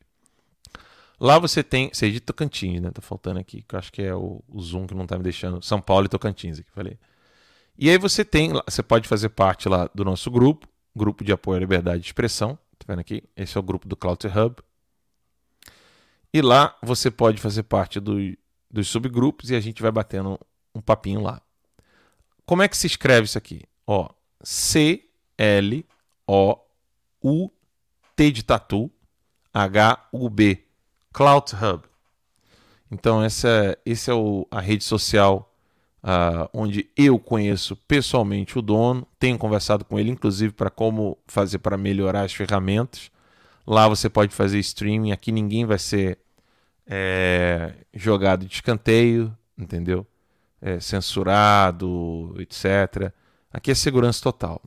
Lá 1.19 1.39
você 1.39 1.63
tem. 1.63 1.89
Sergipe 1.95 2.27
Tocantins, 2.27 2.83
né? 2.83 2.91
Tá 2.91 3.01
faltando 3.01 3.41
aqui, 3.41 3.63
que 3.63 3.75
eu 3.75 3.79
acho 3.79 3.91
que 3.91 4.03
é 4.03 4.15
o, 4.15 4.43
o 4.47 4.61
Zoom 4.61 4.87
que 4.87 4.95
não 4.95 5.07
tá 5.07 5.17
me 5.17 5.25
deixando. 5.25 5.63
São 5.65 5.81
Paulo 5.81 6.05
e 6.05 6.09
Tocantins, 6.09 6.59
aqui 6.59 6.71
falei. 6.71 6.99
E 7.79 7.89
aí 7.89 7.97
você 7.97 8.25
tem. 8.25 8.53
Você 8.67 8.83
pode 8.83 9.09
fazer 9.09 9.31
parte 9.31 9.69
lá 9.71 9.89
do 9.95 10.05
nosso 10.05 10.31
grupo, 10.31 10.69
grupo 10.95 11.25
de 11.25 11.33
apoio 11.33 11.57
à 11.57 11.61
liberdade 11.61 12.01
de 12.01 12.07
expressão. 12.07 12.59
Tá 12.79 12.85
vendo 12.89 12.99
aqui? 12.99 13.23
Esse 13.35 13.57
é 13.57 13.61
o 13.61 13.63
grupo 13.63 13.89
do 13.89 13.97
Cloud 13.97 14.27
Hub. 14.27 14.57
E 16.35 16.43
lá 16.43 16.77
você 16.83 17.11
pode 17.11 17.41
fazer 17.41 17.63
parte 17.63 18.01
do, 18.01 18.19
dos 18.73 18.89
subgrupos 18.89 19.51
e 19.51 19.55
a 19.55 19.61
gente 19.61 19.83
vai 19.83 19.91
batendo 19.91 20.41
um 20.75 20.81
papinho 20.81 21.21
lá. 21.21 21.43
Como 22.47 22.63
é 22.63 22.69
que 22.69 22.77
se 22.77 22.87
escreve 22.87 23.27
isso 23.27 23.37
aqui? 23.37 23.63
Ó, 23.87 24.09
C 24.43 25.05
L 25.37 25.85
O 26.27 26.57
U 27.23 27.51
T 28.17 28.31
de 28.31 28.43
tatu 28.43 28.91
H 29.53 30.09
U 30.13 30.31
B 30.31 30.65
Cloud 31.13 31.53
Hub. 31.55 31.85
Então 32.91 33.23
essa 33.23 33.49
é, 33.49 33.79
esse 33.85 34.11
é 34.11 34.15
o, 34.15 34.47
a 34.51 34.61
rede 34.61 34.85
social 34.85 35.55
uh, 36.03 36.49
onde 36.53 36.89
eu 36.97 37.19
conheço 37.19 37.77
pessoalmente 37.77 38.59
o 38.59 38.63
dono, 38.63 39.07
tenho 39.19 39.39
conversado 39.39 39.85
com 39.85 39.99
ele 39.99 40.11
inclusive 40.11 40.53
para 40.53 40.71
como 40.71 41.19
fazer 41.27 41.59
para 41.59 41.77
melhorar 41.77 42.23
as 42.23 42.33
ferramentas. 42.33 43.11
Lá 43.67 43.89
você 43.89 44.09
pode 44.09 44.35
fazer 44.35 44.59
streaming, 44.59 45.13
aqui 45.13 45.31
ninguém 45.31 45.65
vai 45.65 45.79
ser 45.79 46.19
é, 46.95 47.73
jogado 47.95 48.45
de 48.45 48.53
escanteio, 48.53 49.35
entendeu? 49.57 50.07
É, 50.61 50.79
censurado, 50.79 52.35
etc. 52.39 53.11
Aqui 53.51 53.71
é 53.71 53.75
segurança 53.75 54.23
total. 54.23 54.61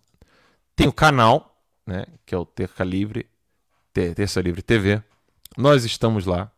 Tem 0.76 0.88
o 0.88 0.91
canal, 0.91 1.55
né, 1.86 2.07
que 2.26 2.34
é 2.34 2.38
o 2.38 2.43
Terça 2.43 2.84
Livre, 2.84 3.28
Terça 3.93 4.41
Livre 4.41 4.63
TV. 4.63 5.03
Nós 5.55 5.86
estamos 5.86 6.26
lá. 6.26 6.51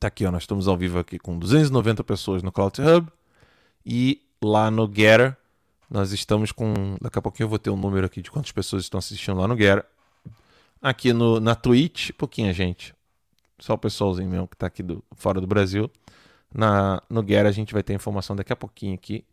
Tá 0.00 0.08
aqui, 0.08 0.26
ó, 0.26 0.32
nós 0.32 0.42
estamos 0.42 0.66
ao 0.66 0.76
vivo 0.76 0.98
aqui 0.98 1.20
com 1.20 1.38
290 1.38 2.02
pessoas 2.02 2.42
no 2.42 2.50
Cloud 2.50 2.82
Hub 2.82 3.08
e 3.86 4.20
lá 4.42 4.72
no 4.72 4.92
Getter 4.92 5.36
nós 5.88 6.10
estamos 6.10 6.50
com, 6.50 6.96
daqui 7.00 7.16
a 7.16 7.22
pouquinho 7.22 7.44
eu 7.44 7.48
vou 7.48 7.60
ter 7.60 7.70
um 7.70 7.76
número 7.76 8.04
aqui 8.04 8.20
de 8.20 8.30
quantas 8.30 8.50
pessoas 8.50 8.82
estão 8.82 8.98
assistindo 8.98 9.38
lá 9.38 9.46
no 9.46 9.56
Getter. 9.56 9.86
Aqui 10.82 11.12
no 11.12 11.38
na 11.38 11.54
Twitch, 11.54 12.10
pouquinha 12.18 12.52
gente, 12.52 12.92
só 13.58 13.74
o 13.74 13.78
pessoalzinho 13.78 14.28
mesmo 14.28 14.48
que 14.48 14.54
está 14.54 14.66
aqui 14.66 14.82
do, 14.82 15.02
fora 15.14 15.40
do 15.40 15.46
Brasil. 15.46 15.90
Na, 16.52 17.02
no 17.08 17.22
Guerra 17.22 17.48
a 17.48 17.52
gente 17.52 17.72
vai 17.72 17.82
ter 17.82 17.94
informação 17.94 18.36
daqui 18.36 18.52
a 18.52 18.56
pouquinho 18.56 18.94
aqui. 18.94 19.24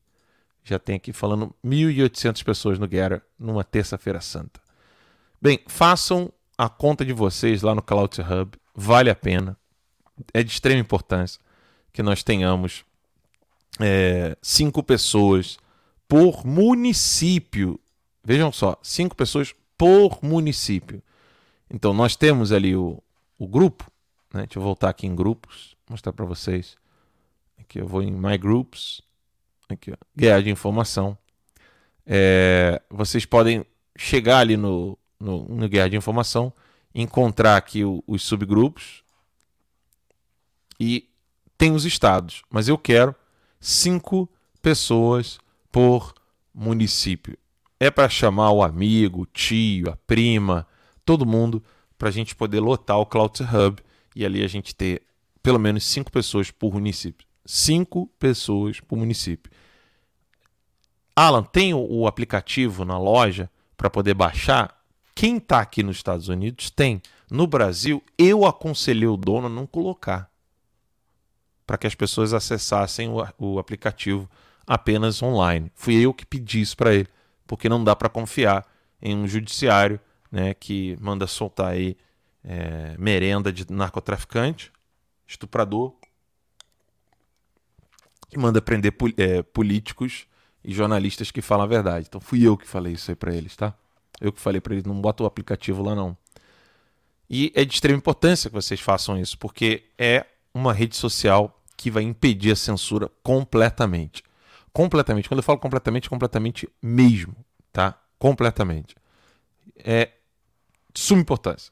Já 0.63 0.77
tem 0.77 0.95
aqui 0.95 1.11
falando 1.11 1.53
1.800 1.65 2.43
pessoas 2.43 2.79
no 2.79 2.87
Guerra 2.87 3.21
numa 3.37 3.63
terça-feira 3.63 4.21
santa. 4.21 4.59
Bem, 5.41 5.59
façam 5.67 6.31
a 6.57 6.69
conta 6.69 7.03
de 7.03 7.13
vocês 7.13 7.61
lá 7.63 7.73
no 7.73 7.81
Cloud 7.81 8.21
Hub. 8.21 8.57
Vale 8.75 9.09
a 9.09 9.15
pena. 9.15 9.57
É 10.33 10.43
de 10.43 10.51
extrema 10.51 10.79
importância 10.79 11.39
que 11.91 12.03
nós 12.03 12.21
tenhamos 12.21 12.85
é, 13.79 14.37
cinco 14.41 14.83
pessoas 14.83 15.57
por 16.07 16.45
município. 16.45 17.79
Vejam 18.23 18.51
só, 18.51 18.77
cinco 18.83 19.15
pessoas 19.15 19.55
por 19.77 20.19
município. 20.23 21.01
Então 21.69 21.93
nós 21.93 22.15
temos 22.15 22.51
ali 22.51 22.75
o, 22.75 23.01
o 23.39 23.47
grupo, 23.47 23.90
né? 24.33 24.41
Deixa 24.45 24.59
eu 24.59 24.63
voltar 24.63 24.89
aqui 24.89 25.07
em 25.07 25.15
grupos, 25.15 25.75
mostrar 25.89 26.13
para 26.13 26.25
vocês. 26.25 26.77
Aqui 27.59 27.79
eu 27.79 27.87
vou 27.87 28.01
em 28.01 28.11
My 28.11 28.37
Groups, 28.37 29.01
aqui 29.69 29.91
ó, 29.91 30.39
de 30.39 30.49
informação. 30.49 31.17
É, 32.05 32.81
vocês 32.89 33.25
podem 33.25 33.65
chegar 33.95 34.39
ali 34.39 34.57
no, 34.57 34.97
no, 35.19 35.47
no 35.47 35.69
de 35.69 35.95
informação, 35.95 36.51
encontrar 36.93 37.57
aqui 37.57 37.85
o, 37.85 38.03
os 38.07 38.23
subgrupos 38.23 39.03
e 40.79 41.07
tem 41.57 41.71
os 41.71 41.85
estados, 41.85 42.41
mas 42.49 42.67
eu 42.67 42.77
quero 42.77 43.15
cinco 43.59 44.27
pessoas 44.61 45.39
por 45.71 46.13
município. 46.53 47.37
É 47.79 47.89
para 47.89 48.09
chamar 48.09 48.51
o 48.51 48.63
amigo, 48.63 49.21
o 49.21 49.25
tio, 49.25 49.91
a 49.91 49.95
prima, 49.95 50.67
todo 51.05 51.25
mundo 51.25 51.63
para 51.97 52.09
a 52.09 52.11
gente 52.11 52.35
poder 52.35 52.59
lotar 52.59 52.97
o 52.97 53.05
Cloud 53.05 53.43
Hub 53.43 53.81
e 54.15 54.25
ali 54.25 54.43
a 54.43 54.47
gente 54.47 54.75
ter 54.75 55.03
pelo 55.41 55.59
menos 55.59 55.83
cinco 55.83 56.11
pessoas 56.11 56.51
por 56.51 56.73
município. 56.73 57.27
Cinco 57.45 58.07
pessoas 58.19 58.79
por 58.79 58.97
município. 58.97 59.51
Alan, 61.15 61.43
tem 61.43 61.73
o 61.73 62.07
aplicativo 62.07 62.85
na 62.85 62.97
loja 62.97 63.49
para 63.75 63.89
poder 63.89 64.13
baixar? 64.13 64.79
Quem 65.13 65.37
está 65.37 65.59
aqui 65.59 65.83
nos 65.83 65.97
Estados 65.97 66.29
Unidos 66.29 66.69
tem. 66.69 67.01
No 67.29 67.47
Brasil, 67.47 68.03
eu 68.17 68.45
aconselhei 68.45 69.07
o 69.07 69.17
dono 69.17 69.47
a 69.47 69.49
não 69.49 69.65
colocar 69.65 70.29
para 71.65 71.77
que 71.77 71.87
as 71.87 71.95
pessoas 71.95 72.33
acessassem 72.33 73.09
o, 73.09 73.25
o 73.37 73.59
aplicativo 73.59 74.29
apenas 74.65 75.21
online. 75.21 75.71
Fui 75.75 75.95
eu 75.95 76.13
que 76.13 76.25
pedi 76.25 76.61
isso 76.61 76.75
para 76.75 76.93
ele, 76.93 77.07
porque 77.47 77.69
não 77.69 77.83
dá 77.83 77.95
para 77.95 78.09
confiar 78.09 78.65
em 79.01 79.15
um 79.15 79.27
judiciário 79.27 79.99
né, 80.31 80.53
que 80.53 80.97
manda 80.99 81.27
soltar 81.27 81.71
aí 81.71 81.97
é, 82.43 82.95
merenda 82.97 83.51
de 83.51 83.71
narcotraficante, 83.71 84.71
estuprador, 85.27 85.93
que 88.29 88.37
manda 88.37 88.61
prender 88.61 88.93
é, 89.17 89.41
políticos 89.41 90.25
e 90.63 90.73
jornalistas 90.73 91.31
que 91.31 91.41
falam 91.41 91.65
a 91.65 91.67
verdade. 91.67 92.05
Então 92.07 92.21
fui 92.21 92.45
eu 92.45 92.57
que 92.57 92.67
falei 92.67 92.93
isso 92.93 93.11
aí 93.11 93.15
para 93.15 93.35
eles, 93.35 93.55
tá? 93.55 93.73
Eu 94.19 94.31
que 94.31 94.39
falei 94.39 94.61
para 94.61 94.73
eles, 94.73 94.85
não 94.85 94.99
bota 95.01 95.23
o 95.23 95.25
aplicativo 95.25 95.83
lá 95.83 95.95
não. 95.95 96.17
E 97.29 97.51
é 97.55 97.63
de 97.63 97.73
extrema 97.73 97.97
importância 97.97 98.49
que 98.49 98.55
vocês 98.55 98.79
façam 98.79 99.17
isso, 99.17 99.37
porque 99.37 99.85
é 99.97 100.25
uma 100.53 100.73
rede 100.73 100.95
social 100.95 101.61
que 101.77 101.89
vai 101.89 102.03
impedir 102.03 102.51
a 102.51 102.55
censura 102.55 103.09
completamente. 103.23 104.23
Completamente. 104.73 105.27
Quando 105.27 105.39
eu 105.39 105.43
falo 105.43 105.59
completamente, 105.59 106.09
completamente 106.09 106.69
mesmo, 106.81 107.35
tá? 107.71 107.99
Completamente. 108.19 108.95
É 109.77 110.11
de 110.93 110.99
suma 110.99 111.21
importância 111.21 111.71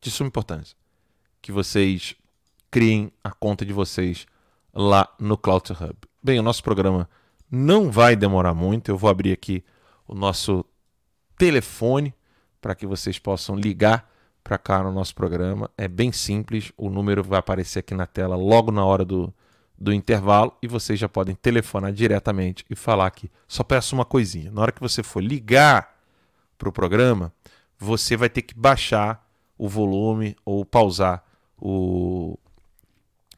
de 0.00 0.10
suma 0.10 0.28
importância 0.28 0.76
que 1.42 1.52
vocês 1.52 2.14
criem 2.70 3.12
a 3.24 3.30
conta 3.30 3.64
de 3.64 3.72
vocês 3.72 4.26
lá 4.72 5.08
no 5.18 5.36
Cloud 5.36 5.72
Hub. 5.72 5.96
Bem, 6.22 6.38
o 6.38 6.42
nosso 6.42 6.62
programa 6.62 7.08
não 7.50 7.90
vai 7.90 8.14
demorar 8.14 8.54
muito. 8.54 8.90
Eu 8.90 8.96
vou 8.96 9.10
abrir 9.10 9.32
aqui 9.32 9.64
o 10.06 10.14
nosso 10.14 10.64
telefone 11.36 12.14
para 12.60 12.74
que 12.74 12.86
vocês 12.86 13.18
possam 13.18 13.56
ligar 13.56 14.08
para 14.44 14.58
cá 14.58 14.82
no 14.82 14.92
nosso 14.92 15.14
programa. 15.14 15.70
É 15.76 15.88
bem 15.88 16.12
simples, 16.12 16.72
o 16.76 16.90
número 16.90 17.22
vai 17.24 17.38
aparecer 17.38 17.80
aqui 17.80 17.94
na 17.94 18.06
tela 18.06 18.36
logo 18.36 18.70
na 18.70 18.84
hora 18.84 19.04
do, 19.04 19.32
do 19.78 19.92
intervalo 19.92 20.56
e 20.62 20.68
vocês 20.68 20.98
já 20.98 21.08
podem 21.08 21.34
telefonar 21.34 21.92
diretamente 21.92 22.64
e 22.68 22.76
falar 22.76 23.10
que 23.10 23.30
só 23.48 23.64
peço 23.64 23.94
uma 23.94 24.04
coisinha. 24.04 24.50
Na 24.50 24.62
hora 24.62 24.72
que 24.72 24.80
você 24.80 25.02
for 25.02 25.22
ligar 25.22 25.96
para 26.58 26.68
o 26.68 26.72
programa, 26.72 27.32
você 27.78 28.16
vai 28.16 28.28
ter 28.28 28.42
que 28.42 28.54
baixar 28.54 29.26
o 29.60 29.68
volume 29.68 30.34
ou 30.42 30.64
pausar 30.64 31.22
o, 31.60 32.38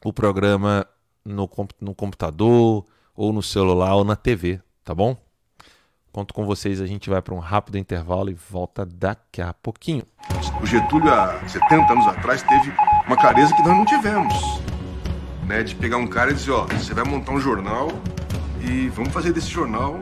o 0.05 0.13
programa 0.13 0.87
no, 1.25 1.49
no 1.81 1.93
computador 1.93 2.85
ou 3.13 3.33
no 3.33 3.43
celular 3.43 3.93
ou 3.95 4.05
na 4.05 4.15
TV, 4.15 4.61
tá 4.85 4.95
bom? 4.95 5.17
Conto 6.13 6.33
com 6.33 6.45
vocês, 6.45 6.79
a 6.79 6.85
gente 6.85 7.09
vai 7.09 7.21
para 7.21 7.33
um 7.33 7.39
rápido 7.39 7.77
intervalo 7.77 8.29
e 8.29 8.33
volta 8.33 8.85
daqui 8.85 9.41
a 9.41 9.53
pouquinho. 9.53 10.03
O 10.61 10.65
Getúlio, 10.65 11.13
há 11.13 11.45
70 11.45 11.91
anos 11.91 12.07
atrás, 12.07 12.41
teve 12.41 12.71
uma 13.05 13.17
clareza 13.17 13.53
que 13.53 13.61
nós 13.61 13.75
não 13.75 13.85
tivemos. 13.85 14.33
Né, 15.45 15.61
de 15.61 15.75
pegar 15.75 15.97
um 15.97 16.07
cara 16.07 16.31
e 16.31 16.35
dizer, 16.35 16.51
ó, 16.51 16.65
você 16.67 16.93
vai 16.93 17.03
montar 17.03 17.33
um 17.33 17.39
jornal 17.39 17.89
e 18.61 18.87
vamos 18.87 19.11
fazer 19.11 19.33
desse 19.33 19.49
jornal 19.49 19.99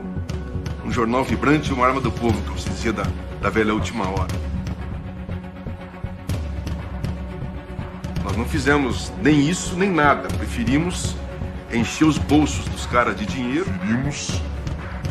um 0.84 0.92
jornal 0.92 1.24
vibrante, 1.24 1.72
uma 1.72 1.84
arma 1.84 2.00
do 2.00 2.12
povo, 2.12 2.40
como 2.42 2.56
se 2.56 2.70
dizia 2.70 2.92
da, 2.92 3.02
da 3.40 3.50
velha 3.50 3.74
última 3.74 4.08
hora. 4.08 4.51
Nós 8.24 8.36
não 8.36 8.44
fizemos 8.44 9.12
nem 9.22 9.48
isso 9.48 9.76
nem 9.76 9.90
nada. 9.90 10.28
Preferimos 10.28 11.16
encher 11.72 12.04
os 12.04 12.18
bolsos 12.18 12.64
dos 12.68 12.86
caras 12.86 13.16
de 13.16 13.26
dinheiro. 13.26 13.66
Queríamos 13.80 14.40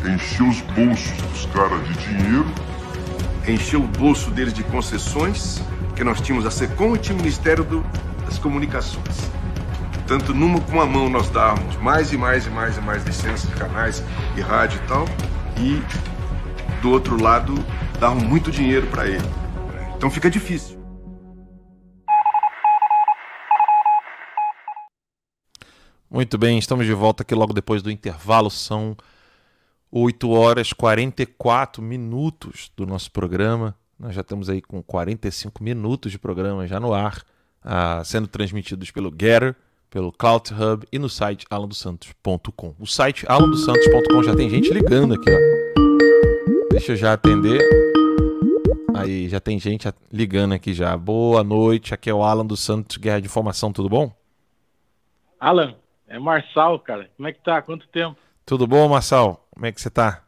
encher 0.04 0.42
os 0.42 0.60
bolsos 0.60 1.12
dos 1.30 1.46
caras 1.46 1.86
de 1.86 1.94
dinheiro. 1.94 2.46
Encher 3.46 3.76
o 3.78 3.86
bolso 3.86 4.30
deles 4.30 4.54
de 4.54 4.62
concessões, 4.64 5.60
que 5.96 6.04
nós 6.04 6.20
tínhamos 6.20 6.46
a 6.46 6.50
SECOM 6.50 6.94
e 6.94 6.98
tinha 6.98 7.14
o 7.14 7.18
Ministério 7.18 7.64
do, 7.64 7.84
das 8.24 8.38
Comunicações. 8.38 9.30
Tanto 10.06 10.32
numa 10.34 10.60
com 10.60 10.80
a 10.80 10.86
mão 10.86 11.08
nós 11.08 11.28
dávamos 11.28 11.76
mais 11.76 12.12
e 12.12 12.16
mais 12.16 12.46
e 12.46 12.50
mais 12.50 12.76
e 12.76 12.80
mais 12.80 13.04
licenças 13.04 13.48
de 13.48 13.56
canais 13.56 14.02
e 14.36 14.40
rádio 14.40 14.80
e 14.84 14.88
tal, 14.88 15.08
e 15.58 15.82
do 16.80 16.90
outro 16.90 17.20
lado 17.20 17.54
davam 17.98 18.20
muito 18.20 18.50
dinheiro 18.50 18.86
para 18.88 19.06
ele. 19.06 19.28
Então 19.96 20.10
fica 20.10 20.30
difícil. 20.30 20.81
Muito 26.12 26.36
bem, 26.36 26.58
estamos 26.58 26.84
de 26.84 26.92
volta 26.92 27.22
aqui 27.22 27.34
logo 27.34 27.54
depois 27.54 27.80
do 27.80 27.90
intervalo. 27.90 28.50
São 28.50 28.94
8 29.90 30.28
horas 30.28 30.70
44 30.70 31.82
minutos 31.82 32.70
do 32.76 32.84
nosso 32.84 33.10
programa. 33.10 33.74
Nós 33.98 34.14
já 34.14 34.20
estamos 34.20 34.50
aí 34.50 34.60
com 34.60 34.82
45 34.82 35.64
minutos 35.64 36.12
de 36.12 36.18
programa 36.18 36.66
já 36.66 36.78
no 36.78 36.92
ar, 36.92 37.22
ah, 37.64 38.02
sendo 38.04 38.28
transmitidos 38.28 38.90
pelo 38.90 39.10
Getter, 39.10 39.56
pelo 39.88 40.12
Cloud 40.12 40.52
Hub 40.52 40.86
e 40.92 40.98
no 40.98 41.08
site 41.08 41.46
alandosantos.com. 41.48 42.74
O 42.78 42.86
site 42.86 43.24
alandosantos.com 43.26 44.22
já 44.22 44.36
tem 44.36 44.50
gente 44.50 44.70
ligando 44.70 45.14
aqui, 45.14 45.30
ó. 45.30 46.72
Deixa 46.72 46.92
eu 46.92 46.96
já 46.96 47.14
atender. 47.14 47.58
Aí, 48.94 49.30
já 49.30 49.40
tem 49.40 49.58
gente 49.58 49.88
ligando 50.12 50.52
aqui 50.52 50.74
já. 50.74 50.94
Boa 50.94 51.42
noite, 51.42 51.94
aqui 51.94 52.10
é 52.10 52.14
o 52.14 52.22
Alan 52.22 52.44
dos 52.44 52.60
Santos, 52.60 52.98
Guerra 52.98 53.20
de 53.20 53.28
Informação, 53.28 53.72
tudo 53.72 53.88
bom? 53.88 54.14
Alan, 55.40 55.74
é 56.12 56.18
Marçal, 56.18 56.78
cara. 56.78 57.10
Como 57.16 57.26
é 57.26 57.32
que 57.32 57.42
tá? 57.42 57.62
Quanto 57.62 57.88
tempo? 57.88 58.18
Tudo 58.44 58.66
bom, 58.66 58.86
Marçal? 58.86 59.48
Como 59.50 59.64
é 59.64 59.72
que 59.72 59.80
você 59.80 59.88
tá? 59.88 60.22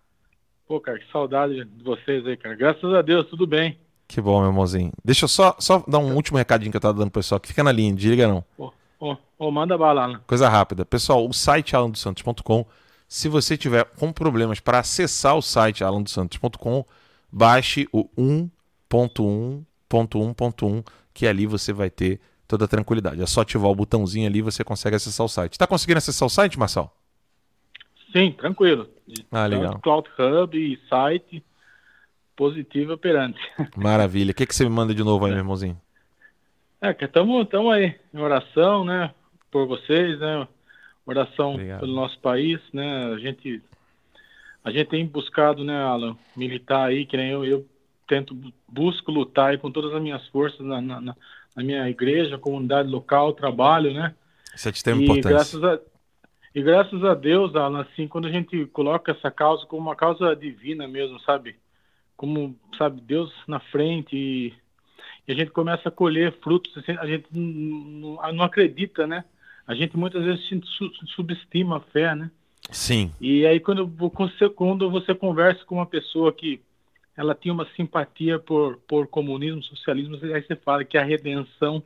Pô, 0.67 0.81
cara, 0.81 0.99
que 0.99 1.05
saudade 1.13 1.63
de 1.63 1.85
vocês 1.85 2.27
aí, 2.27 2.39
cara. 2.39 2.55
Graças 2.55 2.95
a 2.95 3.03
Deus, 3.03 3.29
tudo 3.29 3.47
bem. 3.47 3.79
Que 4.09 4.19
bom, 4.19 4.41
meu 4.41 4.49
irmãozinho. 4.49 4.91
Deixa 5.05 5.27
eu 5.27 5.29
só, 5.29 5.55
só 5.59 5.85
dar 5.87 5.99
um 5.99 6.15
último 6.15 6.39
recadinho 6.39 6.71
que 6.71 6.77
eu 6.79 6.81
tava 6.81 6.95
dando 6.95 7.11
pro 7.11 7.21
pessoal, 7.21 7.39
que 7.39 7.49
fica 7.49 7.63
na 7.63 7.71
linha, 7.71 7.95
desliga 7.95 8.27
não. 8.27 8.43
Ô, 8.57 8.73
ô, 8.99 9.15
ô, 9.39 9.51
manda 9.51 9.77
bala, 9.77 10.05
Alan. 10.05 10.23
Coisa 10.27 10.49
rápida. 10.49 10.87
Pessoal, 10.87 11.29
o 11.29 11.35
site 11.35 11.77
alandosantos.com, 11.77 12.65
se 13.07 13.29
você 13.29 13.55
tiver 13.55 13.85
com 13.85 14.11
problemas 14.11 14.61
para 14.61 14.79
acessar 14.79 15.37
o 15.37 15.43
site 15.43 15.85
alandosantos.com, 15.85 16.83
baixe 17.31 17.87
o 17.93 18.09
1.1.1.1.1, 18.17 20.83
que 21.13 21.27
ali 21.27 21.47
você 21.47 21.75
vai 21.75 21.91
ter 21.91 22.23
toda 22.47 22.65
a 22.65 22.69
tranquilidade. 22.69 23.23
É 23.23 23.27
só 23.27 23.41
ativar 23.41 23.71
o 23.71 23.75
botãozinho 23.75 24.29
ali 24.29 24.39
e 24.39 24.43
você 24.43 24.63
consegue 24.63 24.97
acessar 24.97 25.25
o 25.25 25.29
site. 25.29 25.53
Está 25.53 25.67
conseguindo 25.67 25.99
acessar 25.99 26.27
o 26.27 26.31
site, 26.31 26.59
Marcelo? 26.59 26.91
Sim, 28.13 28.33
tranquilo. 28.33 28.89
Ah, 29.31 29.47
legal. 29.47 29.79
Cloud 29.81 30.09
Hub 30.19 30.57
e 30.57 30.79
site 30.89 31.43
positivo 32.37 32.93
operante. 32.93 33.41
Maravilha. 33.77 34.33
O 34.33 34.35
que, 34.35 34.47
que 34.47 34.55
você 34.55 34.65
me 34.65 34.71
manda 34.71 34.95
de 34.95 35.03
novo 35.03 35.25
aí, 35.25 35.33
meu 35.33 35.41
irmãozinho? 35.41 35.81
É, 36.81 36.93
que 36.93 37.05
estamos 37.05 37.47
aí 37.73 37.99
em 38.13 38.19
oração, 38.19 38.85
né? 38.85 39.13
Por 39.51 39.67
vocês, 39.67 40.19
né? 40.21 40.47
Oração 41.07 41.55
Obrigado. 41.55 41.81
pelo 41.81 41.95
nosso 41.95 42.19
país, 42.21 42.61
né? 42.73 43.07
A 43.07 43.19
gente, 43.19 43.63
a 44.63 44.71
gente 44.71 44.89
tem 44.89 45.07
buscado, 45.07 45.65
né, 45.65 45.77
Alan, 45.83 46.17
militar 46.37 46.89
aí, 46.89 47.05
que 47.07 47.17
nem 47.17 47.31
eu, 47.31 47.45
eu 47.45 47.67
tento, 48.07 48.37
busco 48.69 49.11
lutar 49.11 49.51
aí 49.51 49.59
com 49.59 49.71
todas 49.71 49.95
as 49.95 50.03
minhas 50.03 50.27
forças 50.29 50.61
na, 50.61 50.81
na, 50.81 51.01
na 51.01 51.17
minha 51.63 51.89
igreja, 51.89 52.39
comunidade 52.39 52.89
local, 52.89 53.33
trabalho, 53.33 53.93
né? 53.93 54.15
Isso 54.55 54.69
é 54.69 54.71
de 54.71 54.77
extrema 54.79 55.03
importância. 55.03 55.31
Graças 55.31 55.65
a, 55.65 55.81
e 56.55 56.63
graças 56.63 57.03
a 57.05 57.15
Deus, 57.15 57.57
Alan, 57.57 57.81
assim, 57.81 58.07
quando 58.07 58.29
a 58.29 58.31
gente 58.31 58.65
coloca 58.67 59.11
essa 59.11 59.31
causa 59.31 59.67
como 59.67 59.83
uma 59.83 59.97
causa 59.97 60.37
divina 60.37 60.87
mesmo, 60.87 61.19
sabe? 61.21 61.57
Como, 62.17 62.57
sabe, 62.79 63.01
Deus 63.01 63.33
na 63.49 63.59
frente 63.59 64.17
e, 64.17 64.55
e 65.27 65.33
a 65.33 65.35
gente 65.35 65.51
começa 65.51 65.89
a 65.89 65.93
colher 65.93 66.33
frutos, 66.41 66.77
assim, 66.77 66.93
a 66.93 67.07
gente 67.07 67.27
não, 67.33 68.21
não 68.33 68.45
acredita, 68.45 69.05
né? 69.05 69.25
A 69.67 69.75
gente 69.75 69.97
muitas 69.97 70.23
vezes 70.23 70.49
subestima 71.17 71.79
a 71.79 71.81
fé, 71.81 72.15
né? 72.15 72.31
Sim. 72.71 73.13
E 73.21 73.45
aí 73.47 73.59
quando 73.59 73.87
você, 73.87 74.49
quando 74.49 74.89
você 74.89 75.13
conversa 75.13 75.65
com 75.65 75.77
uma 75.77 75.87
pessoa 75.87 76.33
que 76.33 76.61
ela 77.17 77.35
tinha 77.35 77.55
uma 77.55 77.67
simpatia 77.77 78.39
por, 78.39 78.77
por 78.89 79.07
comunismo, 79.07 79.63
socialismo, 79.63 80.19
aí 80.23 80.43
você 80.43 80.57
fala 80.57 80.85
que 80.85 80.99
a 80.99 81.05
redenção 81.05 81.83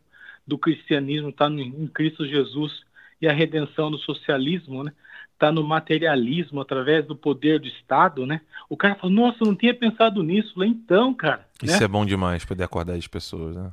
do 0.47 0.57
cristianismo 0.57 1.29
está 1.29 1.49
em 1.49 1.87
Cristo 1.89 2.27
Jesus 2.27 2.83
e 3.21 3.29
a 3.29 3.33
redenção 3.33 3.91
do 3.91 3.99
socialismo, 3.99 4.83
né? 4.83 4.93
Está 5.35 5.53
no 5.53 5.63
materialismo 5.63 6.61
através 6.61 7.07
do 7.07 7.15
poder 7.15 7.61
do 7.61 7.69
Estado, 7.69 8.27
né? 8.27 8.41
O 8.69 8.77
cara 8.77 8.95
fala, 8.97 9.13
nossa, 9.13 9.45
não 9.45 9.55
tinha 9.55 9.75
pensado 9.75 10.23
nisso. 10.23 10.65
Então, 10.65 11.15
cara. 11.15 11.47
Isso 11.63 11.79
né? 11.79 11.85
é 11.85 11.89
bom 11.89 12.05
demais 12.05 12.45
poder 12.45 12.65
acordar 12.65 12.95
as 12.95 13.07
pessoas, 13.07 13.55
né? 13.55 13.73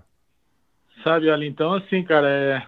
Sabe, 1.03 1.29
ali, 1.29 1.47
então, 1.47 1.73
assim, 1.73 2.03
cara, 2.03 2.29
é, 2.29 2.67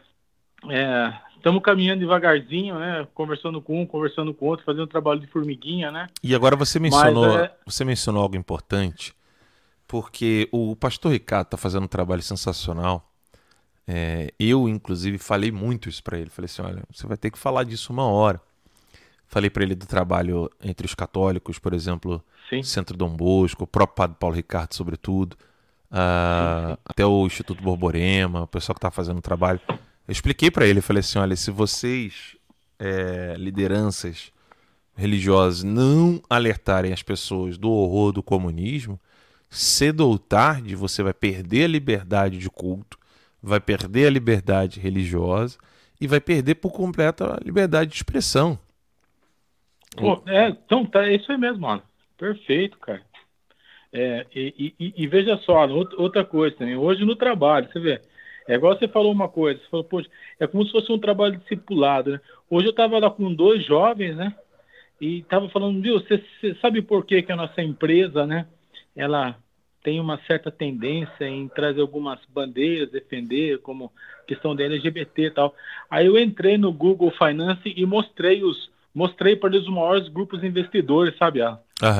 é, 0.70 1.14
estamos 1.38 1.62
caminhando 1.62 2.00
devagarzinho, 2.00 2.78
né? 2.78 3.08
Conversando 3.14 3.62
com 3.62 3.82
um, 3.82 3.86
conversando 3.86 4.34
com 4.34 4.48
outro, 4.48 4.66
fazendo 4.66 4.88
trabalho 4.88 5.20
de 5.20 5.28
formiguinha, 5.28 5.92
né? 5.92 6.08
E 6.22 6.36
agora 6.36 6.56
você 6.56 6.80
mencionou, 6.80 7.40
é... 7.40 7.56
você 7.66 7.86
mencionou 7.86 8.22
algo 8.22 8.36
importante, 8.36 9.14
porque 9.88 10.50
o 10.52 10.76
pastor 10.76 11.12
Ricardo 11.12 11.48
está 11.48 11.58
fazendo 11.58 11.84
um 11.84 11.88
trabalho 11.88 12.22
sensacional. 12.22 13.10
É, 13.88 14.34
eu, 14.38 14.68
inclusive, 14.68 15.18
falei 15.18 15.50
muito 15.50 15.88
isso 15.88 16.04
para 16.04 16.20
ele. 16.20 16.30
Falei 16.30 16.48
assim: 16.48 16.62
olha, 16.62 16.84
você 16.92 17.08
vai 17.08 17.16
ter 17.16 17.32
que 17.32 17.38
falar 17.38 17.64
disso 17.64 17.94
uma 17.94 18.06
hora. 18.06 18.42
Falei 19.28 19.50
para 19.50 19.64
ele 19.64 19.76
do 19.76 19.86
trabalho 19.86 20.50
entre 20.62 20.86
os 20.86 20.94
católicos, 20.94 21.60
por 21.60 21.74
exemplo, 21.74 22.24
sim. 22.50 22.64
Centro 22.64 22.96
Dom 22.96 23.10
Bosco, 23.10 23.66
o 23.66 23.68
próprio 23.68 23.96
Padre 23.96 24.18
Paulo 24.20 24.36
Ricardo, 24.36 24.74
sobretudo, 24.74 25.34
uh, 25.92 26.70
sim, 26.70 26.74
sim. 26.74 26.78
até 26.86 27.06
o 27.06 27.26
Instituto 27.26 27.62
Borborema, 27.62 28.44
o 28.44 28.48
pessoal 28.48 28.74
que 28.74 28.80
está 28.80 28.92
fazendo 28.92 29.18
o 29.18 29.22
trabalho. 29.22 29.60
Expliquei 30.08 30.49
para 30.49 30.66
ele, 30.66 30.82
falei 30.82 31.01
assim, 31.01 31.20
olha, 31.20 31.36
se 31.36 31.51
vocês, 31.51 32.38
é, 32.80 33.36
lideranças 33.38 34.32
religiosas, 34.95 35.64
não 35.64 36.22
alertarem 36.30 36.93
as 36.93 37.03
pessoas 37.03 37.58
do 37.58 37.70
horror 37.70 38.12
do 38.12 38.24
comunismo, 38.24 38.99
cedo 39.49 40.08
ou 40.08 40.18
tarde 40.18 40.76
você 40.76 41.03
vai 41.03 41.14
perder 41.14 41.66
a 41.66 41.68
liberdade 41.68 42.38
de 42.38 42.49
culto, 42.49 42.97
vai 43.41 43.60
perder 43.60 44.08
a 44.08 44.10
liberdade 44.10 44.80
religiosa 44.80 45.58
e 45.99 46.08
vai 46.08 46.20
perder 46.20 46.55
por 46.55 46.72
completo 46.72 47.24
a 47.24 47.38
liberdade 47.43 47.91
de 47.91 47.97
expressão. 47.97 48.58
Pô, 49.95 50.22
é, 50.28 50.49
então, 50.49 50.86
tá, 50.86 51.05
é 51.05 51.16
isso 51.16 51.32
aí 51.32 51.38
mesmo, 51.38 51.62
mano. 51.62 51.82
Perfeito, 52.18 52.78
cara. 52.78 53.01
É, 53.91 54.26
e, 54.36 54.74
e, 54.80 54.93
e, 54.97 55.08
veja 55.08 55.38
só, 55.38 55.66
outra 55.68 56.24
coisa 56.24 56.55
também. 56.55 56.76
Hoje 56.76 57.05
no 57.05 57.16
trabalho, 57.16 57.70
você 57.72 57.80
vê, 57.80 58.01
é 58.48 58.56
igual 58.56 58.78
você 58.78 58.88
falou 58.88 59.12
uma 59.12 59.28
coisa, 59.28 59.60
você 59.60 59.70
falou, 59.70 59.84
poxa, 59.84 60.10
é 60.39 60.48
como 60.48 60.66
se 60.66 60.72
fosse 60.72 60.91
um 60.91 61.00
trabalho 61.00 61.38
discipulado, 61.38 62.12
né? 62.12 62.22
Hoje 62.50 62.68
eu 62.68 62.72
estava 62.72 62.98
lá 62.98 63.10
com 63.10 63.34
dois 63.34 63.66
jovens, 63.66 64.16
né? 64.16 64.34
E 65.00 65.20
estava 65.20 65.50
falando, 65.50 65.82
viu, 65.82 66.00
você, 66.00 66.24
sabe 66.62 66.82
por 66.82 67.06
que, 67.06 67.22
que 67.22 67.32
a 67.32 67.36
nossa 67.36 67.62
empresa, 67.62 68.26
né? 68.26 68.48
Ela 68.95 69.38
tem 69.84 70.00
uma 70.00 70.18
certa 70.26 70.50
tendência 70.50 71.26
em 71.26 71.48
trazer 71.48 71.82
algumas 71.82 72.20
bandeiras, 72.34 72.89
defender, 72.89 73.60
como 73.60 73.91
questão 74.26 74.56
da 74.56 74.64
LGBT 74.64 75.22
e 75.28 75.32
tal. 75.32 75.56
Aí 75.89 76.06
eu 76.06 76.18
entrei 76.18 76.58
no 76.58 76.74
Google 76.74 77.12
Finance 77.12 77.74
e 77.76 77.86
mostrei 77.86 78.43
os, 78.43 78.70
mostrei 78.94 79.36
para 79.36 79.50
eles 79.50 79.68
os 79.68 79.74
maiores 79.74 80.08
grupos 80.10 80.44
investidores, 80.44 81.16
sabe? 81.18 81.42
Uhum. 81.42 81.58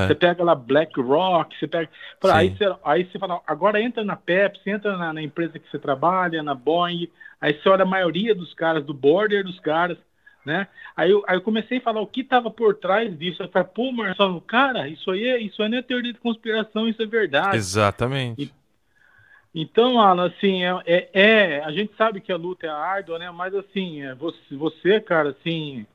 Você 0.08 0.16
pega 0.16 0.44
lá 0.44 0.56
BlackRock, 0.56 1.58
você 1.58 1.68
pega. 1.68 1.90
Aí 2.34 2.50
você, 2.50 2.76
aí 2.84 3.06
você 3.06 3.20
fala, 3.20 3.40
agora 3.46 3.82
entra 3.82 4.04
na 4.04 4.16
Pepsi, 4.16 4.70
entra 4.70 4.98
na, 4.98 5.14
na, 5.14 5.22
empresa 5.22 5.60
que 5.60 5.70
você 5.70 5.78
trabalha, 5.78 6.42
na 6.42 6.56
Boeing, 6.56 7.08
aí 7.40 7.54
você 7.54 7.70
olha 7.70 7.84
a 7.84 7.86
maioria 7.86 8.34
dos 8.34 8.54
caras, 8.54 8.84
do 8.84 8.94
border 8.94 9.44
dos 9.44 9.60
caras, 9.60 9.98
né? 10.44 10.68
Aí 10.96 11.12
eu, 11.12 11.24
aí 11.28 11.36
eu 11.38 11.42
comecei 11.42 11.78
a 11.78 11.82
falar 11.82 12.02
o 12.02 12.08
que 12.08 12.22
estava 12.22 12.50
por 12.50 12.76
trás 12.76 13.16
disso. 13.18 13.44
Eu 13.44 13.50
falei, 13.50 13.68
pô, 13.74 13.92
Marcelo, 13.92 14.42
cara, 14.42 14.88
isso 14.88 15.12
aí, 15.12 15.28
é, 15.28 15.40
isso 15.40 15.62
aí 15.62 15.70
não 15.70 15.78
é 15.78 15.84
teoria 15.84 16.14
de 16.14 16.20
conspiração, 16.20 16.88
isso 16.88 17.02
é 17.02 17.06
verdade. 17.06 17.58
Exatamente. 17.58 18.42
E, 18.42 18.52
então, 19.54 20.00
Alan, 20.00 20.28
assim, 20.28 20.64
é, 20.64 20.82
é, 20.86 21.10
é, 21.14 21.64
a 21.64 21.72
gente 21.72 21.94
sabe 21.96 22.22
que 22.22 22.32
a 22.32 22.38
luta 22.38 22.66
é 22.66 22.70
árdua, 22.70 23.20
né? 23.20 23.30
Mas 23.32 23.54
assim, 23.54 24.04
é, 24.04 24.16
você, 24.16 24.38
você, 24.52 25.00
cara, 25.00 25.30
assim, 25.30 25.86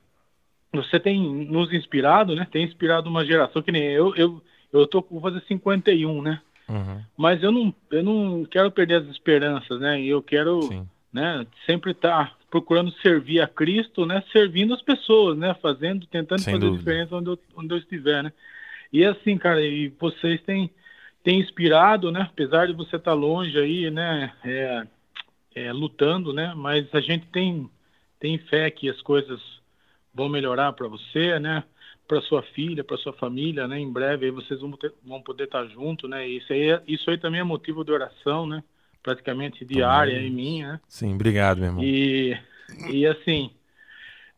você 0.73 0.99
tem 0.99 1.21
nos 1.21 1.73
inspirado, 1.73 2.35
né? 2.35 2.47
Tem 2.51 2.65
inspirado 2.65 3.09
uma 3.09 3.25
geração 3.25 3.63
que 3.63 3.71
nem 3.71 3.83
eu, 3.83 4.15
eu, 4.17 4.43
eu 4.73 4.87
tô 4.87 5.03
com 5.03 5.21
fazer 5.21 5.43
51, 5.47 6.23
né? 6.23 6.41
Uhum. 6.69 7.03
Mas 7.17 7.43
eu 7.43 7.53
não, 7.53 7.75
eu 7.91 8.03
não 8.03 8.45
quero 8.45 8.71
perder 8.71 9.03
as 9.03 9.09
esperanças, 9.09 9.79
né? 9.81 10.01
E 10.01 10.09
eu 10.09 10.23
quero, 10.23 10.63
Sim. 10.63 10.89
né? 11.13 11.47
Sempre 11.67 11.91
estar 11.91 12.29
tá 12.31 12.37
procurando 12.51 12.91
servir 13.03 13.41
a 13.41 13.47
Cristo, 13.47 14.07
né? 14.07 14.23
Servindo 14.33 14.73
as 14.73 14.81
pessoas, 14.81 15.37
né? 15.37 15.55
Fazendo, 15.61 16.07
tentando 16.07 16.41
Sem 16.41 16.55
fazer 16.55 16.67
dúvida. 16.67 16.79
diferença 16.79 17.17
onde 17.17 17.31
eu, 17.31 17.39
onde 17.55 17.75
eu 17.75 17.79
estiver, 17.79 18.23
né? 18.23 18.33
E 18.91 19.05
assim, 19.05 19.37
cara, 19.37 19.61
e 19.61 19.89
vocês 20.01 20.41
têm, 20.43 20.71
têm 21.23 21.41
inspirado, 21.41 22.11
né? 22.11 22.29
Apesar 22.31 22.67
de 22.67 22.73
você 22.73 22.97
estar 22.97 23.11
tá 23.11 23.15
longe 23.15 23.59
aí, 23.59 23.91
né? 23.91 24.33
É, 24.43 24.87
é, 25.55 25.73
lutando, 25.73 26.33
né? 26.33 26.55
Mas 26.57 26.87
a 26.95 27.01
gente 27.01 27.27
tem, 27.27 27.69
tem 28.19 28.39
fé 28.39 28.71
que 28.71 28.89
as 28.89 29.01
coisas 29.03 29.41
vão 30.15 30.29
melhorar 30.29 30.73
para 30.73 30.89
você, 30.89 31.39
né? 31.39 31.65
Para 32.07 32.21
sua 32.23 32.43
filha, 32.43 32.85
para 32.85 32.97
sua 32.99 33.13
família, 33.13 33.67
né? 33.67 33.79
Em 33.79 33.91
breve 33.91 34.27
aí 34.27 34.31
vocês 34.31 34.61
vão, 34.61 34.73
ter, 34.73 34.93
vão 35.05 35.23
poder 35.23 35.45
estar 35.45 35.65
junto, 35.67 36.07
né? 36.07 36.27
Isso 36.27 36.53
aí, 36.53 36.71
é, 36.71 36.83
isso 36.87 37.11
aí 37.11 37.19
também 37.19 37.41
é 37.41 37.45
motivo 37.45 37.85
de 37.85 37.93
oração, 37.93 38.47
né? 38.47 38.63
Praticamente 39.03 39.65
diária 39.65 40.21
em 40.21 40.31
mim, 40.31 40.63
né? 40.63 40.81
Sim, 40.89 41.15
obrigado, 41.15 41.59
meu 41.59 41.67
irmão. 41.69 41.83
E, 41.83 42.39
e 42.91 43.07
assim, 43.07 43.51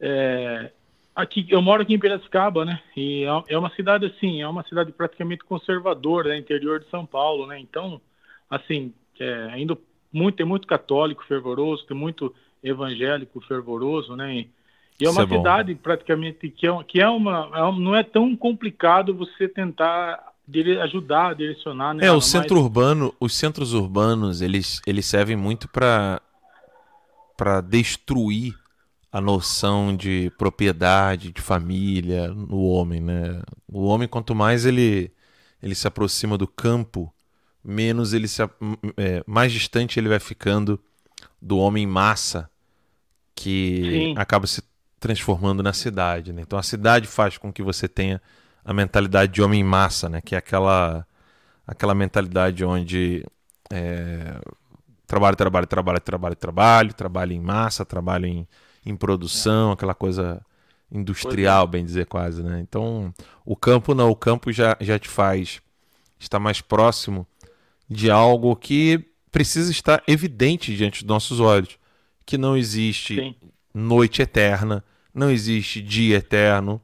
é, 0.01 0.71
aqui 1.15 1.47
eu 1.51 1.61
moro 1.61 1.83
aqui 1.83 1.95
em 1.95 1.99
Piracicaba, 1.99 2.65
né? 2.65 2.81
E 2.97 3.25
é, 3.25 3.55
é 3.55 3.59
uma 3.59 3.71
cidade 3.71 4.07
assim, 4.07 4.41
é 4.41 4.49
uma 4.49 4.63
cidade 4.65 4.93
praticamente 4.93 5.45
conservadora, 5.45 6.31
né? 6.31 6.39
interior 6.39 6.81
de 6.81 6.89
São 6.91 7.05
Paulo, 7.05 7.47
né? 7.47 7.59
Então, 7.59 8.01
assim, 8.49 8.93
é, 9.19 9.49
ainda 9.53 9.77
muito 10.13 10.37
tem 10.37 10.47
muito 10.47 10.67
católico 10.67 11.25
fervoroso, 11.25 11.87
tem 11.87 11.97
muito 11.97 12.35
evangélico 12.63 13.41
fervoroso, 13.41 14.15
né? 14.15 14.37
E, 14.37 14.51
e 15.01 15.07
é 15.07 15.11
uma 15.11 15.25
Isso 15.25 15.35
cidade 15.35 15.73
é 15.73 15.75
praticamente 15.75 16.49
que 16.49 16.67
é, 16.67 16.85
que 16.85 17.01
é 17.01 17.09
uma, 17.09 17.51
é 17.53 17.63
uma, 17.63 17.81
não 17.81 17.97
é 17.97 18.03
tão 18.03 18.37
complicado 18.37 19.15
você 19.15 19.49
tentar 19.49 20.33
dire, 20.47 20.81
ajudar, 20.81 21.35
direcionar. 21.35 21.95
Né? 21.95 22.07
É, 22.07 22.13
o 22.13 22.21
centro 22.21 22.55
mais... 22.55 22.65
urbano, 22.65 23.15
os 23.19 23.35
centros 23.35 23.73
urbanos, 23.73 24.41
eles, 24.41 24.81
eles 24.87 25.07
servem 25.07 25.37
muito 25.37 25.69
para 25.69 26.21
para 27.37 27.61
destruir 27.61 28.55
a 29.11 29.21
noção 29.21 29.97
de 29.97 30.31
propriedade, 30.39 31.33
de 31.33 31.43
família 31.43 32.29
no 32.29 32.63
homem, 32.63 33.01
né? 33.01 33.43
O 33.67 33.87
homem 33.87 34.07
quanto 34.07 34.37
mais 34.37 34.65
ele 34.65 35.11
ele 35.61 35.75
se 35.75 35.89
aproxima 35.89 36.39
do 36.39 36.47
campo, 36.47 37.13
menos 37.65 38.13
ele 38.13 38.29
se 38.29 38.43
é, 38.97 39.25
mais 39.27 39.51
distante 39.51 39.99
ele 39.99 40.09
vai 40.09 40.21
ficando 40.21 40.79
do 41.43 41.59
homem 41.59 41.87
massa 41.87 42.49
que 43.35 43.83
Sim. 43.83 44.15
acaba 44.17 44.47
se 44.47 44.63
transformando 45.05 45.63
na 45.63 45.75
cidade. 45.75 46.33
Né? 46.33 46.41
Então 46.41 46.59
a 46.59 46.63
cidade 46.63 47.07
faz 47.07 47.37
com 47.37 47.53
que 47.53 47.63
você 47.63 47.87
tenha 47.87 48.23
a 48.65 48.73
mentalidade 48.73 49.33
de 49.33 49.43
homem 49.43 49.63
massa, 49.63 50.09
né? 50.09 50.23
que 50.23 50.35
é 50.35 50.39
aquela, 50.39 51.07
aquela 51.67 51.95
mentalidade 51.95 52.65
onde 52.65 53.23
é, 53.71 54.41
trabalho, 55.07 55.37
trabalho, 55.37 55.67
trabalho, 55.67 56.01
trabalho, 56.01 56.37
trabalho, 56.37 56.95
trabalho 56.95 57.33
em 57.33 57.41
massa, 57.41 57.85
trabalho 57.85 58.25
em, 58.25 58.49
em 58.87 58.97
produção, 58.97 59.69
é. 59.69 59.73
aquela 59.75 59.95
coisa 59.95 60.41
industrial, 60.91 61.67
bem 61.67 61.85
dizer 61.85 62.07
quase. 62.07 62.43
Né? 62.43 62.61
Então 62.61 63.13
o 63.45 63.55
campo 63.55 63.95
não, 63.95 64.09
o 64.09 64.17
campo 64.17 64.51
já, 64.51 64.75
já 64.81 64.99
te 64.99 65.11
faz 65.11 65.61
estar 66.19 66.39
mais 66.39 66.63
próximo 66.63 67.27
de 67.91 68.11
algo 68.11 68.57
que 68.57 69.05
precisa 69.31 69.71
estar 69.71 70.03
evidente 70.09 70.75
diante 70.75 71.05
dos 71.05 71.09
nossos 71.09 71.41
olhos, 71.41 71.79
que 72.25 72.39
não 72.39 72.57
existe 72.57 73.17
Sim. 73.17 73.35
noite 73.75 74.23
eterna, 74.23 74.83
não 75.15 75.31
existe 75.31 75.81
dia 75.81 76.17
eterno, 76.17 76.83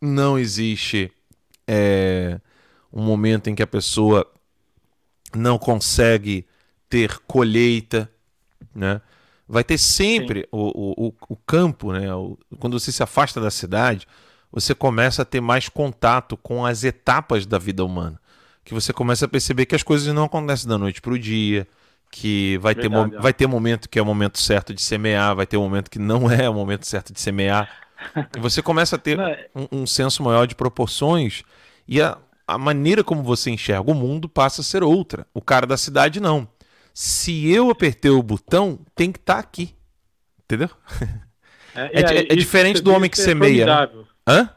não 0.00 0.38
existe 0.38 1.10
é, 1.66 2.40
um 2.92 3.02
momento 3.02 3.50
em 3.50 3.54
que 3.54 3.62
a 3.62 3.66
pessoa 3.66 4.30
não 5.34 5.58
consegue 5.58 6.46
ter 6.88 7.18
colheita, 7.26 8.10
né? 8.74 9.00
Vai 9.46 9.64
ter 9.64 9.76
sempre 9.76 10.48
o, 10.50 11.08
o, 11.08 11.14
o, 11.28 11.36
campo, 11.36 11.92
né? 11.92 12.14
O, 12.14 12.38
quando 12.58 12.78
você 12.78 12.92
se 12.92 13.02
afasta 13.02 13.40
da 13.40 13.50
cidade, 13.50 14.06
você 14.50 14.74
começa 14.74 15.22
a 15.22 15.24
ter 15.24 15.40
mais 15.40 15.68
contato 15.68 16.36
com 16.36 16.64
as 16.64 16.84
etapas 16.84 17.44
da 17.44 17.58
vida 17.58 17.84
humana. 17.84 18.18
Que 18.64 18.72
você 18.72 18.92
começa 18.92 19.24
a 19.26 19.28
perceber 19.28 19.66
que 19.66 19.74
as 19.74 19.82
coisas 19.82 20.14
não 20.14 20.24
acontecem 20.24 20.68
da 20.68 20.78
noite 20.78 21.02
para 21.02 21.12
o 21.12 21.18
dia, 21.18 21.66
que 22.14 22.56
vai 22.58 22.76
Verdade, 22.76 23.10
ter, 23.10 23.16
é. 23.16 23.20
vai 23.20 23.32
ter 23.32 23.46
momento 23.48 23.88
que 23.88 23.98
é 23.98 24.02
o 24.02 24.06
momento 24.06 24.38
certo 24.38 24.72
de 24.72 24.80
semear, 24.80 25.34
vai 25.34 25.46
ter 25.46 25.56
um 25.56 25.62
momento 25.62 25.90
que 25.90 25.98
não 25.98 26.30
é 26.30 26.48
o 26.48 26.54
momento 26.54 26.86
certo 26.86 27.12
de 27.12 27.20
semear. 27.20 27.68
E 28.36 28.38
você 28.38 28.62
começa 28.62 28.94
a 28.94 28.98
ter 28.98 29.18
é 29.18 29.50
um, 29.52 29.80
um, 29.80 29.86
senso 29.86 30.22
maior 30.22 30.46
de 30.46 30.54
proporções 30.54 31.42
e 31.88 32.00
a, 32.00 32.16
a 32.46 32.56
maneira 32.56 33.02
como 33.02 33.20
você 33.20 33.50
enxerga 33.50 33.90
o 33.90 33.94
mundo 33.94 34.28
passa 34.28 34.60
a 34.60 34.64
ser 34.64 34.84
outra. 34.84 35.26
O 35.34 35.40
cara 35.40 35.66
da 35.66 35.76
cidade 35.76 36.20
não. 36.20 36.46
Se 36.92 37.50
eu 37.50 37.68
apertei 37.68 38.12
o 38.12 38.22
botão, 38.22 38.78
tem 38.94 39.10
que 39.10 39.18
estar 39.18 39.34
tá 39.34 39.40
aqui. 39.40 39.74
Entendeu? 40.44 40.70
É, 41.74 41.98
é, 42.00 42.32
é, 42.32 42.36
diferente 42.36 42.80
do 42.80 42.92
homem 42.92 43.10
que 43.10 43.20
é 43.20 43.24
semeia. 43.24 43.66
Né? 43.66 43.88
Hã? 44.28 44.50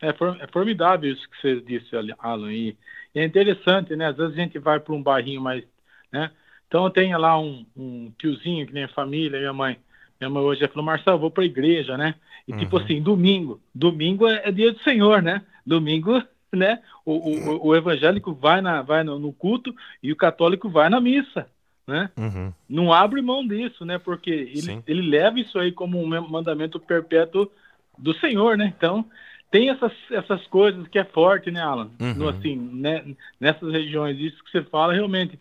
É, 0.00 0.14
for, 0.14 0.34
é 0.40 0.46
formidável 0.46 1.12
isso 1.12 1.28
que 1.28 1.42
você 1.42 1.60
disse, 1.60 1.90
Alan. 2.18 2.50
E, 2.50 2.74
e 3.14 3.20
é 3.20 3.24
interessante, 3.24 3.94
né? 3.94 4.08
Às 4.08 4.16
vezes 4.16 4.32
a 4.32 4.40
gente 4.40 4.58
vai 4.58 4.80
para 4.80 4.94
um 4.94 5.02
bairrinho 5.02 5.42
mais. 5.42 5.62
Né? 6.10 6.30
Então 6.72 6.84
eu 6.84 6.90
tenho 6.90 7.18
lá 7.18 7.38
um, 7.38 7.66
um 7.76 8.10
tiozinho 8.18 8.66
que 8.66 8.72
nem 8.72 8.88
família, 8.88 9.38
minha 9.38 9.52
mãe. 9.52 9.76
Minha 10.18 10.30
mãe 10.30 10.42
hoje 10.42 10.66
falou, 10.68 10.82
Marcelo, 10.82 11.18
vou 11.18 11.30
para 11.30 11.42
a 11.42 11.46
igreja, 11.46 11.98
né? 11.98 12.14
E 12.48 12.52
tipo 12.52 12.54
uhum. 12.54 12.58
tipo 12.60 12.78
assim, 12.78 13.02
domingo. 13.02 13.60
Domingo 13.74 14.26
é, 14.26 14.40
é, 14.48 14.50
dia 14.50 14.72
do 14.72 14.78
Senhor, 14.78 15.20
né? 15.20 15.42
Domingo, 15.66 16.22
né? 16.50 16.80
O, 17.04 17.12
o, 17.12 17.66
o 17.66 17.76
evangélico 17.76 18.32
vai, 18.32 18.62
na, 18.62 18.80
vai 18.80 19.04
no, 19.04 19.18
no, 19.18 19.34
culto 19.34 19.74
e 20.02 20.10
o 20.10 20.16
católico 20.16 20.70
vai 20.70 20.88
na 20.88 20.98
missa, 20.98 21.46
né? 21.86 22.08
Uhum. 22.16 22.54
Não 22.66 22.90
abre 22.90 23.20
mão 23.20 23.46
disso, 23.46 23.84
né? 23.84 23.98
Porque 23.98 24.30
ele, 24.30 24.82
ele 24.86 25.02
leva 25.02 25.38
isso 25.38 25.58
aí 25.58 25.72
como 25.72 26.02
um 26.02 26.06
mandamento 26.26 26.80
perpétuo 26.80 27.50
do 27.98 28.14
Senhor, 28.14 28.56
né? 28.56 28.72
Então, 28.74 29.04
tem 29.50 29.68
essas, 29.68 29.92
essas 30.10 30.46
coisas 30.46 30.88
que 30.88 30.98
é 30.98 31.04
forte, 31.04 31.50
né, 31.50 31.60
Alan? 31.60 31.90
Uhum. 32.00 32.14
No, 32.14 32.28
assim, 32.30 32.56
né, 32.56 33.04
nessas 33.38 33.70
regiões, 33.70 34.18
isso 34.18 34.42
que 34.42 34.50
você 34.50 34.62
fala, 34.62 34.94
realmente, 34.94 35.38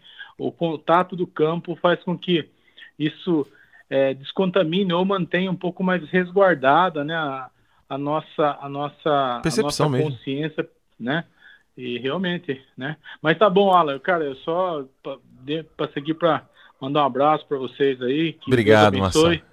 o 0.47 0.51
contato 0.51 1.15
do 1.15 1.27
campo 1.27 1.75
faz 1.75 2.03
com 2.03 2.17
que 2.17 2.49
isso 2.97 3.45
é, 3.89 4.13
descontamine 4.13 4.91
ou 4.91 5.05
mantenha 5.05 5.51
um 5.51 5.55
pouco 5.55 5.83
mais 5.83 6.03
resguardada 6.09 7.03
né, 7.03 7.15
a, 7.15 7.49
a 7.87 7.97
nossa, 7.97 8.57
a 8.59 8.67
nossa, 8.67 9.39
Percepção 9.43 9.87
a 9.87 9.89
nossa 9.89 10.03
consciência, 10.03 10.69
né? 10.99 11.25
E 11.77 11.97
realmente, 11.99 12.61
né? 12.75 12.97
Mas 13.21 13.37
tá 13.37 13.49
bom, 13.49 13.71
Alan, 13.71 13.97
cara, 13.99 14.23
eu 14.23 14.35
só 14.37 14.85
para 15.77 15.91
seguir 15.93 16.15
para 16.15 16.45
mandar 16.79 17.03
um 17.03 17.05
abraço 17.05 17.45
para 17.47 17.57
vocês 17.57 18.01
aí. 18.01 18.37
Obrigado, 18.45 18.91
Deus 18.91 19.03
abençoe. 19.03 19.23
Marcelo. 19.23 19.51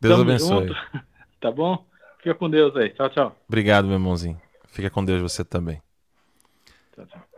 Deus 0.00 0.14
Tamo 0.14 0.30
abençoe. 0.30 0.68
Junto. 0.68 1.02
Tá 1.40 1.50
bom? 1.50 1.84
Fica 2.18 2.36
com 2.36 2.48
Deus 2.48 2.76
aí. 2.76 2.90
Tchau, 2.90 3.10
tchau. 3.10 3.36
Obrigado, 3.48 3.86
meu 3.86 3.94
irmãozinho. 3.94 4.40
Fica 4.68 4.88
com 4.88 5.04
Deus 5.04 5.20
você 5.20 5.44
também. 5.44 5.82
Tchau, 6.94 7.04
tchau. 7.06 7.31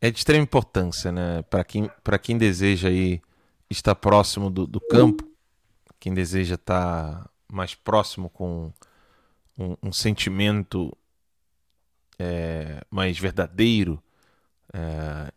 É 0.00 0.10
de 0.10 0.18
extrema 0.18 0.42
importância, 0.42 1.12
né? 1.12 1.42
Para 1.42 1.62
quem, 1.62 1.90
quem 2.22 2.38
deseja 2.38 2.88
aí 2.88 3.20
estar 3.68 3.94
próximo 3.94 4.50
do, 4.50 4.66
do 4.66 4.80
campo, 4.80 5.28
quem 5.98 6.14
deseja 6.14 6.54
estar 6.54 7.28
mais 7.52 7.74
próximo 7.74 8.30
com 8.30 8.72
um, 9.58 9.76
um 9.82 9.92
sentimento 9.92 10.96
é, 12.18 12.82
mais 12.90 13.18
verdadeiro 13.18 14.02
é, 14.72 15.32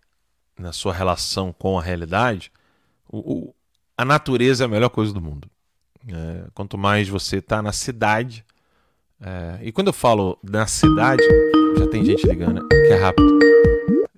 na 0.58 0.72
sua 0.72 0.94
relação 0.94 1.52
com 1.52 1.78
a 1.78 1.82
realidade, 1.82 2.52
o, 3.10 3.18
o, 3.18 3.56
a 3.98 4.06
natureza 4.06 4.64
é 4.64 4.66
a 4.66 4.70
melhor 4.70 4.90
coisa 4.90 5.14
do 5.14 5.22
mundo. 5.22 5.50
É, 6.08 6.48
quanto 6.54 6.78
mais 6.78 7.08
você 7.08 7.38
está 7.38 7.62
na 7.62 7.72
cidade, 7.72 8.46
é, 9.22 9.60
e 9.62 9.72
quando 9.72 9.88
eu 9.88 9.94
falo 9.94 10.38
na 10.44 10.68
cidade, 10.68 11.24
já 11.78 11.88
tem 11.88 12.04
gente 12.04 12.26
ligando, 12.28 12.62
né? 12.62 12.68
que 12.70 12.94
é 12.94 12.96
rápido. 12.96 13.40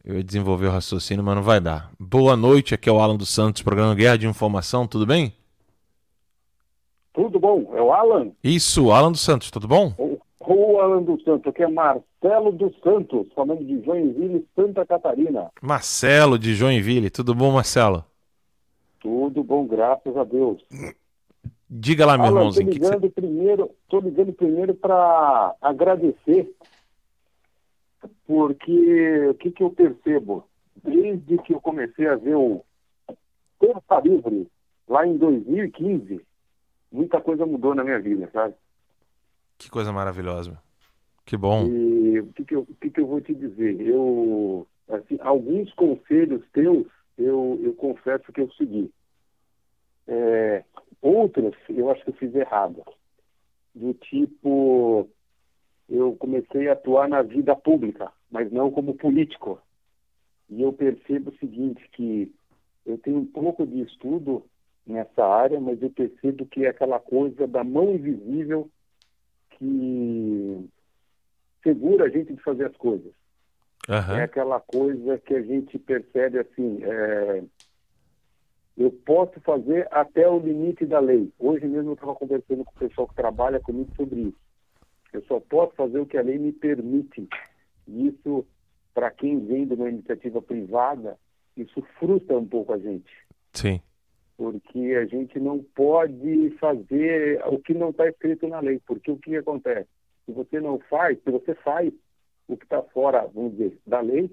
Eu 0.06 0.18
ia 0.18 0.24
desenvolver 0.24 0.68
o 0.68 0.72
raciocínio, 0.72 1.24
mas 1.24 1.36
não 1.36 1.42
vai 1.42 1.60
dar. 1.60 1.90
Boa 2.00 2.38
noite, 2.38 2.76
aqui 2.76 2.88
é 2.88 2.92
o 2.92 3.00
Alan 3.00 3.16
dos 3.16 3.34
Santos, 3.34 3.64
programa 3.64 3.96
Guerra 3.96 4.20
de 4.20 4.28
Informação, 4.28 4.86
tudo 4.86 5.04
bem? 5.04 5.34
Tudo 7.12 7.40
bom? 7.40 7.72
É 7.76 7.82
o 7.82 7.92
Alan? 7.92 8.30
Isso, 8.44 8.92
Alan 8.92 9.12
dos 9.12 9.22
Santos, 9.22 9.50
tudo 9.50 9.68
bom? 9.68 9.96
O, 9.98 10.20
o 10.42 10.80
Alan 10.80 11.02
dos 11.02 11.24
Santos, 11.24 11.48
aqui 11.48 11.64
é 11.64 11.68
Marcelo 11.68 12.52
dos 12.52 12.78
Santos, 12.84 13.26
falando 13.34 13.66
de 13.66 13.84
Joinville, 13.84 14.46
Santa 14.56 14.86
Catarina. 14.86 15.50
Marcelo 15.60 16.38
de 16.38 16.54
Joinville, 16.54 17.10
tudo 17.10 17.34
bom, 17.34 17.52
Marcelo? 17.52 18.06
Tudo 19.00 19.44
bom, 19.44 19.66
graças 19.66 20.16
a 20.16 20.24
Deus. 20.24 20.64
Diga 21.68 22.06
lá, 22.06 22.16
meu 22.16 22.28
Alan, 22.28 22.38
irmãozinho. 22.42 22.70
Estou 22.70 22.90
ligando, 22.90 23.02
que 23.02 23.10
que 23.10 23.22
primeiro, 23.22 23.72
tô 23.90 24.00
ligando 24.02 24.34
primeiro 24.34 24.76
para 24.76 25.56
agradecer, 25.60 26.48
porque 28.26 29.28
o 29.30 29.34
que, 29.36 29.52
que 29.52 29.64
eu 29.64 29.70
percebo? 29.70 30.48
Desde 30.84 31.38
que 31.40 31.54
eu 31.54 31.62
comecei 31.62 32.08
a 32.08 32.16
ver 32.16 32.36
o 32.36 32.64
Terça 33.60 34.00
Livre, 34.04 34.48
lá 34.88 35.06
em 35.06 35.18
2015, 35.18 36.22
muita 36.92 37.22
coisa 37.22 37.46
mudou 37.46 37.74
na 37.74 37.84
minha 37.84 38.00
vida, 38.00 38.30
sabe? 38.34 38.56
Que 39.58 39.70
coisa 39.70 39.92
maravilhosa. 39.92 40.60
Que 41.26 41.38
bom. 41.38 41.66
E 41.66 42.20
o 42.20 42.28
que, 42.34 42.46
que, 42.46 42.56
eu, 42.56 42.68
que, 42.80 42.90
que 42.90 43.00
eu 43.00 43.08
vou 43.08 43.22
te 43.22 43.34
dizer? 43.34 43.82
Eu, 43.82 44.68
assim, 44.90 45.18
alguns 45.22 45.74
conselhos 45.74 46.44
teus, 46.54 46.88
eu, 47.18 47.60
eu 47.64 47.74
confesso 47.74 48.32
que 48.32 48.42
eu 48.42 48.52
segui. 48.54 48.92
É, 50.08 50.64
outros, 51.02 51.56
eu 51.70 51.90
acho 51.90 52.04
que 52.04 52.12
eu 52.12 52.16
fiz 52.16 52.36
errado. 52.36 52.84
Do 53.74 53.94
tipo, 53.94 55.10
eu 55.90 56.16
comecei 56.16 56.68
a 56.68 56.74
atuar 56.74 57.08
na 57.08 57.22
vida 57.22 57.56
pública, 57.56 58.12
mas 58.32 58.52
não 58.52 58.72
como 58.72 58.96
político. 58.96 59.60
E 60.50 60.62
eu 60.62 60.74
percebo 60.74 61.32
o 61.32 61.38
seguinte, 61.38 61.88
que 61.92 62.32
eu 62.86 62.98
tenho 62.98 63.18
um 63.18 63.26
pouco 63.26 63.66
de 63.66 63.82
estudo 63.82 64.44
nessa 64.86 65.26
área, 65.26 65.60
mas 65.60 65.82
eu 65.82 65.90
percebo 65.90 66.46
que 66.46 66.66
é 66.66 66.70
aquela 66.70 67.00
coisa 67.00 67.48
da 67.48 67.64
mão 67.64 67.94
invisível 67.94 68.70
que 69.52 70.70
segura 71.64 72.06
a 72.06 72.10
gente 72.10 72.34
de 72.34 72.42
fazer 72.42 72.66
as 72.66 72.78
coisas. 72.78 73.12
Aham. 73.90 74.18
É 74.18 74.24
aquela 74.24 74.60
coisa 74.60 75.18
que 75.20 75.34
a 75.34 75.42
gente 75.42 75.78
percebe 75.80 76.40
assim, 76.40 76.80
é, 76.84 77.44
eu 78.78 78.92
posso 78.92 79.40
fazer 79.42 79.88
até 79.92 80.28
o 80.28 80.40
limite 80.40 80.86
da 80.86 81.00
lei. 81.00 81.32
Hoje 81.40 81.66
mesmo 81.66 81.92
eu 81.92 81.94
estava 81.94 82.16
conversando 82.16 82.64
com 82.66 82.72
o 82.72 82.80
pessoal 82.80 83.08
que 83.08 83.16
trabalha 83.16 83.60
comigo 83.60 83.90
sobre 83.96 84.22
isso. 84.22 84.45
Eu 85.16 85.24
só 85.24 85.40
posso 85.40 85.74
fazer 85.76 85.98
o 86.00 86.06
que 86.06 86.18
a 86.18 86.22
lei 86.22 86.38
me 86.38 86.52
permite. 86.52 87.26
E 87.88 88.08
isso, 88.08 88.46
para 88.94 89.10
quem 89.10 89.40
vem 89.46 89.66
de 89.66 89.74
uma 89.74 89.90
iniciativa 89.90 90.42
privada, 90.42 91.18
isso 91.56 91.82
frustra 91.98 92.38
um 92.38 92.46
pouco 92.46 92.74
a 92.74 92.78
gente. 92.78 93.10
Sim. 93.54 93.82
Porque 94.36 94.94
a 95.02 95.06
gente 95.06 95.40
não 95.40 95.64
pode 95.74 96.50
fazer 96.60 97.42
o 97.48 97.58
que 97.60 97.74
não 97.74 97.92
está 97.92 98.10
escrito 98.10 98.46
na 98.50 98.60
lei. 98.60 98.82
Porque 98.86 99.10
o 99.10 99.18
que 99.18 99.38
acontece? 99.38 99.88
Se 100.26 100.34
você 100.34 100.60
não 100.60 100.80
faz, 100.90 101.18
se 101.24 101.32
você 101.32 101.56
faz 101.56 101.94
o 102.46 102.58
que 102.58 102.66
está 102.66 102.82
fora, 102.82 103.26
vamos 103.34 103.54
dizer, 103.54 103.78
da 103.88 104.02
lei, 104.02 104.30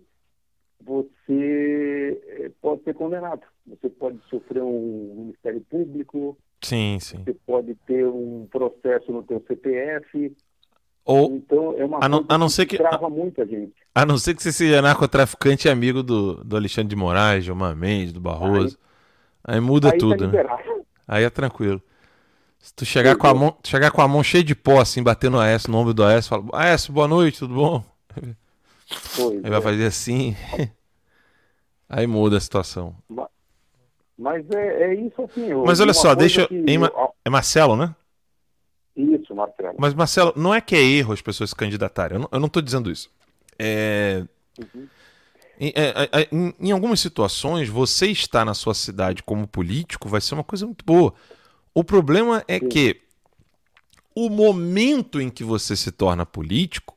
você 0.81 2.21
eh, 2.27 2.51
pode 2.61 2.83
ser 2.83 2.95
condenado. 2.95 3.43
Você 3.69 3.89
pode 3.89 4.19
sofrer 4.29 4.65
um 4.65 5.15
Ministério 5.15 5.61
Público, 5.61 6.37
Sim, 6.61 6.99
sim. 7.01 7.23
você 7.23 7.35
pode 7.47 7.77
ter 7.87 8.05
um 8.05 8.49
processo 8.51 9.13
no 9.13 9.23
teu 9.23 9.41
CPF. 9.47 10.35
Ou, 11.05 11.35
então 11.37 11.75
é 11.77 11.85
uma 11.85 12.05
a 12.05 12.09
não, 12.09 12.25
a 12.29 12.39
não 12.39 12.49
ser 12.49 12.65
que, 12.67 12.77
trava 12.79 13.11
muita 13.11 13.45
gente. 13.45 13.75
a 13.95 14.07
não 14.07 14.17
ser 14.17 14.35
que 14.35 14.43
você 14.43 14.53
seja 14.53 14.81
narcotraficante 14.81 15.69
amigo 15.69 16.03
do, 16.03 16.43
do 16.45 16.57
Alexandre 16.57 16.91
de 16.91 16.97
Moraes, 16.97 17.45
Gilmar 17.45 17.75
Mendes, 17.75 18.13
do 18.13 18.21
Barroso. 18.21 18.79
Aí, 19.45 19.59
muda 19.59 19.89
aí 19.89 19.93
tá 19.95 19.99
tudo, 19.99 20.21
né? 20.21 20.27
liberado. 20.27 20.87
Aí 21.09 21.25
é 21.25 21.31
tranquilo. 21.31 21.83
Se 22.61 22.73
tu 22.73 22.85
chegar 22.85 23.17
com, 23.17 23.27
a 23.27 23.35
mão, 23.35 23.57
chegar 23.65 23.91
com 23.91 24.01
a 24.01 24.07
mão 24.07 24.23
cheia 24.23 24.45
de 24.45 24.55
pó, 24.55 24.81
assim, 24.81 25.03
bater 25.03 25.29
no 25.29 25.41
AS, 25.41 25.67
no 25.67 25.77
ombro 25.79 25.93
do 25.93 26.05
AS, 26.05 26.29
fala, 26.29 26.45
AS, 26.53 26.87
boa 26.87 27.09
noite, 27.09 27.41
tudo 27.41 27.55
bom? 27.55 27.85
Pois 29.17 29.45
Aí 29.45 29.51
vai 29.51 29.59
é. 29.59 29.63
fazer 29.63 29.87
assim. 29.87 30.37
Aí 31.89 32.07
muda 32.07 32.37
a 32.37 32.41
situação. 32.41 32.95
Ma- 33.09 33.29
Mas 34.17 34.49
é, 34.51 34.83
é 34.85 34.95
isso 34.95 35.23
assim. 35.23 35.53
Mas 35.67 35.81
olha 35.81 35.93
só, 35.93 36.15
deixa. 36.15 36.47
que 36.47 36.55
eu- 36.55 37.13
É 37.25 37.29
Marcelo, 37.31 37.75
né? 37.77 37.95
Isso, 39.33 39.35
Marcelo. 39.35 39.77
Mas, 39.79 39.95
Marcelo, 39.95 40.33
não 40.37 40.55
é 40.55 40.61
que 40.61 40.75
é 40.77 40.83
erro 40.83 41.13
as 41.13 41.23
pessoas 41.23 41.51
se 41.51 41.57
candidatarem. 41.57 42.27
Eu 42.31 42.41
não, 42.41 42.49
tô 42.49 42.61
dizendo 42.61 42.91
isso. 42.91 43.11
É. 43.59 44.25
Em, 45.59 45.73
é, 45.75 46.09
é, 46.21 46.29
em- 46.33 46.55
em 46.61 46.71
algumas 46.73 47.01
situações, 47.01 47.69
você 47.69 48.07
estar 48.09 48.45
na 48.45 48.55
sua 48.55 48.75
cidade 48.75 49.23
como 49.23 49.47
político 49.47 50.09
vai 50.09 50.21
ser 50.21 50.35
uma 50.35 50.45
coisa 50.45 50.67
muito 50.67 50.85
boa. 50.85 51.15
O 51.75 51.83
problema 51.83 52.45
é 52.47 52.61
que 52.61 53.01
o 54.15 54.29
momento 54.29 55.21
em 55.21 55.31
que 55.31 55.43
você 55.43 55.75
se 55.75 55.91
torna 55.91 56.27
político 56.27 56.97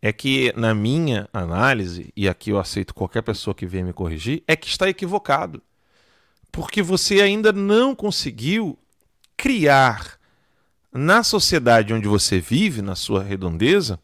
é 0.00 0.12
que, 0.12 0.52
na 0.56 0.74
minha 0.74 1.28
análise, 1.32 2.12
e 2.16 2.28
aqui 2.28 2.50
eu 2.50 2.58
aceito 2.58 2.94
qualquer 2.94 3.22
pessoa 3.22 3.54
que 3.54 3.66
venha 3.66 3.84
me 3.84 3.92
corrigir, 3.92 4.42
é 4.46 4.54
que 4.54 4.68
está 4.68 4.88
equivocado. 4.88 5.60
Porque 6.52 6.82
você 6.82 7.20
ainda 7.20 7.52
não 7.52 7.94
conseguiu 7.94 8.78
criar 9.36 10.17
na 10.92 11.22
sociedade 11.22 11.92
onde 11.92 12.08
você 12.08 12.40
vive, 12.40 12.82
na 12.82 12.94
sua 12.94 13.22
redondeza, 13.22 13.98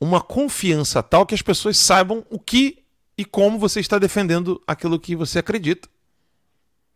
uma 0.00 0.20
confiança 0.20 1.02
tal 1.02 1.26
que 1.26 1.34
as 1.34 1.42
pessoas 1.42 1.76
saibam 1.76 2.24
o 2.30 2.38
que 2.38 2.78
e 3.18 3.24
como 3.24 3.58
você 3.58 3.80
está 3.80 3.98
defendendo 3.98 4.62
aquilo 4.66 4.98
que 4.98 5.14
você 5.14 5.40
acredita. 5.40 5.88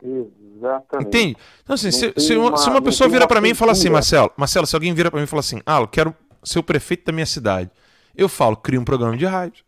Exatamente. 0.02 1.06
Entende? 1.08 1.36
Então, 1.62 1.74
assim, 1.74 1.90
se, 1.90 2.14
se 2.16 2.36
uma, 2.36 2.56
se 2.56 2.68
uma 2.70 2.80
pessoa 2.80 3.08
vira 3.10 3.26
para 3.26 3.40
mim 3.40 3.50
e 3.50 3.54
fala 3.54 3.72
assim. 3.72 3.90
Marcelo, 3.90 4.30
Marcelo, 4.36 4.66
se 4.66 4.74
alguém 4.74 4.94
vira 4.94 5.10
para 5.10 5.18
mim 5.20 5.24
e 5.24 5.28
fala 5.28 5.40
assim, 5.40 5.60
ah, 5.66 5.80
eu 5.80 5.88
quero 5.88 6.14
ser 6.42 6.58
o 6.58 6.62
prefeito 6.62 7.04
da 7.04 7.12
minha 7.12 7.26
cidade, 7.26 7.70
eu 8.14 8.28
falo, 8.28 8.56
cria 8.56 8.80
um 8.80 8.84
programa 8.84 9.16
de 9.16 9.26
rádio. 9.26 9.64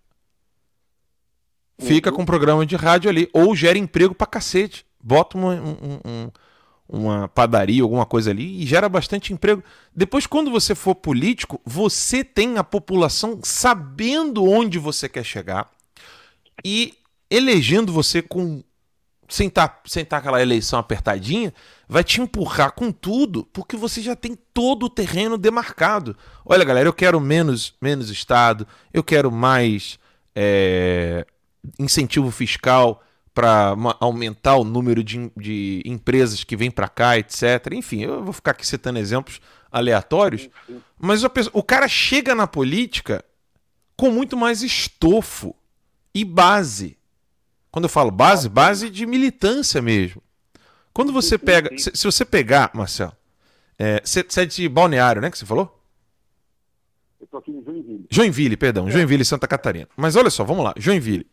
Fica 1.79 2.11
com 2.11 2.23
um 2.23 2.27
programa 2.27 2.65
de 2.65 2.75
rádio 2.75 3.11
ali, 3.11 3.29
ou 3.35 3.55
gera 3.55 3.77
emprego 3.77 4.15
pra 4.15 4.27
cacete. 4.27 4.87
Bota 5.03 5.37
uma, 5.37 5.53
um- 5.55 6.01
um- 6.05 6.31
uma 6.89 7.29
padaria, 7.29 7.83
alguma 7.83 8.07
coisa 8.07 8.31
ali 8.31 8.63
e 8.63 8.67
gera 8.67 8.89
bastante 8.89 9.33
emprego. 9.33 9.63
Depois, 9.95 10.27
quando 10.27 10.51
você 10.51 10.75
for 10.75 10.95
político, 10.95 11.61
você 11.65 12.23
tem 12.23 12.59
a 12.59 12.65
população 12.65 13.41
sabendo 13.43 14.45
onde 14.45 14.79
você 14.79 15.09
quer 15.09 15.25
chegar 15.25 15.69
e 16.65 16.95
elegendo 17.31 17.93
você 17.93 18.23
com 18.23 18.63
sem 19.29 19.49
estar 19.49 19.83
sem 19.85 20.05
tá 20.05 20.19
aquela 20.19 20.41
eleição 20.41 20.79
apertadinha, 20.79 21.53
vai 21.89 22.05
te 22.05 22.21
empurrar 22.21 22.73
com 22.73 22.93
tudo, 22.93 23.45
porque 23.53 23.77
você 23.77 24.01
já 24.01 24.15
tem 24.15 24.39
todo 24.55 24.87
o 24.87 24.91
terreno 24.91 25.37
demarcado. 25.37 26.17
Olha, 26.45 26.65
galera, 26.65 26.89
eu 26.89 26.93
quero 26.93 27.21
menos, 27.21 27.75
menos 27.81 28.09
Estado, 28.09 28.67
eu 28.95 29.03
quero 29.03 29.33
mais 29.33 29.99
é, 30.35 31.27
incentivo 31.79 32.31
fiscal 32.31 33.03
para 33.37 33.77
aumentar 34.01 34.57
o 34.57 34.65
número 34.65 35.05
de, 35.05 35.31
de 35.37 35.83
empresas 35.85 36.43
que 36.43 36.57
vêm 36.57 36.71
para 36.71 36.89
cá, 36.89 37.19
etc. 37.19 37.67
Enfim, 37.73 38.01
eu 38.01 38.25
vou 38.25 38.33
ficar 38.33 38.53
aqui 38.53 38.67
citando 38.67 38.99
exemplos 38.99 39.43
aleatórios, 39.71 40.49
mas 40.99 41.23
pessoa- 41.29 41.53
o 41.55 41.63
cara 41.63 41.87
chega 41.87 42.35
na 42.35 42.47
política 42.47 43.23
com 43.95 44.11
muito 44.11 44.39
mais 44.39 44.63
estofo 44.63 45.55
e 46.15 46.25
base. 46.25 46.97
Quando 47.71 47.85
eu 47.85 47.91
falo 47.91 48.11
base, 48.11 48.49
base 48.49 48.89
de 48.89 49.05
militância 49.05 49.83
mesmo. 49.83 50.23
Quando 50.95 51.13
você 51.13 51.37
pega. 51.37 51.69
Se, 51.79 51.91
se 51.95 52.05
você 52.07 52.25
pegar, 52.25 52.71
Marcelo, 52.73 53.13
é, 53.79 54.01
você, 54.03 54.25
você 54.27 54.41
é 54.41 54.47
de 54.47 54.67
balneário, 54.67 55.21
né? 55.21 55.31
Que 55.31 55.37
você 55.37 55.45
falou? 55.45 55.79
Eu 57.21 57.27
tô 57.27 57.37
aqui 57.37 57.51
em 57.51 57.63
Joinville. 57.63 58.07
Joinville, 58.09 58.57
perdão, 58.57 58.91
Joinville, 58.91 59.27
Santa 59.27 59.47
Catarina. 59.47 59.89
Mas 59.95 60.17
olha 60.17 60.31
só, 60.31 60.43
vamos 60.43 60.65
lá, 60.65 60.73
Joinville. 60.79 61.27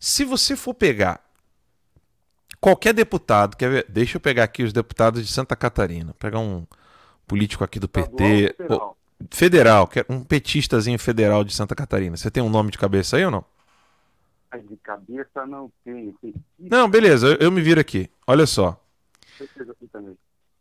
Se 0.00 0.24
você 0.24 0.56
for 0.56 0.74
pegar 0.74 1.20
qualquer 2.60 2.92
deputado, 2.94 3.56
quer 3.56 3.70
ver? 3.70 3.86
Deixa 3.88 4.16
eu 4.16 4.20
pegar 4.20 4.44
aqui 4.44 4.62
os 4.62 4.72
deputados 4.72 5.24
de 5.26 5.32
Santa 5.32 5.56
Catarina, 5.56 6.14
pegar 6.18 6.38
um 6.40 6.66
político 7.26 7.64
aqui 7.64 7.80
do 7.80 7.88
PT, 7.88 8.56
federal? 8.56 8.80
ou- 8.80 8.96
federal, 9.32 9.90
é 9.96 10.12
um 10.12 10.24
petistazinho 10.24 10.98
federal 10.98 11.44
de 11.44 11.54
Santa 11.54 11.74
Catarina. 11.74 12.16
Você 12.16 12.30
tem 12.30 12.42
um 12.42 12.50
nome 12.50 12.70
de 12.70 12.78
cabeça 12.78 13.16
aí 13.16 13.24
ou 13.24 13.30
não? 13.30 13.44
De 14.68 14.76
cabeça 14.78 15.46
não 15.46 15.70
tenho. 15.84 16.14
Tem 16.14 16.34
Não, 16.58 16.88
beleza, 16.88 17.26
eu, 17.28 17.36
eu 17.40 17.52
me 17.52 17.60
viro 17.60 17.80
aqui. 17.80 18.10
Olha 18.26 18.46
só. 18.46 18.80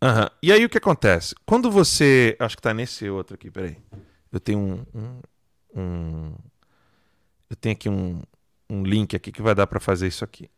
Aham. 0.01 0.29
E 0.41 0.51
aí 0.51 0.63
o 0.65 0.69
que 0.69 0.77
acontece? 0.77 1.33
Quando 1.45 1.71
você. 1.71 2.35
Acho 2.39 2.55
que 2.55 2.61
tá 2.61 2.73
nesse 2.73 3.09
outro 3.09 3.35
aqui, 3.35 3.49
peraí. 3.49 3.77
Eu 4.31 4.39
tenho 4.39 4.59
um. 4.59 4.85
um, 4.93 5.21
um- 5.81 6.35
eu 7.49 7.55
tenho 7.55 7.73
aqui 7.75 7.89
um, 7.89 8.21
um 8.69 8.83
link 8.83 9.15
aqui 9.15 9.31
que 9.31 9.41
vai 9.41 9.55
dar 9.55 9.67
para 9.67 9.79
fazer 9.79 10.07
isso 10.07 10.23
aqui. 10.23 10.49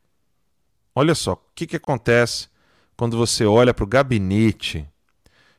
Olha 0.96 1.14
só, 1.14 1.34
o 1.34 1.40
que, 1.54 1.68
que 1.68 1.76
acontece 1.76 2.48
quando 2.96 3.16
você 3.16 3.46
olha 3.46 3.74
para 3.74 3.84
o 3.84 3.88
gabinete 3.88 4.88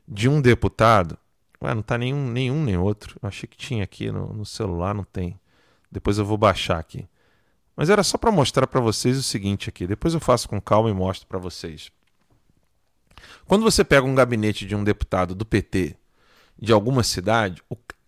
de 0.07 0.29
um 0.29 0.41
deputado. 0.41 1.17
Ué, 1.63 1.75
não 1.75 1.83
tá 1.83 1.97
nenhum, 1.97 2.29
nenhum 2.29 2.65
nem 2.65 2.77
outro. 2.77 3.19
Eu 3.23 3.29
achei 3.29 3.49
que 3.49 3.57
tinha 3.57 3.85
aqui 3.85 4.11
no, 4.11 4.33
no 4.33 4.45
celular, 4.45 4.95
não 4.95 5.05
tem. 5.05 5.39
Depois 5.91 6.19
eu 6.19 6.25
vou 6.25 6.37
baixar 6.37 6.79
aqui. 6.79 7.09
Mas 7.77 7.91
era 7.91 8.03
só 8.03 8.19
para 8.19 8.33
mostrar 8.33 8.67
para 8.67 8.81
vocês 8.81 9.17
o 9.17 9.23
seguinte 9.23 9.69
aqui. 9.69 9.87
Depois 9.87 10.15
eu 10.15 10.21
faço 10.21 10.49
com 10.49 10.61
calma 10.61 10.91
e 10.91 10.93
mostro 10.93 11.29
para 11.29 11.39
vocês. 11.39 11.93
Quando 13.47 13.63
você 13.63 13.85
pega 13.85 14.07
um 14.07 14.15
gabinete 14.15 14.67
de 14.67 14.75
um 14.75 14.83
deputado 14.83 15.35
do 15.35 15.45
PT 15.45 15.97
de 16.59 16.73
alguma 16.73 17.05
cidade, 17.05 17.63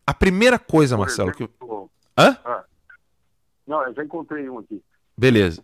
a 0.07 0.15
primeira 0.15 0.59
coisa, 0.59 0.97
Marcelo, 0.97 1.33
que. 1.33 1.49
Hã? 2.19 2.37
Não, 3.71 3.83
eu 3.87 3.95
já 3.95 4.03
encontrei 4.05 4.49
um 4.51 4.59
aqui. 4.59 4.83
Beleza. 5.17 5.63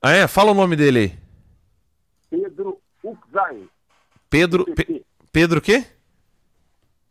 Ah, 0.00 0.12
é? 0.12 0.26
Fala 0.26 0.52
o 0.52 0.54
nome 0.54 0.74
dele 0.74 0.98
aí. 0.98 1.18
Pedro 2.30 2.80
Uczai. 3.02 3.68
Pedro. 4.30 4.64
Pe- 4.74 5.04
Pedro 5.30 5.58
o 5.58 5.62
quê? 5.62 5.84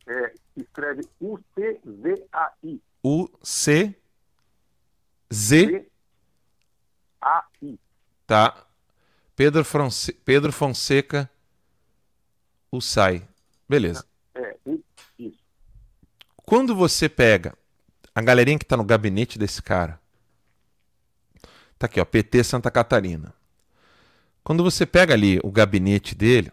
É, 0.08 0.34
escreve 0.58 1.08
U-C-Z-A-I. 1.20 2.82
U 3.04 3.30
C 3.44 3.96
Z 5.32 5.88
A-I. 7.22 7.80
tá. 8.26 8.66
Pedro, 9.36 9.64
Fronse... 9.66 10.14
Pedro 10.14 10.52
Fonseca 10.52 11.30
Ussai. 12.72 13.28
Beleza. 13.68 14.06
É, 14.34 14.56
isso. 15.20 15.40
Quando 16.38 16.76
você 16.76 17.10
pega 17.10 17.58
a 18.16 18.22
galerinha 18.22 18.58
que 18.58 18.66
tá 18.66 18.78
no 18.78 18.84
gabinete 18.86 19.38
desse 19.38 19.62
cara, 19.62 20.00
tá 21.78 21.86
aqui, 21.86 22.00
ó, 22.00 22.06
PT 22.06 22.44
Santa 22.46 22.72
Catarina. 22.72 23.34
Quando 24.42 24.64
você 24.64 24.86
pega 24.86 25.14
ali 25.14 25.40
o 25.44 25.52
gabinete 25.52 26.16
dele, 26.16 26.52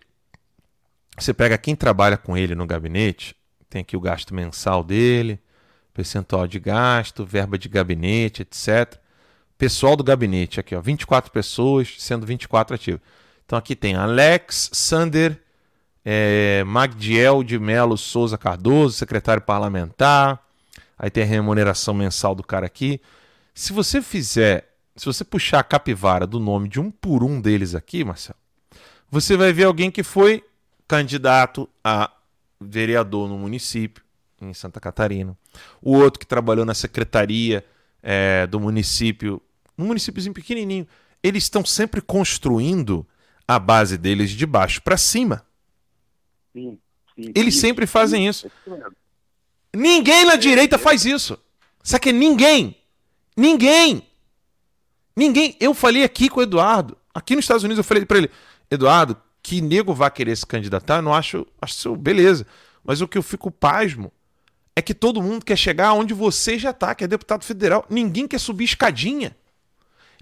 você 1.16 1.32
pega 1.32 1.56
quem 1.56 1.76
trabalha 1.76 2.16
com 2.16 2.36
ele 2.36 2.56
no 2.56 2.66
gabinete, 2.66 3.36
tem 3.70 3.82
aqui 3.82 3.96
o 3.96 4.00
gasto 4.00 4.34
mensal 4.34 4.82
dele, 4.82 5.38
percentual 5.94 6.46
de 6.46 6.58
gasto, 6.58 7.24
verba 7.24 7.56
de 7.56 7.68
gabinete, 7.68 8.42
etc. 8.42 8.98
Pessoal 9.56 9.94
do 9.94 10.02
gabinete 10.02 10.58
aqui, 10.58 10.74
ó, 10.74 10.80
24 10.80 11.30
pessoas, 11.30 11.94
sendo 11.98 12.26
24 12.26 12.74
ativos. 12.74 13.00
Então 13.44 13.58
aqui 13.58 13.76
tem 13.76 13.94
Alex, 13.94 14.70
Sander, 14.72 15.40
é, 16.04 16.64
Magdiel 16.64 17.44
de 17.44 17.58
Melo 17.58 17.96
Souza 17.96 18.36
Cardoso, 18.36 18.96
secretário 18.96 19.42
parlamentar. 19.42 20.42
Aí 21.02 21.10
tem 21.10 21.24
a 21.24 21.26
remuneração 21.26 21.92
mensal 21.92 22.32
do 22.32 22.44
cara 22.44 22.64
aqui. 22.64 23.00
Se 23.52 23.72
você 23.72 24.00
fizer, 24.00 24.72
se 24.94 25.04
você 25.04 25.24
puxar 25.24 25.58
a 25.58 25.64
capivara 25.64 26.28
do 26.28 26.38
nome 26.38 26.68
de 26.68 26.78
um 26.78 26.92
por 26.92 27.24
um 27.24 27.40
deles 27.40 27.74
aqui, 27.74 28.04
Marcelo, 28.04 28.38
você 29.10 29.36
vai 29.36 29.52
ver 29.52 29.64
alguém 29.64 29.90
que 29.90 30.04
foi 30.04 30.44
candidato 30.86 31.68
a 31.82 32.08
vereador 32.60 33.28
no 33.28 33.36
município, 33.36 34.04
em 34.40 34.54
Santa 34.54 34.78
Catarina. 34.78 35.36
O 35.82 35.96
outro 35.96 36.20
que 36.20 36.26
trabalhou 36.26 36.64
na 36.64 36.72
secretaria 36.72 37.64
é, 38.00 38.46
do 38.46 38.60
município, 38.60 39.42
um 39.76 39.86
municípiozinho 39.86 40.32
pequenininho. 40.32 40.86
Eles 41.20 41.42
estão 41.42 41.64
sempre 41.64 42.00
construindo 42.00 43.04
a 43.46 43.58
base 43.58 43.98
deles 43.98 44.30
de 44.30 44.46
baixo 44.46 44.80
para 44.80 44.96
cima. 44.96 45.44
Sim, 46.52 46.78
sim, 47.16 47.32
Eles 47.34 47.56
sempre 47.56 47.88
fazem 47.88 48.28
isso. 48.28 48.48
Ninguém 49.74 50.24
na 50.24 50.36
direita 50.36 50.78
faz 50.78 51.04
isso. 51.04 51.38
Sabe 51.82 52.02
que 52.02 52.12
ninguém? 52.12 52.76
Ninguém. 53.36 54.06
Ninguém. 55.16 55.56
Eu 55.58 55.74
falei 55.74 56.04
aqui 56.04 56.28
com 56.28 56.40
o 56.40 56.42
Eduardo. 56.42 56.96
Aqui 57.14 57.34
nos 57.34 57.44
Estados 57.44 57.64
Unidos 57.64 57.78
eu 57.78 57.84
falei 57.84 58.04
para 58.04 58.18
ele, 58.18 58.30
Eduardo, 58.70 59.16
que 59.42 59.60
nego 59.60 59.92
vai 59.92 60.10
querer 60.10 60.36
se 60.36 60.46
candidatar, 60.46 60.96
eu 60.96 61.02
não 61.02 61.12
acho, 61.12 61.46
acho 61.60 61.94
beleza. 61.96 62.46
Mas 62.84 63.00
o 63.00 63.08
que 63.08 63.18
eu 63.18 63.22
fico 63.22 63.50
pasmo 63.50 64.12
é 64.74 64.80
que 64.80 64.94
todo 64.94 65.22
mundo 65.22 65.44
quer 65.44 65.56
chegar 65.56 65.92
onde 65.92 66.14
você 66.14 66.58
já 66.58 66.72
tá, 66.72 66.94
que 66.94 67.04
é 67.04 67.08
deputado 67.08 67.44
federal. 67.44 67.84
Ninguém 67.90 68.26
quer 68.26 68.38
subir 68.38 68.64
escadinha. 68.64 69.36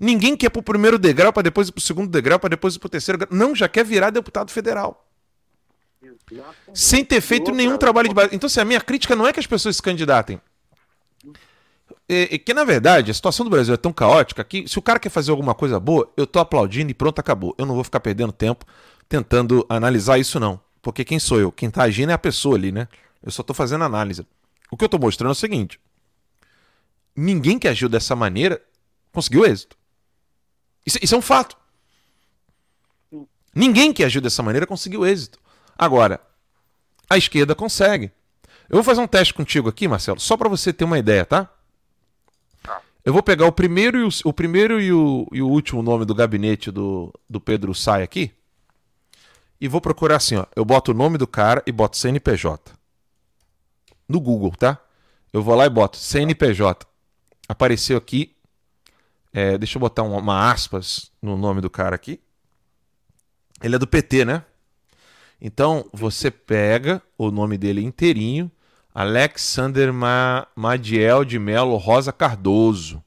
Ninguém 0.01 0.37
quer 0.37 0.49
pro 0.49 0.63
primeiro 0.63 0.99
degrau 0.99 1.33
para 1.33 1.43
depois 1.43 1.69
ir 1.69 1.73
pro 1.73 1.81
segundo 1.81 2.11
degrau, 2.11 2.39
para 2.39 2.49
depois 2.49 2.75
ir 2.75 2.79
pro 2.79 2.89
terceiro 2.89 3.19
degrau. 3.19 3.39
Não, 3.39 3.55
já 3.55 3.69
quer 3.69 3.85
virar 3.85 4.11
deputado 4.11 4.51
federal. 4.51 5.07
Sem 6.75 7.05
ter 7.05 7.21
feito 7.21 7.51
nenhum 7.53 7.77
trabalho 7.77 8.09
de 8.09 8.15
base. 8.15 8.35
Então, 8.35 8.47
assim, 8.47 8.61
a 8.61 8.65
minha 8.65 8.81
crítica 8.81 9.17
não 9.17 9.27
é 9.27 9.33
que 9.33 9.41
as 9.41 9.47
pessoas 9.47 9.77
se 9.77 9.83
candidatem. 9.83 10.41
É, 12.09 12.35
é 12.35 12.39
que, 12.39 12.53
na 12.53 12.65
verdade, 12.65 13.11
a 13.11 13.15
situação 13.15 13.45
do 13.45 13.51
Brasil 13.51 13.73
é 13.73 13.77
tão 13.77 13.93
caótica 13.93 14.43
que, 14.43 14.67
se 14.67 14.79
o 14.79 14.83
cara 14.83 14.99
quer 14.99 15.11
fazer 15.11 15.31
alguma 15.31 15.55
coisa 15.55 15.79
boa, 15.79 16.11
eu 16.17 16.27
tô 16.27 16.39
aplaudindo 16.39 16.91
e 16.91 16.95
pronto, 16.95 17.19
acabou. 17.19 17.55
Eu 17.57 17.67
não 17.67 17.75
vou 17.75 17.85
ficar 17.85 18.01
perdendo 18.01 18.33
tempo 18.33 18.65
tentando 19.09 19.65
analisar 19.69 20.19
isso, 20.19 20.39
não. 20.39 20.61
Porque 20.83 21.05
quem 21.05 21.19
sou 21.19 21.39
eu? 21.39 21.53
Quem 21.53 21.71
tá 21.71 21.83
agindo 21.83 22.11
é 22.11 22.13
a 22.13 22.19
pessoa 22.19 22.57
ali, 22.57 22.73
né? 22.73 22.89
Eu 23.23 23.31
só 23.31 23.43
tô 23.43 23.53
fazendo 23.53 23.85
análise. 23.85 24.27
O 24.71 24.77
que 24.77 24.85
eu 24.85 24.89
tô 24.89 24.99
mostrando 24.99 25.31
é 25.31 25.33
o 25.33 25.35
seguinte: 25.35 25.79
ninguém 27.15 27.59
que 27.59 27.69
agiu 27.69 27.89
dessa 27.89 28.17
maneira 28.17 28.63
conseguiu 29.13 29.45
êxito. 29.45 29.77
Isso, 30.87 30.99
isso 31.03 31.15
é 31.15 31.19
um 31.19 31.23
fato. 31.23 31.57
Ninguém 33.55 33.93
que 33.93 34.05
agiu 34.05 34.21
dessa 34.21 34.43
maneira 34.43 34.67
conseguiu 34.67 35.05
êxito. 35.05 35.39
Agora, 35.81 36.21
a 37.09 37.17
esquerda 37.17 37.55
consegue. 37.55 38.13
Eu 38.69 38.75
vou 38.75 38.85
fazer 38.85 39.01
um 39.01 39.07
teste 39.07 39.33
contigo 39.33 39.67
aqui, 39.67 39.89
Marcelo, 39.89 40.21
só 40.21 40.37
para 40.37 40.47
você 40.47 40.75
ter 40.75 40.85
uma 40.85 40.99
ideia, 40.99 41.25
tá? 41.25 41.49
Eu 43.03 43.15
vou 43.15 43.23
pegar 43.23 43.47
o 43.47 43.53
primeiro 43.53 43.97
e 43.97 44.05
o, 44.05 44.09
o 44.27 44.33
primeiro 44.35 44.79
e 44.79 44.93
o, 44.93 45.27
e 45.33 45.41
o 45.41 45.49
último 45.49 45.83
nome 45.83 46.05
do 46.05 46.15
gabinete 46.15 46.71
do, 46.71 47.11
do 47.27 47.41
Pedro 47.41 47.75
Sai 47.75 48.03
aqui. 48.03 48.31
E 49.59 49.69
vou 49.69 49.81
procurar 49.81 50.17
assim, 50.17 50.37
ó. 50.37 50.45
Eu 50.55 50.67
boto 50.67 50.91
o 50.91 50.95
nome 50.95 51.17
do 51.17 51.27
cara 51.27 51.63
e 51.67 51.73
boto 51.73 51.97
CNPJ. 51.97 52.75
No 54.07 54.21
Google, 54.21 54.51
tá? 54.51 54.79
Eu 55.33 55.43
vou 55.43 55.55
lá 55.55 55.65
e 55.65 55.71
boto 55.71 55.97
CNPJ. 55.97 56.87
Apareceu 57.49 57.97
aqui. 57.97 58.37
É, 59.33 59.57
deixa 59.57 59.79
eu 59.79 59.81
botar 59.81 60.03
uma, 60.03 60.19
uma 60.19 60.53
aspas 60.53 61.11
no 61.23 61.39
nome 61.39 61.63
do 61.63 61.71
cara 61.71 61.97
aqui. 61.97 62.21
Ele 63.63 63.77
é 63.77 63.79
do 63.79 63.87
PT, 63.87 64.27
né? 64.27 64.45
Então 65.41 65.89
você 65.93 66.31
pega 66.31 67.03
o 67.17 67.31
nome 67.31 67.57
dele 67.57 67.83
inteirinho, 67.83 68.51
Alexander 68.95 69.93
Ma 69.93 70.47
Madiel 70.55 71.25
de 71.25 71.39
Melo 71.39 71.77
Rosa 71.77 72.13
Cardoso. 72.13 73.03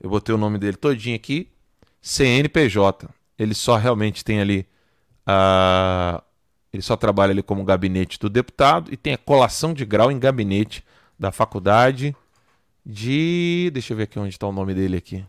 Eu 0.00 0.10
botei 0.10 0.34
o 0.34 0.38
nome 0.38 0.58
dele 0.58 0.76
todinho 0.76 1.16
aqui, 1.16 1.48
CNPJ. 2.00 3.08
Ele 3.38 3.54
só 3.54 3.76
realmente 3.76 4.24
tem 4.24 4.40
ali 4.40 4.66
ele 6.72 6.82
só 6.82 6.96
trabalha 6.96 7.32
ali 7.32 7.42
como 7.42 7.64
gabinete 7.64 8.18
do 8.18 8.28
deputado 8.28 8.92
e 8.92 8.96
tem 8.96 9.14
a 9.14 9.18
colação 9.18 9.74
de 9.74 9.84
grau 9.84 10.12
em 10.12 10.18
gabinete 10.18 10.84
da 11.18 11.32
faculdade 11.32 12.14
de, 12.84 13.70
deixa 13.72 13.92
eu 13.92 13.96
ver 13.96 14.04
aqui 14.04 14.18
onde 14.18 14.28
está 14.28 14.46
o 14.46 14.52
nome 14.52 14.72
dele 14.74 14.96
aqui. 14.96 15.24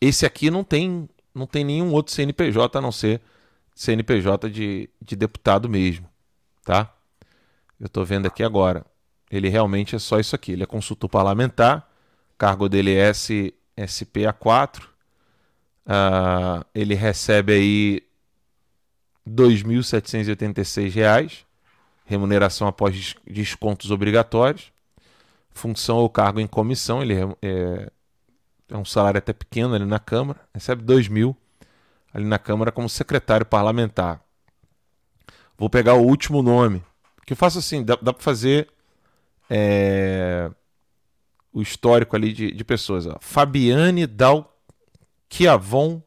Esse 0.00 0.26
aqui 0.26 0.50
não 0.50 0.62
tem 0.62 1.08
não 1.34 1.46
tem 1.46 1.64
nenhum 1.64 1.92
outro 1.92 2.12
CNPJ 2.12 2.78
a 2.78 2.80
não 2.80 2.90
ser 2.90 3.20
CNPJ 3.78 4.50
de, 4.50 4.90
de 5.00 5.14
deputado 5.14 5.68
mesmo, 5.68 6.10
tá? 6.64 6.92
Eu 7.78 7.86
estou 7.86 8.04
vendo 8.04 8.26
aqui 8.26 8.42
agora. 8.42 8.84
Ele 9.30 9.48
realmente 9.48 9.94
é 9.94 10.00
só 10.00 10.18
isso 10.18 10.34
aqui. 10.34 10.50
Ele 10.50 10.64
é 10.64 10.66
consultor 10.66 11.08
parlamentar, 11.08 11.88
cargo 12.36 12.68
dele 12.68 12.92
é 12.92 13.10
S, 13.10 13.54
SPA4. 13.76 14.82
Uh, 15.86 16.66
ele 16.74 16.96
recebe 16.96 17.52
aí 17.52 18.02
R$ 19.24 19.32
2.786, 19.32 21.44
remuneração 22.04 22.66
após 22.66 23.14
descontos 23.24 23.92
obrigatórios. 23.92 24.72
Função 25.52 25.98
ou 25.98 26.10
cargo 26.10 26.40
em 26.40 26.48
comissão, 26.48 27.00
ele 27.00 27.14
é, 27.14 27.28
é, 27.42 27.92
é 28.70 28.76
um 28.76 28.84
salário 28.84 29.18
até 29.18 29.32
pequeno 29.32 29.72
ali 29.72 29.84
na 29.84 30.00
Câmara, 30.00 30.40
recebe 30.52 30.82
R$ 30.82 31.00
2.000 31.00 31.10
mil 31.10 31.36
ali 32.12 32.24
na 32.24 32.38
Câmara 32.38 32.72
como 32.72 32.88
secretário 32.88 33.46
parlamentar. 33.46 34.22
Vou 35.56 35.68
pegar 35.68 35.94
o 35.94 36.02
último 36.02 36.42
nome. 36.42 36.82
Que 37.26 37.32
eu 37.32 37.36
faço 37.36 37.58
assim, 37.58 37.84
dá, 37.84 37.96
dá 38.00 38.12
para 38.12 38.22
fazer 38.22 38.68
é, 39.50 40.50
o 41.52 41.60
histórico 41.60 42.14
ali 42.16 42.32
de, 42.32 42.52
de 42.52 42.64
pessoas. 42.64 43.06
Ó. 43.06 43.16
Fabiane 43.20 44.06
Dal 44.06 44.56
Chiavon 45.28 46.02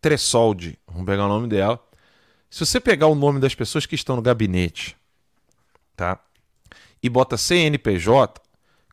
Tressoldi. 0.00 0.78
Vamos 0.86 1.06
pegar 1.06 1.26
o 1.26 1.28
nome 1.28 1.48
dela. 1.48 1.78
Se 2.48 2.64
você 2.64 2.80
pegar 2.80 3.06
o 3.06 3.14
nome 3.14 3.38
das 3.38 3.54
pessoas 3.54 3.86
que 3.86 3.94
estão 3.94 4.16
no 4.16 4.22
gabinete, 4.22 4.96
tá? 5.94 6.18
E 7.02 7.08
bota 7.08 7.36
CNPJ, 7.36 8.40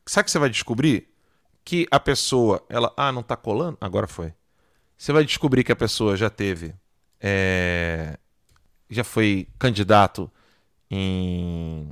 sabe 0.06 0.22
o 0.22 0.24
que 0.26 0.30
você 0.30 0.38
vai 0.38 0.48
descobrir? 0.48 1.08
Que 1.64 1.86
a 1.90 1.98
pessoa, 1.98 2.64
ela, 2.68 2.92
ah, 2.96 3.10
não 3.10 3.22
tá 3.22 3.36
colando? 3.36 3.76
Agora 3.80 4.06
foi. 4.06 4.32
Você 4.98 5.12
vai 5.12 5.24
descobrir 5.24 5.62
que 5.62 5.70
a 5.70 5.76
pessoa 5.76 6.16
já 6.16 6.28
teve. 6.28 6.74
É, 7.20 8.18
já 8.90 9.04
foi 9.04 9.46
candidato 9.56 10.28
em, 10.90 11.88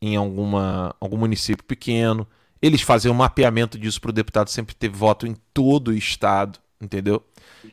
em 0.00 0.16
alguma, 0.16 0.96
algum 0.98 1.18
município 1.18 1.62
pequeno. 1.62 2.26
Eles 2.62 2.80
fazem 2.80 3.10
um 3.10 3.14
mapeamento 3.14 3.78
disso 3.78 4.00
para 4.00 4.08
o 4.08 4.14
deputado 4.14 4.48
sempre 4.48 4.74
ter 4.74 4.88
voto 4.88 5.26
em 5.26 5.36
todo 5.52 5.88
o 5.88 5.94
estado, 5.94 6.58
entendeu? 6.80 7.22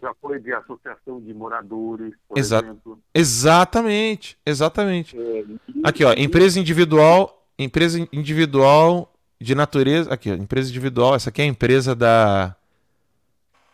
Já 0.01 0.13
foi 0.21 0.39
de 0.39 0.51
associação 0.53 1.21
de 1.21 1.33
moradores, 1.33 2.13
por 2.27 2.37
Exa 2.37 2.59
exemplo. 2.59 2.99
Exatamente, 3.13 4.37
exatamente. 4.45 5.17
É, 5.17 5.45
Aqui, 5.83 6.03
ó, 6.03 6.13
empresa 6.13 6.59
individual, 6.59 7.47
empresa 7.57 8.05
individual 8.11 9.13
de 9.39 9.55
natureza. 9.55 10.13
Aqui, 10.13 10.29
ó, 10.29 10.35
empresa 10.35 10.69
individual. 10.69 11.15
Essa 11.15 11.29
aqui 11.29 11.41
é 11.41 11.45
a 11.45 11.47
empresa 11.47 11.95
da 11.95 12.55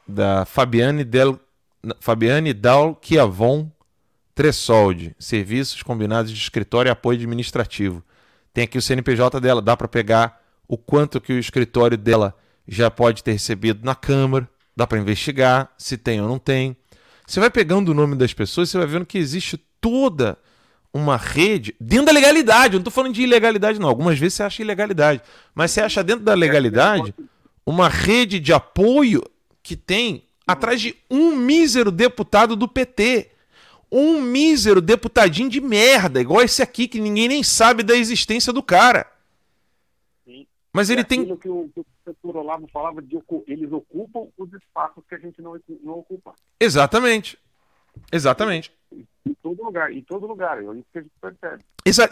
da 0.08 0.46
Fabiane 0.46 1.04
Del 1.04 1.40
Fabiane 2.00 2.54
Dal 2.54 3.00
Chiavon 3.02 3.70
Tressoldi, 4.34 5.16
serviços 5.18 5.82
combinados 5.82 6.32
de 6.32 6.38
escritório 6.38 6.90
e 6.90 6.92
apoio 6.92 7.18
administrativo. 7.18 8.04
Tem 8.54 8.66
aqui 8.66 8.78
o 8.78 8.82
CNPJ 8.82 9.40
dela, 9.40 9.62
dá 9.62 9.78
para 9.78 9.88
pegar 9.88 10.42
o 10.68 10.78
quanto 10.78 11.22
que 11.22 11.32
o 11.32 11.40
escritório 11.40 11.98
dela 11.98 12.36
já 12.68 12.92
pode 12.92 13.24
ter 13.24 13.32
recebido 13.32 13.86
na 13.86 13.96
Câmara, 13.96 14.50
dá 14.76 14.86
para 14.86 15.00
investigar 15.00 15.72
se 15.78 15.98
tem 15.98 16.22
ou 16.22 16.28
não 16.28 16.40
tem. 16.40 16.76
Você 17.26 17.40
vai 17.40 17.50
pegando 17.50 17.90
o 17.90 17.94
nome 17.94 18.16
das 18.16 18.34
pessoas, 18.34 18.70
você 18.70 18.78
vai 18.78 18.88
vendo 18.88 19.06
que 19.06 19.18
existe 19.18 19.58
toda 19.80 20.38
uma 20.94 21.18
rede 21.18 21.76
dentro 21.80 22.08
da 22.08 22.12
legalidade. 22.12 22.74
Eu 22.74 22.80
não 22.80 22.82
estou 22.82 22.94
falando 22.94 23.14
de 23.14 23.22
ilegalidade, 23.22 23.80
não. 23.80 23.88
Algumas 23.88 24.18
vezes 24.18 24.36
você 24.36 24.44
acha 24.44 24.62
ilegalidade, 24.62 25.22
mas 25.54 25.72
você 25.72 25.82
acha 25.82 26.04
dentro 26.04 26.24
da 26.24 26.34
legalidade 26.34 27.14
uma 27.66 27.90
rede 27.90 28.40
de 28.40 28.54
apoio 28.54 29.24
que 29.66 29.76
tem 29.76 30.24
atrás 30.46 30.80
de 30.80 30.96
um 31.10 31.36
mísero 31.36 31.92
deputado 31.92 32.56
do 32.56 32.68
PT. 32.68 33.32
Um 33.92 34.22
mísero 34.22 34.80
deputadinho 34.80 35.50
de 35.50 35.60
merda, 35.60 36.22
igual 36.22 36.42
esse 36.44 36.62
aqui, 36.62 36.88
que 36.88 37.00
ninguém 37.00 37.28
nem 37.28 37.42
sabe 37.44 37.82
da 37.82 37.96
existência 37.96 38.54
do 38.54 38.62
cara. 38.62 39.08
Sim. 40.24 40.46
Mas 40.72 40.90
ele 40.92 41.02
é 41.02 41.04
tem. 41.04 41.22
aquilo 41.22 41.38
que 41.38 41.50
o, 41.50 41.70
que 41.74 41.80
o 41.80 41.86
professor 42.04 42.38
Olavo 42.38 42.68
falava 42.72 43.02
de 43.02 43.18
eles 43.48 43.72
ocupam 43.72 44.28
os 44.38 44.54
espaços 44.54 45.04
que 45.10 45.16
a 45.16 45.18
gente 45.18 45.42
não, 45.42 45.60
não 45.84 46.00
ocupa. 46.00 46.36
Exatamente. 46.60 47.40
Exatamente. 48.12 48.72
Em 49.26 49.34
todo 49.42 49.64
lugar, 49.64 49.92
em 49.92 50.02
todo 50.02 50.28
lugar. 50.28 50.60
É 50.60 50.64
isso 50.64 50.86
que 50.92 51.00
a 51.00 51.02
gente 51.02 51.12
percebe. 51.20 51.64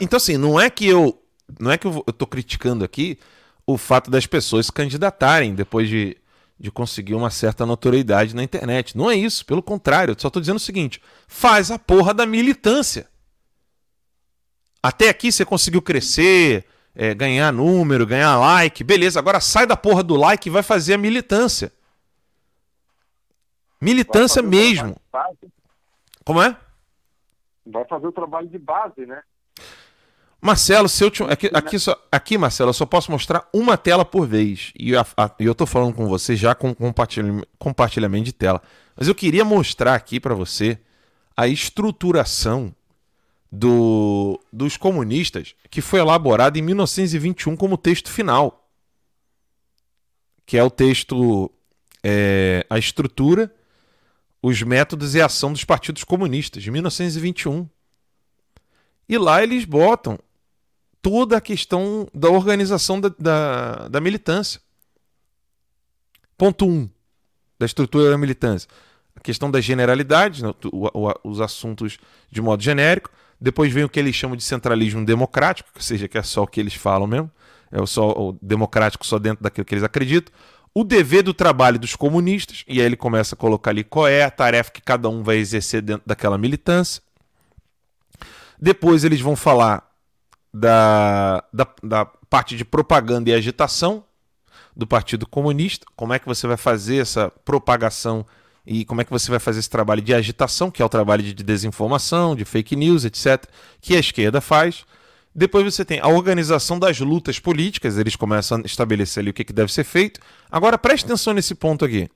Então, 0.02 0.18
assim, 0.18 0.38
não 0.38 0.60
é 0.60 0.70
que 0.72 0.88
eu. 0.88 1.22
Não 1.60 1.70
é 1.72 1.78
que 1.78 1.86
eu, 1.86 1.92
vou- 1.92 2.04
eu 2.08 2.14
tô 2.14 2.26
criticando 2.26 2.84
aqui 2.84 3.20
o 3.68 3.78
fato 3.78 4.10
das 4.10 4.26
pessoas 4.26 4.68
se 4.68 4.72
candidatarem 4.72 5.54
depois 5.54 5.88
de, 5.90 6.18
de 6.60 6.72
conseguir 6.72 7.16
uma 7.16 7.30
certa 7.30 7.66
notoriedade 7.66 8.36
na 8.36 8.44
internet. 8.44 8.98
Não 8.98 9.10
é 9.10 9.16
isso, 9.16 9.46
pelo 9.46 9.62
contrário, 9.62 10.14
eu 10.14 10.20
só 10.20 10.30
tô 10.30 10.40
dizendo 10.40 10.58
o 10.58 10.60
seguinte: 10.60 11.02
faz 11.28 11.72
a 11.72 11.80
porra 11.80 12.14
da 12.14 12.26
militância. 12.26 13.08
Até 14.82 15.10
aqui 15.10 15.32
você 15.32 15.46
conseguiu 15.46 15.82
crescer, 15.82 16.66
é, 16.94 17.14
ganhar 17.14 17.52
número, 17.52 18.06
ganhar 18.06 18.38
like, 18.38 18.84
beleza. 18.84 19.20
Agora 19.20 19.40
sai 19.40 19.66
da 19.66 19.78
porra 19.78 20.04
do 20.04 20.16
like 20.16 20.48
e 20.48 20.52
vai 20.52 20.62
fazer 20.62 20.96
a 20.96 20.98
militância. 20.98 21.72
Militância 23.82 24.42
mesmo. 24.42 24.96
Como 26.24 26.42
é? 26.42 26.58
Vai 27.66 27.86
fazer 27.86 28.08
o 28.08 28.12
trabalho 28.12 28.48
de 28.48 28.58
base, 28.58 29.06
né? 29.06 29.22
Marcelo, 30.44 30.90
se 30.90 31.02
eu 31.02 31.10
te... 31.10 31.24
aqui, 31.24 31.50
aqui, 31.54 31.80
só... 31.80 31.98
aqui, 32.12 32.38
Marcelo, 32.38 32.72
eu 32.72 32.74
só 32.74 32.86
posso 32.86 33.10
mostrar 33.10 33.48
uma 33.54 33.78
tela 33.78 34.04
por 34.04 34.28
vez. 34.28 34.74
E 34.78 34.94
a... 34.94 35.06
A... 35.16 35.32
eu 35.40 35.56
tô 35.56 35.66
falando 35.66 35.96
com 35.96 36.06
você 36.06 36.36
já 36.36 36.54
com 36.54 36.76
compartilhamento, 36.76 37.48
compartilhamento 37.58 38.26
de 38.26 38.34
tela. 38.34 38.62
Mas 38.94 39.08
eu 39.08 39.16
queria 39.16 39.46
mostrar 39.46 39.96
aqui 39.96 40.20
para 40.20 40.36
você 40.36 40.78
a 41.38 41.48
estruturação 41.48 42.76
do... 43.50 44.38
dos 44.52 44.76
comunistas 44.76 45.56
que 45.70 45.80
foi 45.80 46.02
elaborada 46.02 46.60
em 46.60 46.62
1921 46.62 47.56
como 47.56 47.78
texto 47.78 48.12
final. 48.12 48.70
Que 50.46 50.58
é 50.58 50.64
o 50.64 50.70
texto. 50.70 51.50
É... 52.04 52.66
a 52.70 52.78
estrutura, 52.78 53.50
os 54.42 54.62
métodos 54.62 55.16
e 55.16 55.22
a 55.22 55.28
ação 55.28 55.54
dos 55.54 55.64
partidos 55.64 56.04
comunistas, 56.04 56.62
de 56.62 56.70
1921. 56.70 57.66
E 59.08 59.18
lá 59.18 59.42
eles 59.42 59.64
botam 59.64 60.20
toda 61.04 61.38
a 61.38 61.42
questão 61.42 62.08
da 62.14 62.30
organização 62.30 63.00
da, 63.00 63.14
da, 63.20 63.88
da 63.90 64.02
militância. 64.02 64.62
Ponto 66.38 66.66
1 66.66 66.70
um, 66.70 66.90
da 67.60 67.66
estrutura 67.66 68.10
da 68.10 68.18
militância. 68.18 68.70
A 69.14 69.20
questão 69.20 69.52
das 69.52 69.66
generalidades, 69.66 70.42
né, 70.42 70.52
os 71.24 71.42
assuntos 71.42 72.00
de 72.32 72.42
modo 72.42 72.64
genérico. 72.64 73.12
Depois 73.40 73.72
vem 73.72 73.84
o 73.84 73.90
que 73.90 74.00
eles 74.00 74.16
chamam 74.16 74.38
de 74.38 74.44
centralismo 74.44 75.06
democrático, 75.06 75.70
ou 75.76 75.82
seja, 75.82 76.08
que 76.08 76.18
é 76.18 76.24
só 76.24 76.44
o 76.44 76.48
que 76.48 76.62
eles 76.62 76.74
falam 76.74 77.06
mesmo. 77.06 77.30
É 77.70 77.86
só 77.86 78.10
o 78.12 78.38
democrático 78.42 79.06
só 79.06 79.20
dentro 79.20 79.44
daquilo 79.44 79.66
que 79.66 79.76
eles 79.76 79.84
acreditam. 79.84 80.34
O 80.74 80.86
dever 80.86 81.22
do 81.22 81.34
trabalho 81.34 81.78
dos 81.78 81.98
comunistas, 81.98 82.64
e 82.66 82.80
aí 82.80 82.86
ele 82.86 82.96
começa 82.96 83.36
a 83.36 83.38
colocar 83.38 83.72
ali 83.72 83.84
qual 83.84 84.08
é 84.08 84.24
a 84.24 84.32
tarefa 84.32 84.72
que 84.72 84.82
cada 84.82 85.10
um 85.10 85.22
vai 85.22 85.36
exercer 85.36 85.82
dentro 85.82 86.04
daquela 86.06 86.38
militância. 86.38 87.04
Depois 88.58 89.04
eles 89.04 89.20
vão 89.20 89.36
falar 89.36 89.93
da, 90.54 91.44
da, 91.52 91.68
da 91.82 92.06
parte 92.06 92.56
de 92.56 92.64
propaganda 92.64 93.30
e 93.30 93.34
agitação 93.34 94.04
do 94.76 94.86
Partido 94.86 95.28
Comunista, 95.28 95.86
como 95.96 96.14
é 96.14 96.20
que 96.20 96.26
você 96.26 96.46
vai 96.46 96.58
fazer 96.58 96.98
essa 96.98 97.30
propagação 97.44 98.26
e 98.66 98.86
como 98.86 99.02
é 99.02 99.04
que 99.04 99.12
você 99.12 99.30
vai 99.30 99.40
fazer 99.40 99.60
esse 99.60 99.70
trabalho 99.70 100.02
de 100.02 100.14
agitação, 100.14 100.72
que 100.72 100.82
é 100.82 100.86
o 100.86 100.90
trabalho 100.90 101.22
de 101.22 101.34
desinformação, 101.34 102.36
de 102.36 102.46
fake 102.46 102.76
news, 102.76 103.04
etc., 103.04 103.46
que 103.82 103.96
a 103.96 104.00
esquerda 104.00 104.40
faz. 104.40 104.86
Depois 105.36 105.66
você 105.66 105.84
tem 105.84 106.00
a 106.00 106.08
organização 106.08 106.80
das 106.80 107.00
lutas 107.00 107.40
políticas, 107.40 107.98
eles 107.98 108.16
começam 108.16 108.60
a 108.60 108.62
estabelecer 108.62 109.22
ali 109.22 109.32
o 109.32 109.34
que, 109.34 109.44
que 109.44 109.54
deve 109.54 109.72
ser 109.72 109.84
feito. 109.84 110.20
Agora 110.50 110.78
preste 110.78 111.06
atenção 111.06 111.34
nesse 111.34 111.56
ponto 111.56 111.84
aqui, 111.84 112.08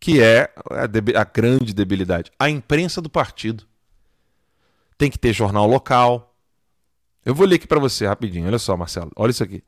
que 0.00 0.20
é 0.20 0.52
a, 0.70 1.20
a 1.20 1.24
grande 1.24 1.74
debilidade: 1.74 2.30
a 2.38 2.48
imprensa 2.48 3.02
do 3.02 3.10
partido. 3.10 3.64
Tem 4.96 5.10
que 5.10 5.18
ter 5.18 5.32
jornal 5.32 5.66
local, 5.66 6.31
eu 7.24 7.34
vou 7.34 7.46
ler 7.46 7.56
aqui 7.56 7.66
para 7.66 7.80
você 7.80 8.06
rapidinho. 8.06 8.46
Olha 8.46 8.58
só, 8.58 8.76
Marcelo. 8.76 9.10
Olha 9.16 9.30
isso 9.30 9.42
aqui. 9.42 9.62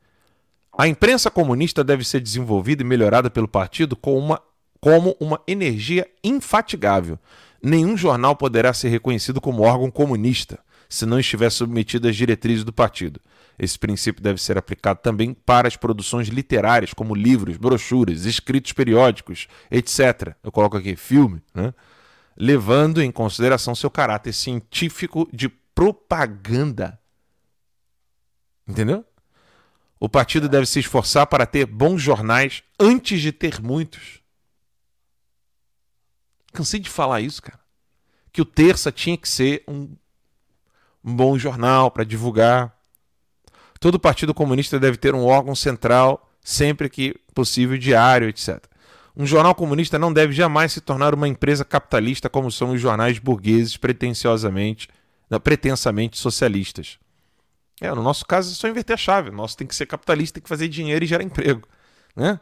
A 0.77 0.87
imprensa 0.87 1.31
comunista 1.31 1.83
deve 1.83 2.03
ser 2.03 2.19
desenvolvida 2.19 2.83
e 2.83 2.85
melhorada 2.85 3.29
pelo 3.29 3.47
partido 3.47 3.95
com 3.95 4.17
uma, 4.17 4.41
como 4.81 5.15
uma 5.19 5.41
energia 5.47 6.05
infatigável. 6.23 7.17
Nenhum 7.63 7.95
jornal 7.95 8.35
poderá 8.35 8.73
ser 8.73 8.89
reconhecido 8.89 9.39
como 9.39 9.63
órgão 9.63 9.89
comunista 9.89 10.59
se 10.89 11.05
não 11.05 11.19
estiver 11.19 11.49
submetido 11.49 12.07
às 12.07 12.15
diretrizes 12.15 12.63
do 12.63 12.73
partido. 12.73 13.19
Esse 13.57 13.79
princípio 13.79 14.21
deve 14.21 14.41
ser 14.41 14.57
aplicado 14.57 14.99
também 15.01 15.33
para 15.33 15.67
as 15.67 15.75
produções 15.75 16.27
literárias, 16.27 16.93
como 16.93 17.15
livros, 17.15 17.57
brochuras, 17.57 18.25
escritos 18.25 18.73
periódicos, 18.73 19.47
etc. 19.71 20.35
Eu 20.43 20.51
coloco 20.51 20.77
aqui 20.77 20.95
filme, 20.95 21.41
né? 21.53 21.73
levando 22.37 23.01
em 23.01 23.11
consideração 23.11 23.73
seu 23.73 23.89
caráter 23.89 24.33
científico 24.33 25.27
de 25.31 25.47
propaganda 25.47 26.99
Entendeu? 28.67 29.05
O 29.99 30.09
partido 30.09 30.49
deve 30.49 30.65
se 30.65 30.79
esforçar 30.79 31.27
para 31.27 31.45
ter 31.45 31.65
bons 31.65 32.01
jornais 32.01 32.63
antes 32.79 33.21
de 33.21 33.31
ter 33.31 33.61
muitos. 33.61 34.19
Cansei 36.51 36.79
de 36.79 36.89
falar 36.89 37.21
isso, 37.21 37.41
cara. 37.41 37.59
Que 38.31 38.41
o 38.41 38.45
Terça 38.45 38.91
tinha 38.91 39.17
que 39.17 39.27
ser 39.27 39.63
um, 39.67 39.95
um 41.03 41.15
bom 41.15 41.37
jornal 41.37 41.89
para 41.91 42.03
divulgar. 42.03 42.75
Todo 43.79 43.99
partido 43.99 44.33
comunista 44.33 44.79
deve 44.79 44.97
ter 44.97 45.13
um 45.13 45.25
órgão 45.25 45.55
central, 45.55 46.29
sempre 46.41 46.89
que 46.89 47.15
possível, 47.33 47.77
diário, 47.77 48.29
etc. 48.29 48.63
Um 49.15 49.25
jornal 49.25 49.55
comunista 49.55 49.97
não 49.97 50.11
deve 50.11 50.33
jamais 50.33 50.73
se 50.73 50.81
tornar 50.81 51.13
uma 51.13 51.27
empresa 51.27 51.63
capitalista 51.63 52.29
como 52.29 52.51
são 52.51 52.71
os 52.71 52.81
jornais 52.81 53.17
burgueses 53.17 53.77
pretensiosamente, 53.77 54.89
pretensamente 55.41 56.17
socialistas. 56.17 56.99
É, 57.81 57.93
no 57.93 58.01
nosso 58.01 58.25
caso 58.25 58.51
é 58.51 58.55
só 58.55 58.67
inverter 58.67 58.93
a 58.93 58.97
chave. 58.97 59.29
O 59.29 59.33
nosso 59.33 59.57
tem 59.57 59.67
que 59.67 59.75
ser 59.75 59.85
capitalista, 59.85 60.35
tem 60.35 60.43
que 60.43 60.49
fazer 60.49 60.67
dinheiro 60.67 61.03
e 61.03 61.07
gerar 61.07 61.23
emprego. 61.23 61.67
Né? 62.15 62.39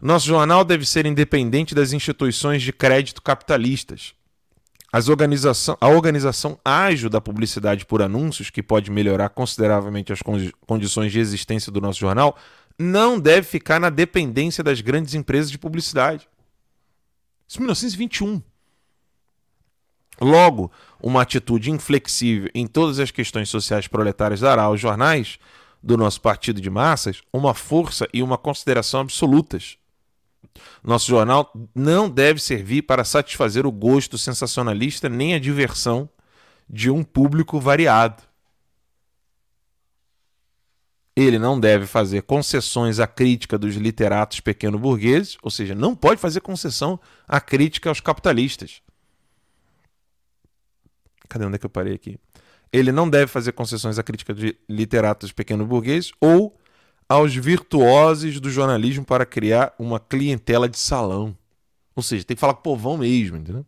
Nosso 0.00 0.26
jornal 0.26 0.64
deve 0.64 0.86
ser 0.86 1.06
independente 1.06 1.74
das 1.74 1.92
instituições 1.92 2.62
de 2.62 2.72
crédito 2.72 3.22
capitalistas. 3.22 4.14
As 4.92 5.08
organização, 5.08 5.76
a 5.80 5.88
organização 5.88 6.58
ágil 6.64 7.10
da 7.10 7.20
publicidade 7.20 7.84
por 7.84 8.00
anúncios, 8.00 8.50
que 8.50 8.62
pode 8.62 8.90
melhorar 8.90 9.28
consideravelmente 9.28 10.12
as 10.12 10.20
condições 10.66 11.12
de 11.12 11.18
existência 11.18 11.70
do 11.70 11.80
nosso 11.80 12.00
jornal, 12.00 12.36
não 12.78 13.18
deve 13.18 13.46
ficar 13.46 13.80
na 13.80 13.90
dependência 13.90 14.62
das 14.62 14.80
grandes 14.80 15.14
empresas 15.14 15.50
de 15.50 15.58
publicidade. 15.58 16.28
Isso 17.48 17.58
é 17.58 17.60
1921. 17.60 18.42
Logo, 20.20 20.70
uma 21.00 21.22
atitude 21.22 21.70
inflexível 21.70 22.50
em 22.54 22.66
todas 22.66 22.98
as 22.98 23.10
questões 23.10 23.48
sociais 23.48 23.86
proletárias 23.86 24.40
dará 24.40 24.62
aos 24.62 24.80
jornais 24.80 25.38
do 25.82 25.96
nosso 25.96 26.20
partido 26.20 26.60
de 26.60 26.70
massas 26.70 27.22
uma 27.32 27.54
força 27.54 28.08
e 28.12 28.22
uma 28.22 28.38
consideração 28.38 29.00
absolutas. 29.00 29.76
Nosso 30.82 31.06
jornal 31.06 31.52
não 31.74 32.08
deve 32.08 32.40
servir 32.40 32.82
para 32.82 33.04
satisfazer 33.04 33.66
o 33.66 33.72
gosto 33.72 34.16
sensacionalista 34.16 35.08
nem 35.08 35.34
a 35.34 35.38
diversão 35.38 36.08
de 36.68 36.90
um 36.90 37.02
público 37.02 37.60
variado. 37.60 38.22
Ele 41.14 41.38
não 41.38 41.58
deve 41.58 41.86
fazer 41.86 42.22
concessões 42.22 43.00
à 43.00 43.06
crítica 43.06 43.56
dos 43.56 43.74
literatos 43.76 44.40
pequeno-burgueses, 44.40 45.38
ou 45.42 45.50
seja, 45.50 45.74
não 45.74 45.94
pode 45.94 46.20
fazer 46.20 46.40
concessão 46.40 47.00
à 47.26 47.40
crítica 47.40 47.88
aos 47.88 48.00
capitalistas. 48.00 48.82
Cadê 51.26 51.44
onde 51.44 51.56
é 51.56 51.58
que 51.58 51.66
eu 51.66 51.70
parei 51.70 51.94
aqui? 51.94 52.18
Ele 52.72 52.92
não 52.92 53.08
deve 53.08 53.26
fazer 53.26 53.52
concessões 53.52 53.98
à 53.98 54.02
crítica 54.02 54.34
de 54.34 54.56
literatos 54.68 55.32
pequeno-burgueses 55.32 56.12
ou 56.20 56.58
aos 57.08 57.34
virtuosos 57.34 58.40
do 58.40 58.50
jornalismo 58.50 59.04
para 59.04 59.24
criar 59.24 59.74
uma 59.78 60.00
clientela 60.00 60.68
de 60.68 60.78
salão. 60.78 61.36
Ou 61.94 62.02
seja, 62.02 62.24
tem 62.24 62.34
que 62.34 62.40
falar 62.40 62.54
com 62.54 62.60
o 62.60 62.62
povão 62.62 62.98
mesmo, 62.98 63.36
entendeu? 63.36 63.64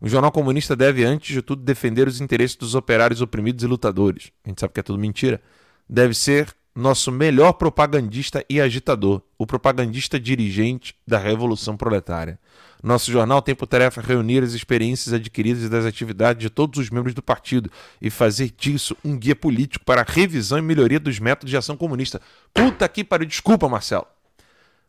O 0.00 0.08
jornal 0.08 0.32
comunista 0.32 0.74
deve, 0.74 1.04
antes 1.04 1.34
de 1.34 1.42
tudo, 1.42 1.62
defender 1.62 2.08
os 2.08 2.20
interesses 2.20 2.56
dos 2.56 2.74
operários 2.74 3.20
oprimidos 3.20 3.62
e 3.62 3.66
lutadores. 3.66 4.32
A 4.44 4.48
gente 4.48 4.60
sabe 4.60 4.72
que 4.72 4.80
é 4.80 4.82
tudo 4.82 4.98
mentira. 4.98 5.40
Deve 5.88 6.14
ser 6.14 6.54
nosso 6.80 7.12
melhor 7.12 7.52
propagandista 7.52 8.44
e 8.48 8.60
agitador, 8.60 9.22
o 9.38 9.46
propagandista 9.46 10.18
dirigente 10.18 10.94
da 11.06 11.18
Revolução 11.18 11.76
Proletária. 11.76 12.38
Nosso 12.82 13.12
jornal 13.12 13.42
tem 13.42 13.54
por 13.54 13.66
tarefa 13.66 14.00
reunir 14.00 14.42
as 14.42 14.52
experiências 14.52 15.12
adquiridas 15.12 15.68
das 15.68 15.84
atividades 15.84 16.40
de 16.40 16.48
todos 16.48 16.80
os 16.80 16.88
membros 16.88 17.14
do 17.14 17.22
partido 17.22 17.70
e 18.00 18.08
fazer 18.08 18.50
disso 18.56 18.96
um 19.04 19.18
guia 19.18 19.36
político 19.36 19.84
para 19.84 20.00
a 20.00 20.04
revisão 20.04 20.58
e 20.58 20.62
melhoria 20.62 20.98
dos 20.98 21.18
métodos 21.18 21.50
de 21.50 21.56
ação 21.56 21.76
comunista. 21.76 22.20
Puta 22.54 22.88
que 22.88 23.04
pariu, 23.04 23.28
desculpa, 23.28 23.68
Marcelo. 23.68 24.06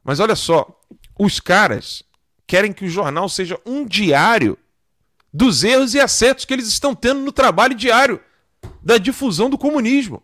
Mas 0.04 0.20
olha 0.20 0.36
só, 0.36 0.80
os 1.20 1.40
caras 1.40 2.04
querem 2.48 2.72
que 2.72 2.86
o 2.86 2.90
jornal 2.90 3.28
seja 3.28 3.60
um 3.66 3.86
diário 3.86 4.58
dos 5.34 5.64
erros 5.64 5.94
e 5.94 6.00
acertos 6.00 6.46
que 6.46 6.54
eles 6.54 6.68
estão 6.68 6.96
tendo 6.96 7.20
no 7.20 7.32
trabalho 7.32 7.76
diário 7.76 8.20
da 8.82 8.98
difusão 8.98 9.50
do 9.50 9.58
comunismo. 9.58 10.24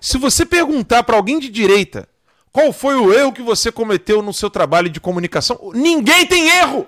Se 0.00 0.18
você 0.18 0.44
perguntar 0.44 1.02
para 1.04 1.16
alguém 1.16 1.38
de 1.38 1.48
direita 1.48 2.08
qual 2.54 2.72
foi 2.72 2.94
o 2.94 3.12
erro 3.12 3.32
que 3.32 3.42
você 3.42 3.72
cometeu 3.72 4.22
no 4.22 4.32
seu 4.32 4.48
trabalho 4.48 4.88
de 4.88 5.00
comunicação? 5.00 5.72
Ninguém 5.74 6.24
tem 6.24 6.48
erro! 6.48 6.86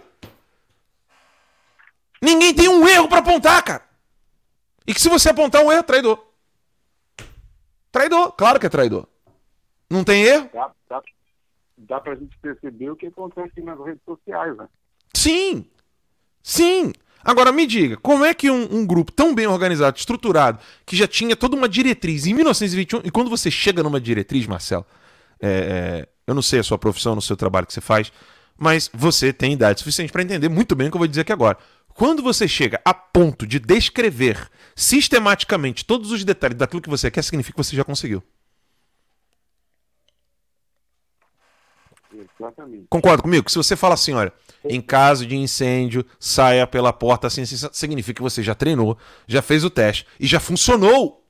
Ninguém 2.22 2.55
tem 2.55 2.68
um 2.68 2.86
erro 2.86 3.09
para 3.09 3.18
apontar, 3.18 3.60
cara. 3.64 3.82
E 4.86 4.94
que 4.94 5.01
se 5.01 5.09
você 5.09 5.28
apontar 5.28 5.64
um 5.64 5.72
erro, 5.72 5.80
é 5.80 5.82
traidor. 5.82 6.24
Traidor, 7.90 8.30
claro 8.30 8.60
que 8.60 8.66
é 8.66 8.68
traidor. 8.68 9.09
Não 9.90 10.05
tem 10.05 10.22
erro? 10.22 10.48
Dá, 10.55 10.70
dá, 10.88 11.02
dá 11.76 12.14
gente 12.14 12.38
perceber 12.38 12.90
o 12.90 12.97
que 12.97 13.06
acontece 13.06 13.60
nas 13.60 13.78
redes 13.84 14.02
sociais, 14.05 14.56
né? 14.56 14.68
Sim! 15.14 15.68
Sim! 16.44 16.93
Agora 17.22 17.51
me 17.51 17.66
diga, 17.66 17.97
como 17.97 18.24
é 18.24 18.32
que 18.32 18.51
um, 18.51 18.68
um, 18.70 18.86
grupo 18.86 19.10
tão 19.10 19.34
bem 19.34 19.47
organizado, 19.47 19.98
estruturado, 19.98 20.60
que 20.84 20.94
já 20.94 21.09
tinha 21.09 21.34
toda 21.34 21.56
uma 21.56 21.68
diretriz 21.68 22.26
em 22.26 22.34
1921, 22.34 23.01
e 23.05 23.10
quando 23.10 23.28
você 23.28 23.51
chega 23.51 23.82
numa 23.82 24.01
diretriz, 24.01 24.47
Marcelo, 24.47 24.86
é, 25.40 25.48
é, 25.48 26.09
eu 26.26 26.34
não 26.34 26.43
sei 26.43 26.60
a 26.60 26.62
sua 26.62 26.78
profissão, 26.78 27.14
no 27.14 27.22
seu 27.22 27.36
trabalho 27.36 27.66
que 27.66 27.72
você 27.72 27.80
faz, 27.80 28.12
mas 28.56 28.88
você 28.94 29.32
tem 29.32 29.52
idade 29.52 29.80
suficiente 29.80 30.12
para 30.12 30.22
entender 30.22 30.48
muito 30.48 30.74
bem 30.74 30.88
o 30.88 30.90
que 30.90 30.97
eu 30.97 31.01
vou 31.01 31.09
dizer 31.09 31.22
aqui 31.22 31.32
agora. 31.32 31.59
Quando 31.88 32.22
você 32.22 32.47
chega 32.47 32.80
a 32.84 32.93
ponto 32.93 33.47
de 33.47 33.59
descrever 33.59 34.51
sistematicamente 34.74 35.84
todos 35.84 36.10
os 36.10 36.24
detalhes 36.24 36.56
daquilo 36.56 36.82
que 36.82 36.90
você 36.90 37.10
quer, 37.10 37.22
significa 37.22 37.56
que 37.56 37.64
você 37.64 37.74
já 37.74 37.84
conseguiu. 37.84 38.22
Exatamente. 42.38 42.86
Concorda 42.88 43.22
comigo? 43.22 43.51
Se 43.51 43.56
você 43.56 43.74
fala 43.76 43.94
assim, 43.94 44.12
olha, 44.12 44.32
em 44.68 44.80
caso 44.80 45.26
de 45.26 45.36
incêndio, 45.36 46.05
saia 46.18 46.66
pela 46.66 46.93
porta 46.93 47.26
assim, 47.26 47.43
assim, 47.43 47.56
significa 47.72 48.16
que 48.16 48.22
você 48.22 48.43
já 48.43 48.55
treinou, 48.55 48.97
já 49.26 49.43
fez 49.43 49.64
o 49.64 49.70
teste 49.70 50.06
e 50.18 50.26
já 50.26 50.40
funcionou. 50.40 51.24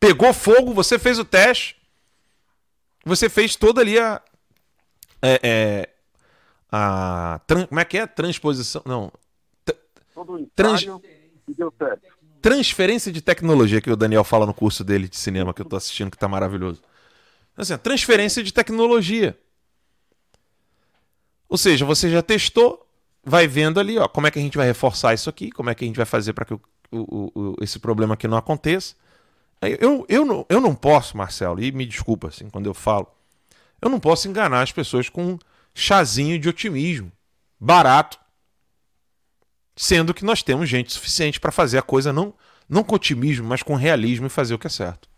Pegou 0.00 0.32
fogo, 0.32 0.72
você 0.72 0.98
fez 0.98 1.18
o 1.18 1.24
teste, 1.24 1.76
você 3.04 3.28
fez 3.28 3.56
toda 3.56 3.80
ali 3.80 3.98
a. 3.98 4.22
É, 5.20 5.40
é, 5.42 5.88
a 6.70 7.40
como 7.68 7.80
é 7.80 7.84
que 7.84 7.98
é? 7.98 8.06
Transposição. 8.06 8.82
Não. 8.84 9.12
Trans, 10.54 10.86
transferência 12.40 13.12
de 13.12 13.20
tecnologia 13.20 13.80
que 13.80 13.90
o 13.90 13.96
Daniel 13.96 14.24
fala 14.24 14.46
no 14.46 14.54
curso 14.54 14.84
dele 14.84 15.08
de 15.08 15.16
cinema 15.16 15.54
que 15.54 15.62
eu 15.62 15.66
tô 15.66 15.76
assistindo, 15.76 16.10
que 16.10 16.18
tá 16.18 16.28
maravilhoso. 16.28 16.82
Assim, 17.56 17.76
transferência 17.78 18.42
de 18.42 18.52
tecnologia. 18.52 19.38
Ou 21.48 21.56
seja, 21.56 21.84
você 21.84 22.10
já 22.10 22.22
testou, 22.22 22.86
vai 23.24 23.46
vendo 23.46 23.80
ali, 23.80 23.98
ó, 23.98 24.06
como 24.06 24.26
é 24.26 24.30
que 24.30 24.38
a 24.38 24.42
gente 24.42 24.56
vai 24.56 24.66
reforçar 24.66 25.14
isso 25.14 25.30
aqui, 25.30 25.50
como 25.50 25.70
é 25.70 25.74
que 25.74 25.84
a 25.84 25.86
gente 25.86 25.96
vai 25.96 26.06
fazer 26.06 26.32
para 26.32 26.44
que 26.44 26.54
o, 26.54 26.60
o, 26.90 27.32
o, 27.34 27.56
esse 27.62 27.78
problema 27.78 28.14
aqui 28.14 28.28
não 28.28 28.36
aconteça. 28.36 28.94
Eu, 29.60 30.06
eu, 30.08 30.24
não, 30.24 30.46
eu 30.48 30.60
não 30.60 30.74
posso, 30.74 31.16
Marcelo, 31.16 31.62
e 31.62 31.72
me 31.72 31.84
desculpa 31.84 32.28
assim, 32.28 32.48
quando 32.48 32.66
eu 32.66 32.74
falo, 32.74 33.08
eu 33.80 33.88
não 33.88 33.98
posso 33.98 34.28
enganar 34.28 34.62
as 34.62 34.72
pessoas 34.72 35.08
com 35.08 35.32
um 35.32 35.38
chazinho 35.74 36.38
de 36.38 36.48
otimismo 36.48 37.10
barato, 37.58 38.18
sendo 39.76 40.14
que 40.14 40.24
nós 40.24 40.42
temos 40.42 40.68
gente 40.68 40.92
suficiente 40.92 41.40
para 41.40 41.52
fazer 41.52 41.78
a 41.78 41.82
coisa 41.82 42.12
não, 42.12 42.34
não 42.68 42.84
com 42.84 42.94
otimismo, 42.94 43.46
mas 43.48 43.62
com 43.62 43.74
realismo 43.74 44.26
e 44.26 44.30
fazer 44.30 44.54
o 44.54 44.58
que 44.58 44.66
é 44.66 44.70
certo. 44.70 45.08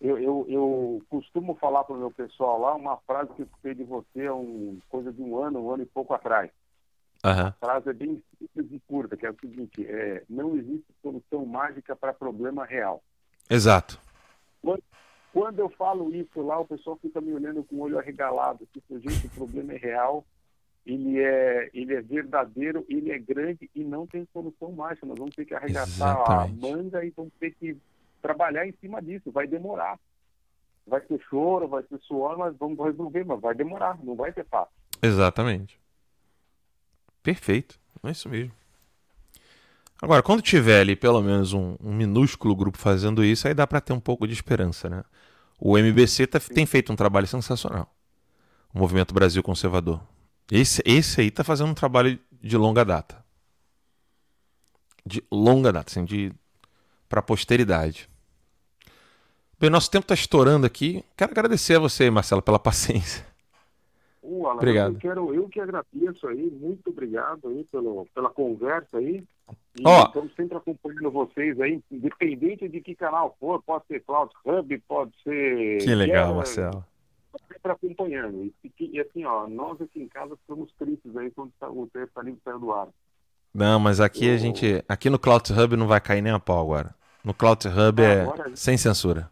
Eu, 0.00 0.18
eu, 0.18 0.46
eu 0.48 1.02
costumo 1.10 1.54
falar 1.56 1.84
para 1.84 1.94
o 1.94 1.98
meu 1.98 2.10
pessoal 2.10 2.58
lá 2.58 2.74
uma 2.74 2.96
frase 2.98 3.34
que 3.34 3.42
eu 3.42 3.46
escutei 3.46 3.74
de 3.74 3.84
você 3.84 4.26
há 4.26 4.34
um, 4.34 4.78
coisa 4.88 5.12
de 5.12 5.20
um 5.20 5.36
ano, 5.42 5.60
um 5.60 5.70
ano 5.70 5.82
e 5.82 5.86
pouco 5.86 6.14
atrás. 6.14 6.50
Uhum. 7.22 7.48
A 7.48 7.52
frase 7.52 7.90
é 7.90 7.92
bem 7.92 8.22
simples 8.38 8.72
e 8.72 8.80
curta, 8.88 9.14
que 9.14 9.26
é 9.26 9.30
o 9.30 9.36
seguinte, 9.38 9.86
é, 9.86 10.24
não 10.28 10.56
existe 10.56 10.86
solução 11.02 11.44
mágica 11.44 11.94
para 11.94 12.14
problema 12.14 12.64
real. 12.64 13.02
Exato. 13.48 14.00
Quando, 14.62 14.82
quando, 15.34 15.58
eu 15.58 15.68
falo 15.68 16.14
isso 16.14 16.40
lá, 16.40 16.58
o 16.58 16.66
pessoal 16.66 16.96
fica 16.96 17.20
me 17.20 17.34
olhando 17.34 17.62
com 17.62 17.76
o 17.76 17.80
olho 17.80 17.98
arregalado. 17.98 18.66
Tipo, 18.72 18.98
gente, 18.98 19.26
o 19.26 19.30
problema 19.30 19.74
é 19.74 19.76
real, 19.76 20.24
ele 20.86 21.20
é, 21.20 21.68
ele 21.74 21.94
é 21.94 22.00
verdadeiro, 22.00 22.86
ele 22.88 23.12
é 23.12 23.18
grande 23.18 23.68
e 23.74 23.84
não 23.84 24.06
tem 24.06 24.26
solução 24.32 24.72
mágica. 24.72 25.06
Nós 25.06 25.18
vamos 25.18 25.34
ter 25.34 25.44
que 25.44 25.54
arregaçar 25.54 26.16
Exatamente. 26.16 26.64
a 26.64 26.68
manga 26.68 27.04
e 27.04 27.10
vamos 27.10 27.34
ter 27.38 27.50
que 27.50 27.76
trabalhar 28.20 28.66
em 28.66 28.72
cima 28.80 29.02
disso. 29.02 29.30
Vai 29.30 29.46
demorar. 29.46 29.98
Vai 30.86 31.00
ter 31.00 31.20
choro, 31.28 31.68
vai 31.68 31.82
ter 31.82 31.98
suor, 32.00 32.38
mas 32.38 32.56
vamos 32.56 32.78
resolver, 32.78 33.24
mas 33.24 33.40
vai 33.40 33.54
demorar, 33.54 33.98
não 34.02 34.16
vai 34.16 34.32
ser 34.32 34.44
fácil. 34.46 34.74
Exatamente. 35.02 35.78
Perfeito. 37.22 37.78
É 38.02 38.10
isso 38.10 38.28
mesmo. 38.28 38.52
Agora, 40.02 40.22
quando 40.22 40.40
tiver 40.40 40.80
ali 40.80 40.96
pelo 40.96 41.20
menos 41.20 41.52
um, 41.52 41.76
um 41.80 41.92
minúsculo 41.92 42.56
grupo 42.56 42.78
fazendo 42.78 43.22
isso, 43.22 43.46
aí 43.46 43.52
dá 43.52 43.66
para 43.66 43.80
ter 43.80 43.92
um 43.92 44.00
pouco 44.00 44.26
de 44.26 44.32
esperança, 44.32 44.88
né? 44.88 45.04
O 45.58 45.76
MBC 45.76 46.26
tá, 46.26 46.40
tem 46.40 46.64
feito 46.64 46.90
um 46.90 46.96
trabalho 46.96 47.26
sensacional. 47.26 47.94
O 48.72 48.78
Movimento 48.78 49.12
Brasil 49.12 49.42
Conservador. 49.42 50.00
Esse, 50.50 50.82
esse 50.86 51.20
aí 51.20 51.30
tá 51.30 51.44
fazendo 51.44 51.70
um 51.70 51.74
trabalho 51.74 52.18
de 52.40 52.56
longa 52.56 52.82
data. 52.82 53.22
De 55.04 55.22
longa 55.30 55.70
data, 55.70 55.90
assim, 55.90 56.04
de 56.04 56.32
para 57.10 57.18
a 57.18 57.22
posteridade. 57.22 58.08
Bem, 59.58 59.68
nosso 59.68 59.90
tempo 59.90 60.04
está 60.04 60.14
estourando 60.14 60.64
aqui. 60.64 61.04
Quero 61.16 61.32
agradecer 61.32 61.74
a 61.74 61.80
você, 61.80 62.08
Marcelo, 62.08 62.40
pela 62.40 62.56
paciência. 62.62 63.26
Uh, 64.22 64.46
Alan, 64.46 64.56
obrigado. 64.56 64.94
Eu, 64.94 64.98
quero, 64.98 65.34
eu 65.34 65.48
que 65.48 65.60
agradeço 65.60 66.28
aí, 66.28 66.50
muito 66.50 66.88
obrigado 66.88 67.48
aí 67.48 67.64
pelo, 67.64 68.06
pela 68.14 68.30
conversa 68.30 68.96
aí. 68.96 69.24
E 69.76 69.82
Ó. 69.84 70.04
estamos 70.04 70.32
sempre 70.36 70.56
acompanhando 70.56 71.10
vocês 71.10 71.60
aí, 71.60 71.82
independente 71.90 72.68
de 72.68 72.80
que 72.80 72.94
canal 72.94 73.36
for, 73.40 73.60
pode 73.62 73.86
ser 73.88 74.00
Cloud 74.04 74.32
Hub, 74.44 74.78
pode 74.86 75.12
ser. 75.24 75.78
Que 75.78 75.94
legal, 75.94 76.32
é, 76.32 76.36
Marcelo. 76.36 76.84
Sempre 77.52 77.72
acompanhando. 77.72 78.52
E, 78.62 78.72
e, 78.78 79.00
assim, 79.00 79.24
ó, 79.24 79.48
nós 79.48 79.80
aqui 79.80 80.00
em 80.00 80.08
casa 80.08 80.36
ficamos 80.36 80.70
tristes 80.78 81.16
aí 81.16 81.30
quando 81.32 81.50
o 81.62 81.86
texto 81.92 82.16
ali 82.18 82.38
saiu 82.44 82.60
do 82.60 82.72
ar. 82.72 82.88
Não, 83.52 83.80
mas 83.80 84.00
aqui 84.00 84.30
a 84.30 84.36
gente. 84.36 84.84
Aqui 84.88 85.10
no 85.10 85.18
Cloud 85.18 85.52
Hub 85.52 85.76
não 85.76 85.88
vai 85.88 86.00
cair 86.00 86.22
nem 86.22 86.32
a 86.32 86.38
pau 86.38 86.60
agora. 86.60 86.94
No 87.24 87.34
Cloud 87.34 87.68
Hub 87.68 88.02
é 88.02 88.22
Agora- 88.22 88.56
sem 88.56 88.76
censura. 88.76 89.30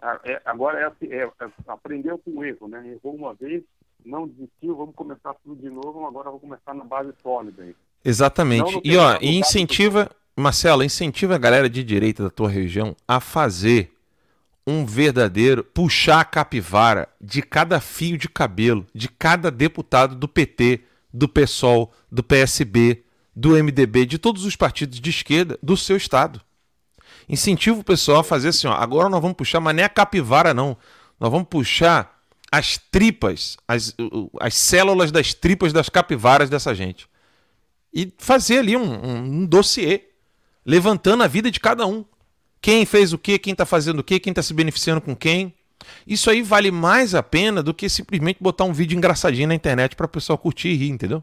Ah, 0.00 0.18
é, 0.24 0.40
agora 0.44 0.78
é, 0.78 0.84
assim, 0.84 1.12
é, 1.12 1.24
é, 1.24 1.48
aprendeu 1.66 2.18
com 2.18 2.30
o 2.30 2.44
erro, 2.44 2.68
né? 2.68 2.86
Errou 2.86 3.16
uma 3.16 3.34
vez, 3.34 3.62
não 4.04 4.28
desistiu, 4.28 4.76
vamos 4.76 4.94
começar 4.94 5.34
tudo 5.44 5.60
de 5.60 5.68
novo, 5.68 6.06
agora 6.06 6.26
vamos 6.26 6.40
começar 6.40 6.72
na 6.72 6.84
base 6.84 7.12
sólida 7.20 7.62
aí. 7.62 7.68
Não 7.70 7.74
Exatamente. 8.04 8.80
E 8.84 8.96
ó, 8.96 9.18
e 9.20 9.36
incentiva, 9.36 10.08
Marcelo, 10.36 10.84
incentiva 10.84 11.34
a 11.34 11.38
galera 11.38 11.68
de 11.68 11.82
direita 11.82 12.22
da 12.22 12.30
tua 12.30 12.48
região 12.48 12.94
a 13.08 13.18
fazer 13.18 13.92
um 14.64 14.84
verdadeiro 14.84 15.64
puxar 15.64 16.20
a 16.20 16.24
capivara 16.24 17.08
de 17.20 17.42
cada 17.42 17.80
fio 17.80 18.16
de 18.16 18.28
cabelo, 18.28 18.86
de 18.94 19.08
cada 19.08 19.50
deputado 19.50 20.14
do 20.14 20.28
PT, 20.28 20.82
do 21.12 21.28
PSOL, 21.28 21.92
do 22.12 22.22
PSB, 22.22 23.02
do 23.38 23.50
MDB, 23.50 24.04
de 24.04 24.18
todos 24.18 24.44
os 24.44 24.56
partidos 24.56 25.00
de 25.00 25.10
esquerda 25.10 25.56
do 25.62 25.76
seu 25.76 25.96
estado. 25.96 26.40
Incentiva 27.28 27.78
o 27.78 27.84
pessoal 27.84 28.20
a 28.20 28.24
fazer 28.24 28.48
assim, 28.48 28.66
ó, 28.66 28.72
agora 28.72 29.08
nós 29.08 29.22
vamos 29.22 29.36
puxar, 29.36 29.60
mas 29.60 29.78
é 29.78 29.84
a 29.84 29.88
capivara 29.88 30.52
não. 30.52 30.76
Nós 31.20 31.30
vamos 31.30 31.46
puxar 31.48 32.20
as 32.50 32.78
tripas, 32.90 33.56
as, 33.68 33.94
as 34.40 34.54
células 34.54 35.12
das 35.12 35.34
tripas 35.34 35.72
das 35.72 35.88
capivaras 35.88 36.50
dessa 36.50 36.74
gente 36.74 37.08
e 37.94 38.12
fazer 38.18 38.58
ali 38.58 38.76
um, 38.76 38.82
um, 38.82 39.16
um 39.16 39.46
dossiê, 39.46 40.08
levantando 40.66 41.22
a 41.22 41.28
vida 41.28 41.48
de 41.48 41.60
cada 41.60 41.86
um. 41.86 42.04
Quem 42.60 42.84
fez 42.84 43.12
o 43.12 43.18
quê, 43.18 43.38
quem 43.38 43.52
está 43.52 43.64
fazendo 43.64 44.00
o 44.00 44.04
quê, 44.04 44.18
quem 44.18 44.32
está 44.32 44.42
se 44.42 44.52
beneficiando 44.52 45.00
com 45.00 45.14
quem. 45.14 45.54
Isso 46.04 46.28
aí 46.28 46.42
vale 46.42 46.72
mais 46.72 47.14
a 47.14 47.22
pena 47.22 47.62
do 47.62 47.72
que 47.72 47.88
simplesmente 47.88 48.38
botar 48.40 48.64
um 48.64 48.72
vídeo 48.72 48.96
engraçadinho 48.96 49.46
na 49.46 49.54
internet 49.54 49.94
para 49.94 50.06
o 50.06 50.08
pessoal 50.08 50.36
curtir 50.36 50.70
e 50.70 50.74
rir, 50.74 50.88
entendeu? 50.88 51.22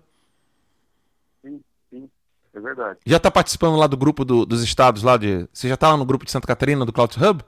É 2.56 2.60
verdade. 2.60 3.00
Já 3.06 3.18
está 3.18 3.30
participando 3.30 3.76
lá 3.76 3.86
do 3.86 3.98
grupo 3.98 4.24
do- 4.24 4.46
dos 4.46 4.64
estados 4.64 5.04
lá 5.04 5.18
de. 5.18 5.48
Você 5.52 5.68
já 5.68 5.74
está 5.74 5.90
lá 5.92 5.98
no 5.98 6.06
grupo 6.06 6.24
de 6.24 6.32
Santa 6.32 6.48
Catarina 6.48 6.86
do 6.86 6.94
Cloud 6.94 7.14
Hub? 7.22 7.44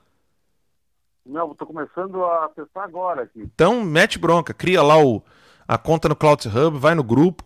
Não, 1.26 1.52
estou 1.52 1.66
começando 1.68 2.24
a 2.24 2.46
acessar 2.46 2.84
agora 2.84 3.24
aqui. 3.24 3.40
Então 3.42 3.84
mete 3.84 4.20
bronca, 4.20 4.54
cria 4.54 4.82
lá 4.82 5.02
o, 5.02 5.24
a 5.68 5.78
conta 5.78 6.10
no 6.10 6.16
Cloud 6.16 6.48
Hub, 6.48 6.78
vai 6.78 6.94
no 6.94 7.04
grupo 7.04 7.44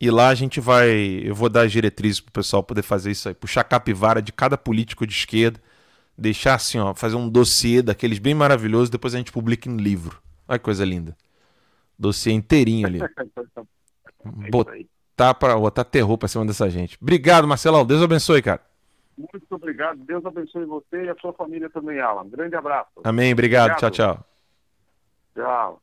e 0.00 0.10
lá 0.10 0.28
a 0.28 0.34
gente 0.34 0.60
vai. 0.60 0.90
Eu 1.22 1.34
vou 1.34 1.48
dar 1.50 1.62
as 1.62 1.72
diretrizes 1.72 2.20
pro 2.20 2.32
pessoal 2.32 2.62
poder 2.62 2.82
fazer 2.82 3.10
isso 3.10 3.28
aí, 3.28 3.34
puxar 3.34 3.60
a 3.60 3.64
capivara 3.64 4.22
de 4.22 4.32
cada 4.32 4.56
político 4.56 5.06
de 5.06 5.12
esquerda, 5.12 5.60
deixar 6.16 6.54
assim, 6.54 6.78
ó, 6.78 6.94
fazer 6.94 7.16
um 7.16 7.28
dossiê 7.28 7.82
daqueles 7.82 8.18
bem 8.18 8.34
maravilhosos, 8.34 8.88
depois 8.90 9.14
a 9.14 9.18
gente 9.18 9.32
publica 9.32 9.68
em 9.68 9.76
livro. 9.76 10.18
Olha 10.48 10.58
que 10.58 10.64
coisa 10.64 10.84
linda. 10.84 11.14
Dossiê 11.98 12.32
inteirinho 12.32 12.86
ali. 12.86 13.00
Botar, 15.16 15.34
pra, 15.34 15.56
botar 15.56 15.84
terror 15.84 16.18
pra 16.18 16.26
cima 16.26 16.44
dessa 16.44 16.68
gente. 16.68 16.98
Obrigado, 17.00 17.46
Marcelão. 17.46 17.86
Deus 17.86 18.02
abençoe, 18.02 18.42
cara. 18.42 18.60
Muito 19.16 19.46
obrigado. 19.48 19.98
Deus 19.98 20.26
abençoe 20.26 20.64
você 20.64 21.04
e 21.04 21.08
a 21.08 21.14
sua 21.16 21.32
família 21.32 21.70
também, 21.70 22.00
Alan. 22.00 22.28
Grande 22.28 22.56
abraço. 22.56 22.90
Amém. 23.04 23.32
Obrigado. 23.32 23.78
Tchau, 23.78 23.90
tchau. 23.90 24.26
Tchau. 25.34 25.80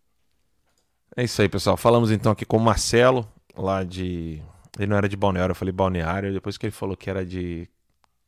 É 1.15 1.23
isso 1.23 1.41
aí, 1.41 1.47
pessoal. 1.47 1.77
Falamos 1.77 2.11
então 2.11 2.31
aqui 2.33 2.45
com 2.45 2.57
o 2.57 2.59
Marcelo, 2.59 3.25
lá 3.55 3.85
de. 3.85 4.41
Ele 4.77 4.87
não 4.87 4.97
era 4.97 5.07
de 5.07 5.15
balneário, 5.15 5.51
eu 5.51 5.55
falei 5.55 5.71
balneário, 5.71 6.33
depois 6.33 6.57
que 6.57 6.65
ele 6.65 6.71
falou 6.71 6.97
que 6.97 7.09
era 7.09 7.25
de. 7.25 7.69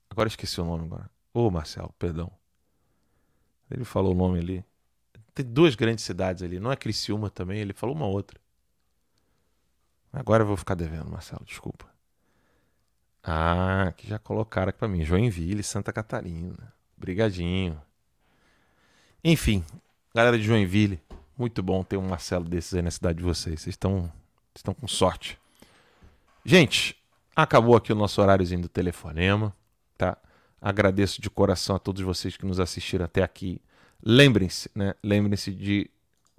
Agora 0.09 0.27
esqueci 0.27 0.61
o 0.61 0.65
nome 0.65 0.85
agora. 0.85 1.09
Ô, 1.33 1.51
Marcelo, 1.51 1.93
perdão. 1.99 2.31
Ele 3.69 3.83
falou 3.83 4.13
o 4.13 4.15
nome 4.15 4.39
ali. 4.39 4.65
Tem 5.33 5.45
duas 5.45 5.75
grandes 5.75 6.05
cidades 6.05 6.43
ali. 6.43 6.59
Não 6.59 6.71
é 6.71 6.75
Criciúma 6.75 7.29
também, 7.29 7.59
ele 7.59 7.73
falou 7.73 7.95
uma 7.95 8.05
outra. 8.05 8.39
Agora 10.13 10.43
eu 10.43 10.47
vou 10.47 10.55
ficar 10.55 10.75
devendo, 10.75 11.09
Marcelo, 11.09 11.43
desculpa. 11.43 11.91
Ah, 13.23 13.91
que 13.97 14.07
já 14.07 14.19
colocaram 14.19 14.69
aqui 14.69 14.77
pra 14.77 14.87
mim. 14.87 15.03
Joinville, 15.03 15.63
Santa 15.63 15.91
Catarina. 15.91 16.71
Brigadinho. 16.95 17.81
Enfim, 19.23 19.65
galera 20.13 20.37
de 20.37 20.43
Joinville, 20.43 21.01
Muito 21.35 21.63
bom 21.63 21.83
ter 21.83 21.97
um 21.97 22.07
Marcelo 22.07 22.45
desses 22.45 22.75
aí 22.75 22.81
na 22.83 22.91
cidade 22.91 23.17
de 23.17 23.23
vocês. 23.23 23.61
Vocês 23.61 23.73
estão, 23.73 24.11
estão 24.53 24.73
com 24.73 24.87
sorte. 24.87 25.39
Gente, 26.45 26.95
acabou 27.35 27.75
aqui 27.75 27.91
o 27.91 27.95
nosso 27.95 28.21
horáriozinho 28.21 28.61
do 28.61 28.69
telefonema, 28.69 29.55
tá? 29.97 30.15
Agradeço 30.61 31.19
de 31.21 31.29
coração 31.29 31.75
a 31.75 31.79
todos 31.79 32.01
vocês 32.03 32.37
que 32.37 32.45
nos 32.45 32.59
assistiram 32.59 33.05
até 33.05 33.23
aqui. 33.23 33.59
Lembrem-se, 34.03 34.69
né? 34.75 34.93
Lembrem-se 35.01 35.51
de 35.51 35.89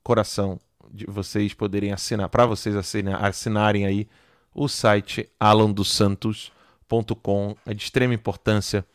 coração 0.03 0.61
de 0.93 1.06
vocês 1.06 1.55
poderem 1.55 1.93
assinar, 1.93 2.28
para 2.28 2.47
vocês 2.47 2.77
assinar, 2.77 3.24
assinarem 3.24 3.86
aí 3.86 4.09
o 4.55 4.69
site 4.69 5.28
alandosantos.com. 5.39 7.56
É 7.66 7.74
de 7.74 7.82
extrema 7.82 8.15
importância 8.15 8.86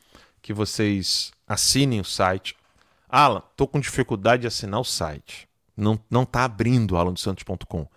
que 0.41 0.53
vocês 0.53 1.31
assinem 1.47 1.99
o 1.99 2.05
site. 2.05 2.55
Alan, 3.07 3.43
tô 3.55 3.67
com 3.67 3.79
dificuldade 3.79 4.41
de 4.41 4.47
assinar 4.47 4.79
o 4.79 4.85
site. 4.85 5.47
Não, 5.75 5.99
não 6.09 6.25
tá 6.25 6.43
abrindo 6.43 6.97
alandosantos.com. 6.97 7.87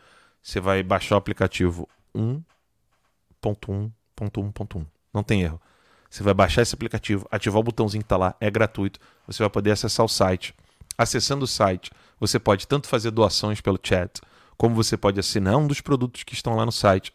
Você 0.42 0.60
vai 0.60 0.82
baixar 0.82 1.14
o 1.14 1.18
aplicativo 1.18 1.88
1.1.1.1. 2.14 4.86
Não 5.12 5.22
tem 5.22 5.42
erro. 5.42 5.60
Você 6.08 6.22
vai 6.22 6.32
baixar 6.34 6.62
esse 6.62 6.74
aplicativo, 6.74 7.26
ativar 7.30 7.60
o 7.60 7.62
botãozinho 7.62 8.02
que 8.02 8.06
está 8.06 8.16
lá, 8.16 8.34
é 8.38 8.50
gratuito. 8.50 9.00
Você 9.26 9.42
vai 9.42 9.48
poder 9.48 9.70
acessar 9.70 10.04
o 10.04 10.08
site. 10.08 10.54
Acessando 10.98 11.44
o 11.44 11.48
site, 11.48 11.90
você 12.22 12.38
pode 12.38 12.68
tanto 12.68 12.86
fazer 12.86 13.10
doações 13.10 13.60
pelo 13.60 13.80
chat, 13.82 14.20
como 14.56 14.76
você 14.76 14.96
pode 14.96 15.18
assinar 15.18 15.56
um 15.56 15.66
dos 15.66 15.80
produtos 15.80 16.22
que 16.22 16.34
estão 16.34 16.54
lá 16.54 16.64
no 16.64 16.70
site. 16.70 17.12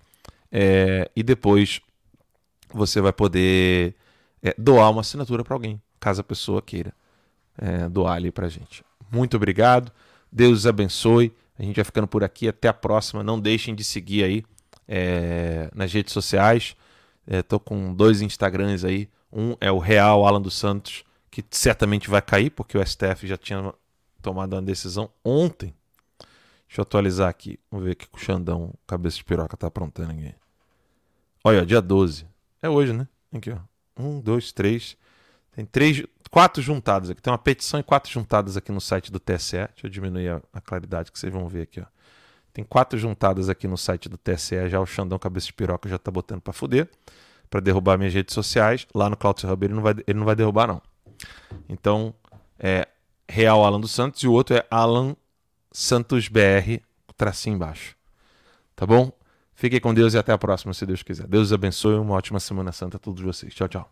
É, 0.52 1.10
e 1.16 1.24
depois 1.24 1.80
você 2.74 3.00
vai 3.00 3.14
poder 3.14 3.96
é, 4.44 4.54
doar 4.58 4.92
uma 4.92 5.00
assinatura 5.00 5.46
para 5.46 5.54
alguém, 5.54 5.82
caso 5.98 6.20
a 6.20 6.24
pessoa 6.26 6.62
queira 6.62 6.94
é, 7.58 7.88
doar 7.88 8.18
ali 8.18 8.34
para 8.34 8.50
gente. 8.50 8.84
Muito 9.10 9.38
obrigado. 9.38 9.94
Deus 10.30 10.66
abençoe. 10.66 11.34
A 11.58 11.64
gente 11.64 11.78
vai 11.78 11.86
ficando 11.86 12.06
por 12.06 12.22
aqui. 12.22 12.50
Até 12.50 12.68
a 12.68 12.74
próxima. 12.74 13.24
Não 13.24 13.40
deixem 13.40 13.74
de 13.74 13.86
seguir 13.86 14.26
aí 14.26 14.44
é, 14.86 15.72
nas 15.74 15.94
redes 15.94 16.12
sociais. 16.12 16.76
Estou 17.26 17.62
é, 17.66 17.68
com 17.68 17.94
dois 17.94 18.22
Instagrams 18.22 18.84
aí. 18.84 19.10
Um 19.32 19.56
é 19.62 19.72
o 19.72 19.80
Real 19.80 20.26
Alan 20.26 20.42
dos 20.42 20.56
Santos, 20.56 21.06
que 21.32 21.42
certamente 21.50 22.10
vai 22.10 22.22
cair, 22.22 22.50
porque 22.50 22.78
o 22.78 22.86
STF 22.86 23.26
já 23.26 23.38
tinha 23.38 23.74
tomado 24.28 24.54
uma 24.54 24.62
decisão 24.62 25.10
ontem. 25.24 25.74
Deixa 26.68 26.82
eu 26.82 26.84
atualizar 26.84 27.30
aqui. 27.30 27.58
Vamos 27.72 27.86
ver 27.86 27.94
o 27.94 27.96
que 27.96 28.08
o 28.12 28.18
Xandão, 28.18 28.74
cabeça 28.86 29.16
de 29.16 29.24
piroca, 29.24 29.56
tá 29.56 29.68
aprontando 29.68 30.12
aqui. 30.12 30.36
Olha, 31.44 31.66
dia 31.66 31.82
12. 31.82 32.28
É 32.62 32.68
hoje, 32.68 32.92
né? 32.92 33.08
Aqui, 33.34 33.52
ó. 33.52 33.58
Um, 33.98 34.20
dois, 34.20 34.52
três. 34.52 34.98
Tem 35.54 35.66
três, 35.66 36.04
quatro 36.30 36.62
juntadas 36.62 37.10
aqui. 37.10 37.22
Tem 37.22 37.32
uma 37.32 37.38
petição 37.38 37.80
e 37.80 37.84
quatro 37.84 38.12
juntadas 38.12 38.58
aqui 38.58 38.70
no 38.70 38.82
site 38.82 39.10
do 39.10 39.20
TSE. 39.20 39.58
Deixa 39.58 39.86
eu 39.86 39.90
diminuir 39.90 40.30
a, 40.30 40.42
a 40.52 40.60
claridade 40.60 41.10
que 41.10 41.18
vocês 41.18 41.32
vão 41.32 41.48
ver 41.48 41.62
aqui, 41.62 41.80
ó. 41.80 41.86
Tem 42.52 42.66
quatro 42.66 43.00
juntadas 43.00 43.48
aqui 43.48 43.66
no 43.66 43.78
site 43.78 44.10
do 44.10 44.18
TSE. 44.18 44.68
Já 44.68 44.82
o 44.82 44.86
Xandão 44.86 45.18
Cabeça 45.18 45.48
de 45.48 45.54
Piroca 45.54 45.88
já 45.88 45.98
tá 45.98 46.12
botando 46.12 46.42
para 46.42 46.52
fuder. 46.52 46.90
para 47.50 47.62
derrubar 47.62 47.98
minhas 47.98 48.14
redes 48.14 48.34
sociais. 48.34 48.86
Lá 48.94 49.10
no 49.10 49.16
Cloud 49.16 49.46
Hub 49.48 49.66
ele 49.66 49.74
não 49.74 49.82
vai, 49.82 49.96
ele 50.06 50.20
não 50.20 50.26
vai 50.26 50.36
derrubar, 50.36 50.68
não. 50.68 50.82
Então, 51.70 52.14
é 52.60 52.88
Real 53.30 53.64
Alan 53.64 53.80
dos 53.80 53.92
Santos 53.92 54.22
e 54.24 54.28
o 54.28 54.34
outro 54.34 54.56
é 54.56 54.66
Alan 54.70 55.16
Santos 55.72 56.28
BR, 56.28 56.82
tracinho 57.16 57.56
embaixo. 57.56 57.96
Tá 58.76 58.86
bom? 58.86 59.12
Fiquem 59.54 59.80
com 59.80 59.94
Deus 59.94 60.14
e 60.14 60.18
até 60.18 60.32
a 60.32 60.38
próxima, 60.38 60.74
se 60.74 60.86
Deus 60.86 61.02
quiser. 61.02 61.28
Deus 61.28 61.52
abençoe. 61.52 61.96
Uma 61.96 62.14
ótima 62.14 62.40
Semana 62.40 62.72
Santa 62.72 62.98
a 62.98 63.00
todos 63.00 63.24
vocês. 63.24 63.54
Tchau, 63.54 63.68
tchau. 63.68 63.92